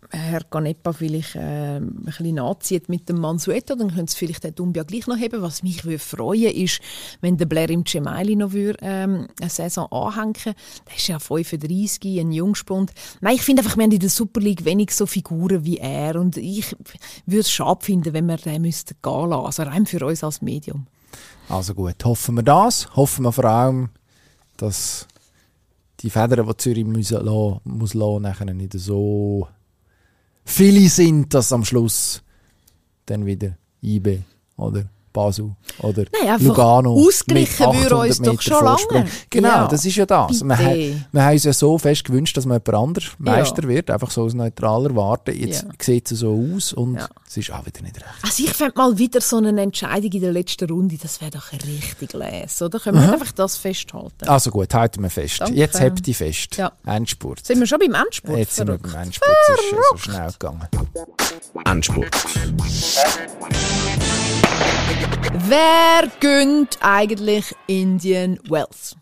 Herr 0.10 0.44
Canepa 0.44 0.94
vielleicht 0.94 1.36
ähm, 1.36 1.98
ein 2.00 2.06
bisschen 2.06 2.36
nachzieht 2.36 2.90
mit 2.90 3.08
dem 3.08 3.20
Mansueto, 3.20 3.76
dann 3.76 3.90
könnte 3.90 4.06
es 4.06 4.16
vielleicht 4.16 4.44
den 4.44 4.56
Dumbia 4.56 4.82
gleich 4.82 5.06
noch 5.06 5.20
haben. 5.20 5.44
Was 5.44 5.62
mich 5.62 5.86
würde 5.86 6.00
freuen 6.00 6.52
ist, 6.52 6.82
wenn 7.22 7.38
der 7.38 7.46
Blair 7.46 7.70
im 7.70 7.86
Cemaili 7.86 8.36
noch 8.36 8.52
würde, 8.54 8.80
ähm, 8.82 9.28
eine 9.40 9.50
Saison 9.52 9.92
anhängen 9.92 10.34
Der 10.44 10.96
ist 10.96 11.08
ja 11.08 11.20
35, 11.20 12.20
ein 12.20 12.32
Jungspund. 12.32 12.92
Nein, 13.22 13.36
ich 13.36 13.44
finde 13.44 13.62
einfach, 13.62 13.78
wir 13.78 13.84
haben 13.84 13.92
in 13.92 14.00
der 14.00 14.10
Super 14.10 14.42
League 14.42 14.66
wenig 14.66 14.90
so 14.90 15.06
Figuren 15.06 15.64
wie 15.66 15.78
er 15.78 16.16
und 16.16 16.38
ich 16.38 16.76
würde 17.28 17.42
es 17.42 17.52
schade 17.52 17.86
finden, 17.86 18.14
wenn 18.14 18.26
wir 18.26 18.38
den 18.38 18.64
müssten 18.64 18.96
gehen 19.04 19.30
lassen. 19.30 19.46
Also 19.46 19.64
rein 19.64 19.86
für 19.86 20.04
uns 20.04 20.24
als 20.24 20.42
Medium. 20.42 20.88
Also 21.50 21.76
gut, 21.76 22.04
hoffen 22.04 22.36
wir 22.36 22.44
das. 22.44 22.96
Hoffen 22.96 23.26
wir 23.26 23.32
vor 23.32 23.46
allem, 23.46 23.90
dass 24.62 25.08
die 26.00 26.10
Federn, 26.10 26.48
die 26.48 26.58
Zürich 26.58 26.86
müssen 26.86 27.26
lassen, 27.26 27.60
muss 27.64 27.94
lassen, 27.94 28.22
nachher 28.22 28.54
nicht 28.54 28.74
so 28.74 29.48
viele 30.46 30.90
sind, 30.90 31.34
dass 31.34 31.52
am 31.52 31.66
Schluss 31.66 32.22
dann 33.06 33.26
wieder 33.26 33.58
IB 33.82 34.22
oder 34.58 34.90
Basel 35.12 35.52
oder 35.80 36.04
Nein, 36.24 36.42
Lugano 36.44 36.94
ausgleichen 36.94 37.70
mit 37.70 37.80
würde 37.82 37.96
800 37.96 38.08
uns 38.10 38.18
doch 38.22 38.32
Meter 38.32 38.42
schon 38.42 38.58
Vorsprung. 38.66 38.98
lange. 39.00 39.10
Genau, 39.30 39.48
Ja, 39.50 39.68
das 39.68 39.86
ist 39.86 39.96
ja 39.96 40.06
das. 40.06 40.44
Wir, 40.44 40.58
haben- 40.58 41.06
wir 41.12 41.24
haben 41.24 41.34
uns 41.34 41.44
ja 41.44 41.54
so 41.54 41.78
fest 41.78 42.04
gewünscht, 42.06 42.38
dass 42.38 42.46
man 42.46 42.62
jemand 42.66 42.84
anders 42.88 43.06
Ja. 43.06 43.14
Meister 43.20 43.64
wird, 43.68 43.90
einfach 43.90 44.12
so 44.12 44.24
aus 44.24 44.34
neutraler 44.34 44.96
Warte. 44.96 45.32
Jetzt 45.32 45.64
Ja. 45.64 45.70
sieht 45.82 46.12
es 46.12 46.20
so 46.20 46.48
aus 46.56 46.74
und 46.74 46.96
Ja. 46.96 47.08
es 47.28 47.38
ist 47.38 47.52
auch 47.52 47.66
wieder 47.66 47.82
nicht 47.82 47.96
recht. 47.96 48.06
Also 48.24 48.44
ich 48.44 48.54
fände 48.54 48.74
mal 48.78 48.98
wieder 48.98 49.22
so 49.22 49.38
eine 49.38 49.62
Entscheidung 49.62 50.12
in 50.12 50.22
der 50.22 50.32
letzten 50.32 50.70
Runde, 50.70 50.98
das 51.02 51.22
wäre 51.22 51.32
doch 51.32 51.52
richtig 51.52 52.14
les, 52.14 52.62
oder? 52.62 52.80
Können 52.80 53.02
wir 53.02 53.14
einfach 53.14 53.32
das 53.32 53.58
festhalten? 53.58 54.28
Also 54.28 54.52
gut, 54.52 54.74
halten 54.74 55.02
wir 55.04 55.10
fest. 55.10 55.42
Danke. 55.42 55.56
Jetzt 55.56 55.80
hebt 55.80 56.06
die 56.06 56.14
fest. 56.14 56.56
Ja. 56.58 56.72
Endspurt. 56.86 57.46
Sind 57.46 57.60
wir 57.60 57.68
schon 57.68 57.80
beim 57.80 57.94
Endspurt? 57.94 58.38
Jetzt 58.38 58.56
sind 58.56 58.68
wir 58.68 58.78
Verrückt. 58.78 58.94
beim 58.94 59.04
Endspurt. 59.04 59.30
Es 59.50 59.56
ist 59.66 59.72
äh, 59.74 59.76
so 59.92 59.98
schnell 59.98 60.32
gegangen. 60.32 60.68
Endspurt. 61.66 62.08
Wer 65.48 66.10
gönnt 66.20 66.78
eigentlich 66.82 67.56
Indian 67.68 68.40
Wells? 68.50 68.99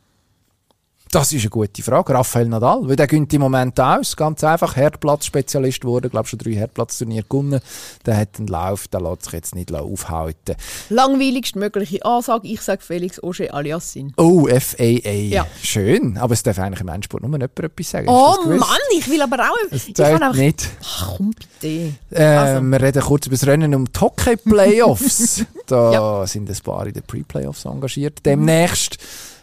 Das 1.12 1.32
ist 1.32 1.41
eine 1.41 1.49
gute 1.49 1.82
Frage. 1.84 2.14
Raphael 2.14 2.47
Nadal, 2.47 2.82
weil 2.88 2.95
der 2.95 3.08
gönnt 3.08 3.34
im 3.34 3.41
Moment 3.41 3.80
aus. 3.80 4.16
Ganz 4.16 4.43
einfach. 4.43 4.76
Herdplatzspezialist 4.76 5.84
wurde, 5.86 6.10
glaube 6.10 6.28
schon 6.28 6.39
drei 6.39 6.51
Herdplatzturniere 6.51 7.26
gewonnen. 7.30 7.60
Der 8.05 8.18
hat 8.18 8.38
einen 8.38 8.47
Lauf, 8.47 8.88
der 8.88 9.01
lässt 9.01 9.24
sich 9.24 9.34
jetzt 9.34 9.55
nicht 9.55 9.74
aufhalten. 9.74 10.55
Langweiligst 10.89 11.55
mögliche 11.55 12.03
Ansage, 12.05 12.47
ich 12.47 12.62
sage 12.62 12.82
Felix 12.82 13.22
Auger 13.24 13.53
Aliassin. 13.53 14.14
Oh, 14.18 14.47
FAA. 14.47 15.10
Ja. 15.12 15.47
Schön. 15.62 16.18
Aber 16.18 16.34
es 16.34 16.43
darf 16.43 16.60
eigentlich 16.60 16.82
im 16.82 16.89
Endspurt 16.89 17.22
nur 17.24 17.32
jemand 17.32 17.58
etwas 17.60 17.89
sagen. 17.89 18.08
Oh? 18.10 18.36
Mann, 18.45 18.68
ich 18.97 19.10
will 19.10 19.22
aber 19.22 19.38
auch... 19.39 19.55
Es 19.72 19.88
ich 19.88 19.99
einfach, 20.03 20.34
nicht. 20.36 20.68
Ach, 20.84 21.16
komm 21.18 21.32
bitte. 21.60 21.93
Äh, 22.12 22.24
Also. 22.24 22.62
Wir 22.66 22.82
reden 22.82 23.01
kurz 23.01 23.28
über 23.28 23.36
das 23.36 23.47
Rennen 23.47 23.74
um 23.76 23.86
die 23.86 23.99
Hockey-Playoffs. 23.99 25.45
da 25.68 25.91
Ja. 25.93 26.28
sind 26.28 26.49
ein 26.49 26.58
paar 26.64 26.86
in 26.88 26.93
den 26.93 27.03
Pre-Playoffs 27.03 27.66
engagiert. 27.66 28.20
Demnächst. 28.26 28.97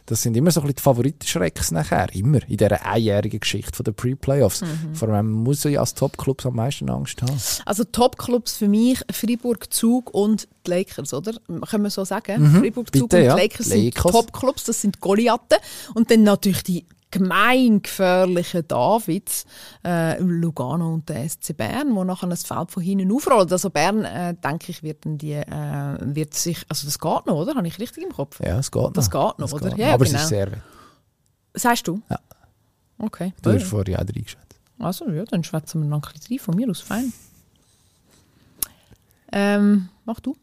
Das 0.07 0.20
sind 0.22 0.36
immer 0.36 0.50
so 0.50 0.61
ein 0.61 0.64
bisschen 0.64 0.76
die 0.76 0.82
Favoritenschrecks 0.82 1.70
nachher. 1.70 2.14
Immer 2.14 2.46
in 2.48 2.59
dieser 2.59 2.84
einjährigen 2.84 3.40
Geschichte 3.40 3.82
der 3.82 3.92
Pre-Playoffs. 3.92 4.61
Mhm. 4.61 4.94
Vor 4.94 5.09
allem 5.09 5.30
muss 5.30 5.64
ja 5.64 5.80
als 5.80 5.94
Top-Clubs 5.94 6.44
am 6.44 6.57
meisten 6.57 6.90
Angst 6.90 7.22
haben. 7.22 7.36
Also 7.64 7.84
Top-Clubs 7.84 8.57
für 8.59 8.68
mich, 8.68 9.00
Freiburg, 9.11 9.72
Zug 9.72 10.12
und 10.12 10.46
die 10.66 10.70
Lakers, 10.70 11.14
oder? 11.14 11.32
Können 11.70 11.84
wir 11.84 11.90
so 11.90 12.05
sagen? 12.05 12.50
Freiburg, 12.61 12.94
Zug 12.94 13.02
Mhm. 13.02 13.09
bitte, 13.09 13.16
und 13.16 13.22
die 13.22 13.26
ja. 13.26 13.34
Lakers 13.36 13.66
sind 13.66 13.84
Lakers. 13.84 14.12
Top-Clubs, 14.12 14.64
das 14.64 14.80
sind 14.82 15.00
Goliathen. 15.00 15.59
Und 15.94 16.11
dann 16.11 16.22
natürlich 16.22 16.62
die 16.64 16.84
gemeingefährlichen 17.15 18.67
Davids, 18.67 19.47
äh, 19.85 20.21
Lugano 20.21 20.95
und 20.95 21.09
der 21.09 21.29
SC 21.29 21.57
Bern, 21.57 21.95
wo 21.95 22.05
nachher 22.05 22.29
das 22.29 22.45
Feld 22.45 22.71
von 22.71 22.83
hinten 22.83 23.12
aufrollt. 23.12 23.51
Also 23.53 23.71
Bern, 23.71 24.05
äh, 24.05 24.35
denke 24.35 24.71
ich, 24.71 24.83
wird, 24.83 25.05
dann 25.07 25.17
die, 25.19 25.33
äh, 25.33 25.97
wird 26.01 26.35
sich, 26.35 26.65
also 26.69 26.87
das 26.87 26.99
geht 26.99 27.27
noch, 27.27 27.37
oder? 27.37 27.55
Habe 27.55 27.67
ich 27.67 27.79
richtig 27.79 28.03
im 28.05 28.12
Kopf? 28.12 28.41
Ja, 28.41 28.59
es 28.59 28.71
geht 28.71 28.83
noch. 28.83 28.93
Das 28.93 29.11
geht 29.11 29.39
noch, 29.39 29.47
Es 29.47 29.55
oder? 29.55 29.71
geht 29.71 29.79
Ja, 29.79 29.95
Aber 29.95 30.05
genau. 30.05 30.17
es 30.17 30.23
ist 30.25 30.29
sehr 30.29 30.51
weit. 30.53 30.62
Sagst 31.55 31.87
du? 31.87 32.01
Ja. 32.11 32.19
Okay. 32.99 33.33
Du 33.43 33.53
hast 33.53 33.65
vorher 33.65 33.97
auch 33.97 34.01
reingeschätzt. 34.01 34.61
Also, 34.79 35.09
ja, 35.11 35.25
dann 35.25 35.45
schwätzen 35.45 35.83
wir 35.83 35.89
noch 35.89 36.07
ein 36.07 36.12
bisschen 36.12 36.37
rein. 36.37 36.45
Von 36.45 36.57
mir 36.57 36.69
aus 36.69 36.81
fein. 36.81 37.12
Ähm, 39.33 39.89
mach 40.05 40.21
du. 40.21 40.37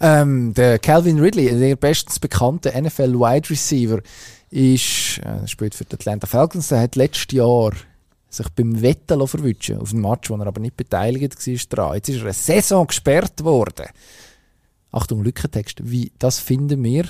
Ähm, 0.00 0.54
der 0.54 0.78
Calvin 0.78 1.20
Ridley, 1.20 1.58
der 1.58 1.76
bestens 1.76 2.18
bekannte 2.18 2.72
NFL 2.80 3.14
Wide 3.14 3.50
Receiver, 3.50 4.00
ist, 4.50 5.18
äh, 5.24 5.46
spielt 5.46 5.74
für 5.74 5.84
die 5.84 5.94
Atlanta 5.94 6.26
Falcons. 6.26 6.68
Der 6.68 6.80
hat 6.80 6.96
letztes 6.96 7.34
Jahr 7.36 7.72
sich 8.28 8.48
beim 8.50 8.80
Wetten 8.80 9.26
verwischen 9.26 9.78
auf 9.78 9.92
einem 9.92 10.02
Match, 10.02 10.30
wo 10.30 10.36
er 10.36 10.46
aber 10.46 10.60
nicht 10.60 10.76
beteiligt 10.76 11.36
war. 11.76 11.94
Jetzt 11.94 12.08
ist 12.08 12.18
er 12.18 12.24
eine 12.24 12.32
Saison 12.32 12.86
gesperrt 12.86 13.44
worden. 13.44 13.86
Achtung, 14.92 15.24
Lückentext. 15.24 15.90
Wie, 15.90 16.12
das 16.18 16.38
finden 16.38 16.84
wir. 16.84 17.06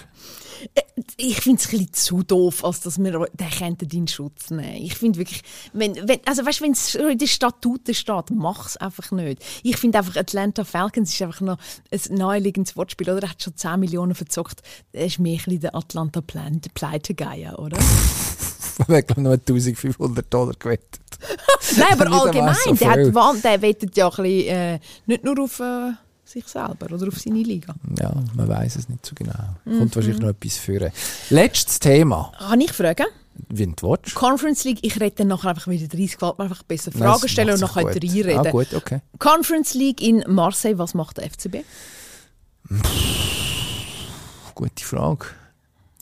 Ich 1.16 1.40
finde 1.40 1.60
es 1.60 1.66
ein 1.66 1.70
bisschen 1.70 1.92
zu 1.92 2.22
doof, 2.22 2.64
als 2.64 2.80
dass 2.80 3.02
wir 3.02 3.26
den 3.34 3.76
in 3.92 4.06
Schutz 4.06 4.50
nehmen. 4.50 4.76
Ich 4.76 4.94
finde 4.94 5.18
wirklich, 5.18 5.42
wenn, 5.72 5.96
wenn, 6.06 6.20
also 6.24 6.46
weißt, 6.46 6.60
wenn 6.60 6.72
es 6.72 6.94
in 6.94 7.18
den 7.18 7.26
Statuten 7.26 7.92
steht, 7.94 8.30
mach 8.30 8.68
es 8.68 8.76
einfach 8.76 9.10
nicht. 9.10 9.44
Ich 9.64 9.76
finde 9.78 9.98
einfach, 9.98 10.14
Atlanta 10.14 10.62
Falcons 10.62 11.12
ist 11.12 11.20
einfach 11.22 11.40
noch 11.40 11.58
ein 11.90 12.16
naheliegendes 12.16 12.76
Wortspiel, 12.76 13.10
oder? 13.10 13.24
Er 13.24 13.30
hat 13.30 13.42
schon 13.42 13.56
10 13.56 13.80
Millionen 13.80 14.14
verzockt. 14.14 14.62
Er 14.92 15.06
ist 15.06 15.18
mehr 15.18 15.32
ein 15.32 15.36
bisschen 15.38 15.60
der 15.60 15.74
Atlanta 15.74 16.20
Pleitegeier, 16.20 17.58
oder? 17.58 17.78
Wir 18.86 18.96
haben, 18.96 19.06
glaube 19.06 19.20
ich, 19.20 19.24
noch 19.24 19.32
1500 19.32 20.32
Dollar 20.32 20.54
gewettet. 20.58 21.00
Nein, 21.76 22.00
aber 22.00 22.12
allgemein, 22.22 22.56
der, 22.78 22.90
hat, 22.90 23.44
der 23.44 23.62
wettet 23.62 23.96
ja 23.96 24.08
ein 24.08 24.22
bisschen, 24.22 24.48
äh, 24.48 24.80
nicht 25.06 25.24
nur 25.24 25.40
auf 25.40 25.60
äh, 25.60 25.92
sich 26.32 26.46
selber 26.46 26.92
oder 26.92 27.08
auf 27.08 27.18
seine 27.18 27.42
Liga. 27.42 27.74
Ja, 27.98 28.12
man 28.34 28.48
weiß 28.48 28.76
es 28.76 28.88
nicht 28.88 29.04
so 29.04 29.14
genau. 29.14 29.32
Mhm. 29.64 29.78
Kommt 29.78 29.96
wahrscheinlich 29.96 30.20
noch 30.20 30.30
etwas 30.30 30.56
führen. 30.56 30.90
Letztes 31.30 31.78
Thema. 31.78 32.32
Kann 32.38 32.60
ich 32.60 32.72
fragen? 32.72 33.06
Wenn 33.48 33.74
du 33.76 33.90
willst. 33.90 34.14
Conference 34.14 34.64
League, 34.64 34.80
ich 34.82 35.00
rede 35.00 35.16
dann 35.16 35.28
nachher 35.28 35.50
einfach 35.50 35.68
wieder 35.68 35.88
30, 35.88 36.12
gefällt 36.12 36.38
mir 36.38 36.44
einfach 36.44 36.62
besser. 36.62 36.92
Fragen 36.92 37.28
stellen 37.28 37.54
und 37.54 37.60
nachher 37.60 37.84
gut. 37.84 37.94
reinreden. 37.94 38.46
Ah, 38.46 38.50
gut, 38.50 38.74
okay. 38.74 39.00
Conference 39.18 39.74
League 39.74 40.02
in 40.02 40.24
Marseille, 40.26 40.78
was 40.78 40.94
macht 40.94 41.18
der 41.18 41.30
FCB? 41.30 41.64
Gute 44.54 44.84
Frage. 44.84 45.26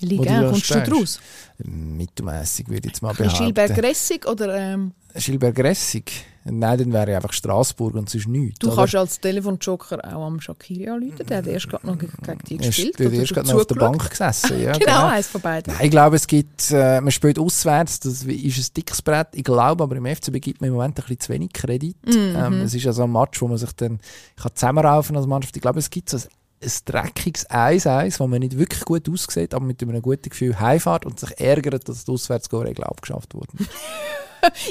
Liga, 0.03 0.41
du 0.43 0.51
kommst 0.51 0.71
du 0.71 0.75
stehst. 0.75 0.91
draus? 0.93 1.21
Mittelmäßig 1.59 2.69
würde 2.69 2.81
ich 2.89 2.93
jetzt 2.93 3.03
mal 3.03 3.15
behaupten. 3.15 3.45
Gilbert-Gressig 3.45 4.27
oder 4.27 4.55
ähm, 4.57 4.93
Schilberg-Ressig? 5.17 6.11
Nein, 6.45 6.79
dann 6.79 6.93
wäre 6.95 7.11
ich 7.11 7.17
einfach 7.17 7.35
Straßburg 7.35 7.95
und 7.95 8.09
sonst 8.09 8.27
nichts. 8.27 8.61
du 8.61 8.69
oder? 8.69 8.77
kannst 8.77 8.95
als 8.97 9.21
Telefonjoker 9.21 9.99
auch 10.17 10.25
am 10.27 10.41
Shakiri 10.41 10.89
anrufen, 10.89 11.27
der 11.29 11.37
hat 11.39 11.47
erst 11.47 11.69
gerade 11.69 11.87
noch 11.87 11.99
gegen 11.99 12.13
die 12.49 12.55
Er 12.57 12.61
ist 12.61 12.67
gespielt. 12.69 12.95
dort 12.99 13.09
oder 13.09 13.17
erst 13.19 13.31
du 13.31 13.35
gerade 13.35 13.49
noch 13.49 13.55
auf 13.57 13.67
der. 13.67 13.75
Bank 13.75 14.11
gesessen. 14.11 14.61
Ja, 14.63 14.73
Genau, 14.73 15.07
eins 15.09 15.27
von 15.27 15.41
beiden. 15.43 15.75
Nein, 15.75 15.85
ich 15.85 15.91
glaube, 15.91 16.17
es 16.17 16.27
gibt, 16.27 16.71
äh, 16.71 17.01
man 17.03 17.11
spielt 17.11 17.39
auswärts, 17.39 18.01
das 18.01 18.23
ist 18.25 18.25
ein 18.71 18.75
dickes 18.75 19.03
Brett. 19.03 19.29
Ich 19.35 19.45
glaube, 19.45 19.85
aber 19.85 19.97
im 19.97 20.07
FCB 20.07 20.41
gibt 20.41 20.61
man 20.63 20.69
im 20.69 20.75
Moment 20.75 20.99
ein 20.99 21.03
bisschen 21.03 21.21
zu 21.21 21.33
wenig 21.35 21.53
Kredit. 21.53 21.97
Mhm. 22.07 22.35
Ähm, 22.37 22.53
es 22.63 22.73
ist 22.73 22.85
ja 22.85 22.93
so 22.95 23.03
ein 23.05 23.13
Match, 23.13 23.41
wo 23.43 23.47
man 23.49 23.59
sich 23.59 23.73
dann 23.73 24.01
kann 24.41 24.53
zusammenraufen 24.55 25.17
als 25.19 25.27
Mannschaft. 25.27 25.57
Ich 25.57 25.63
glaube, 25.63 25.79
es 25.79 25.91
gibt 25.91 26.09
so 26.09 26.17
ein, 26.17 26.23
ein 26.63 26.71
dreckiges 26.85 27.49
1-1, 27.49 28.21
wo 28.21 28.27
man 28.27 28.41
nicht 28.41 28.59
wirklich 28.59 28.85
gut 28.85 29.09
aussieht, 29.09 29.55
aber 29.55 29.65
mit 29.65 29.83
einem 29.83 30.03
guten 30.03 30.29
Gefühl 30.29 30.59
heimfährt 30.61 31.07
und 31.07 31.19
sich 31.19 31.39
ärgert, 31.41 31.89
dass 31.89 32.05
die 32.05 32.13
Auswärtsgoalregel 32.13 32.85
abgeschafft 32.85 33.35
wurde. 33.35 33.53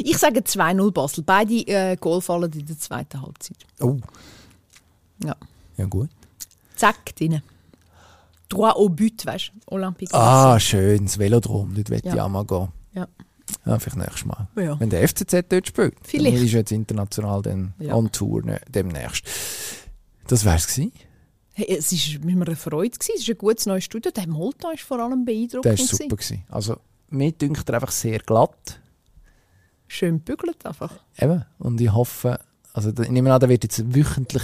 Ich 0.03 0.17
sage 0.17 0.39
2-0 0.39 0.91
Basel. 0.91 1.23
Beide 1.23 1.53
äh, 1.67 1.95
Goal 1.95 2.21
fallen 2.21 2.51
in 2.53 2.65
der 2.65 2.79
zweiten 2.79 3.21
Halbzeit. 3.21 3.55
Oh, 3.79 3.97
Ja. 5.23 5.35
ja 5.77 5.85
gut. 5.85 6.09
Zack, 6.75 7.15
drin. 7.15 7.43
Droit 8.49 8.75
au 8.75 8.89
but, 8.89 9.23
weißt 9.27 9.51
du? 9.67 9.75
Olympique. 9.75 10.11
Ah, 10.15 10.59
schön, 10.59 11.05
das 11.05 11.19
Velodrom, 11.19 11.75
dort 11.75 11.91
will 11.91 12.01
Ja. 12.03 12.13
ich 12.15 12.19
auch 12.19 12.29
mal 12.29 12.45
gehen. 12.45 12.69
Ja. 12.95 13.07
Ja, 13.67 13.77
vielleicht 13.77 13.97
nächstes 13.97 14.25
Mal. 14.25 14.47
Ja. 14.55 14.79
Wenn 14.79 14.89
der 14.89 15.07
FCZ 15.07 15.35
dort 15.49 15.67
spielt. 15.67 15.93
Vielleicht. 16.01 16.37
Dann 16.37 16.45
ist 16.45 16.51
jetzt 16.53 16.71
international 16.71 17.43
dann 17.43 17.75
Ja. 17.77 17.93
on 17.93 18.11
Tour 18.11 18.41
ne, 18.43 18.59
demnächst. 18.69 19.23
Das 20.25 20.45
wär's 20.45 20.65
gewesen. 20.65 20.91
Hey, 21.59 21.75
es 21.77 21.91
war 21.91 22.25
mir 22.25 22.45
eine 22.45 22.55
Freude. 22.55 22.91
Gewesen. 22.97 23.11
Es 23.15 23.21
ist 23.23 23.29
ein 23.29 23.37
gutes 23.37 23.65
neues 23.65 23.83
Studio. 23.83 24.11
Der 24.11 24.27
Molta 24.27 24.69
war 24.69 24.77
vor 24.77 24.99
allem 24.99 25.25
beeindruckend. 25.25 25.65
Der 25.65 25.77
war 25.77 25.85
super. 25.85 26.15
Gewesen. 26.15 26.43
Also, 26.49 26.77
mir 27.09 27.33
dünkt 27.33 27.67
er 27.67 27.75
einfach 27.75 27.91
sehr 27.91 28.19
glatt. 28.19 28.79
Schön 29.87 30.21
bügelt 30.21 30.65
einfach. 30.65 30.93
Eben. 31.17 31.43
Und 31.57 31.81
ich 31.81 31.91
hoffe, 31.91 32.39
also 32.71 32.91
ich 32.91 33.09
nehme 33.09 33.33
an, 33.33 33.41
der 33.41 33.49
wird 33.49 33.63
jetzt 33.63 33.93
wöchentlich 33.93 34.43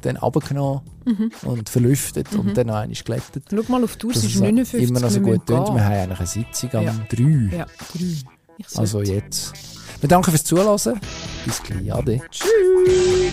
dann 0.00 0.16
abgenommen 0.16 0.80
Mhm. 1.04 1.30
und 1.42 1.68
verlüftet 1.68 2.32
und 2.34 2.56
dann 2.56 2.66
noch 2.68 2.74
einmal 2.76 2.96
glättet. 3.04 3.44
Schau 3.50 3.62
mal 3.72 3.84
auf 3.84 3.96
die 3.96 4.06
Uhr, 4.06 4.12
ist 4.12 4.24
es 4.24 4.34
59 4.40 4.88
immer 4.88 4.98
noch 5.00 5.10
so 5.10 5.20
gut 5.20 5.46
tönt. 5.46 5.68
Wir 5.74 5.84
haben 5.84 5.92
eigentlich 6.10 6.18
eine 6.18 6.26
Sitzung 6.26 6.70
am 6.74 6.84
Ja. 6.84 6.94
3. 7.08 7.56
Ja, 7.56 7.66
drei. 7.66 8.04
Ich 8.58 8.66
Also 8.78 8.98
sollte. 8.98 9.12
jetzt. 9.12 9.52
Wir 10.00 10.08
danken 10.08 10.30
fürs 10.30 10.42
Zuhören. 10.44 11.00
Bis 11.44 11.62
gleich. 11.62 11.92
Ade. 11.92 12.20
Tschüss. 12.30 13.32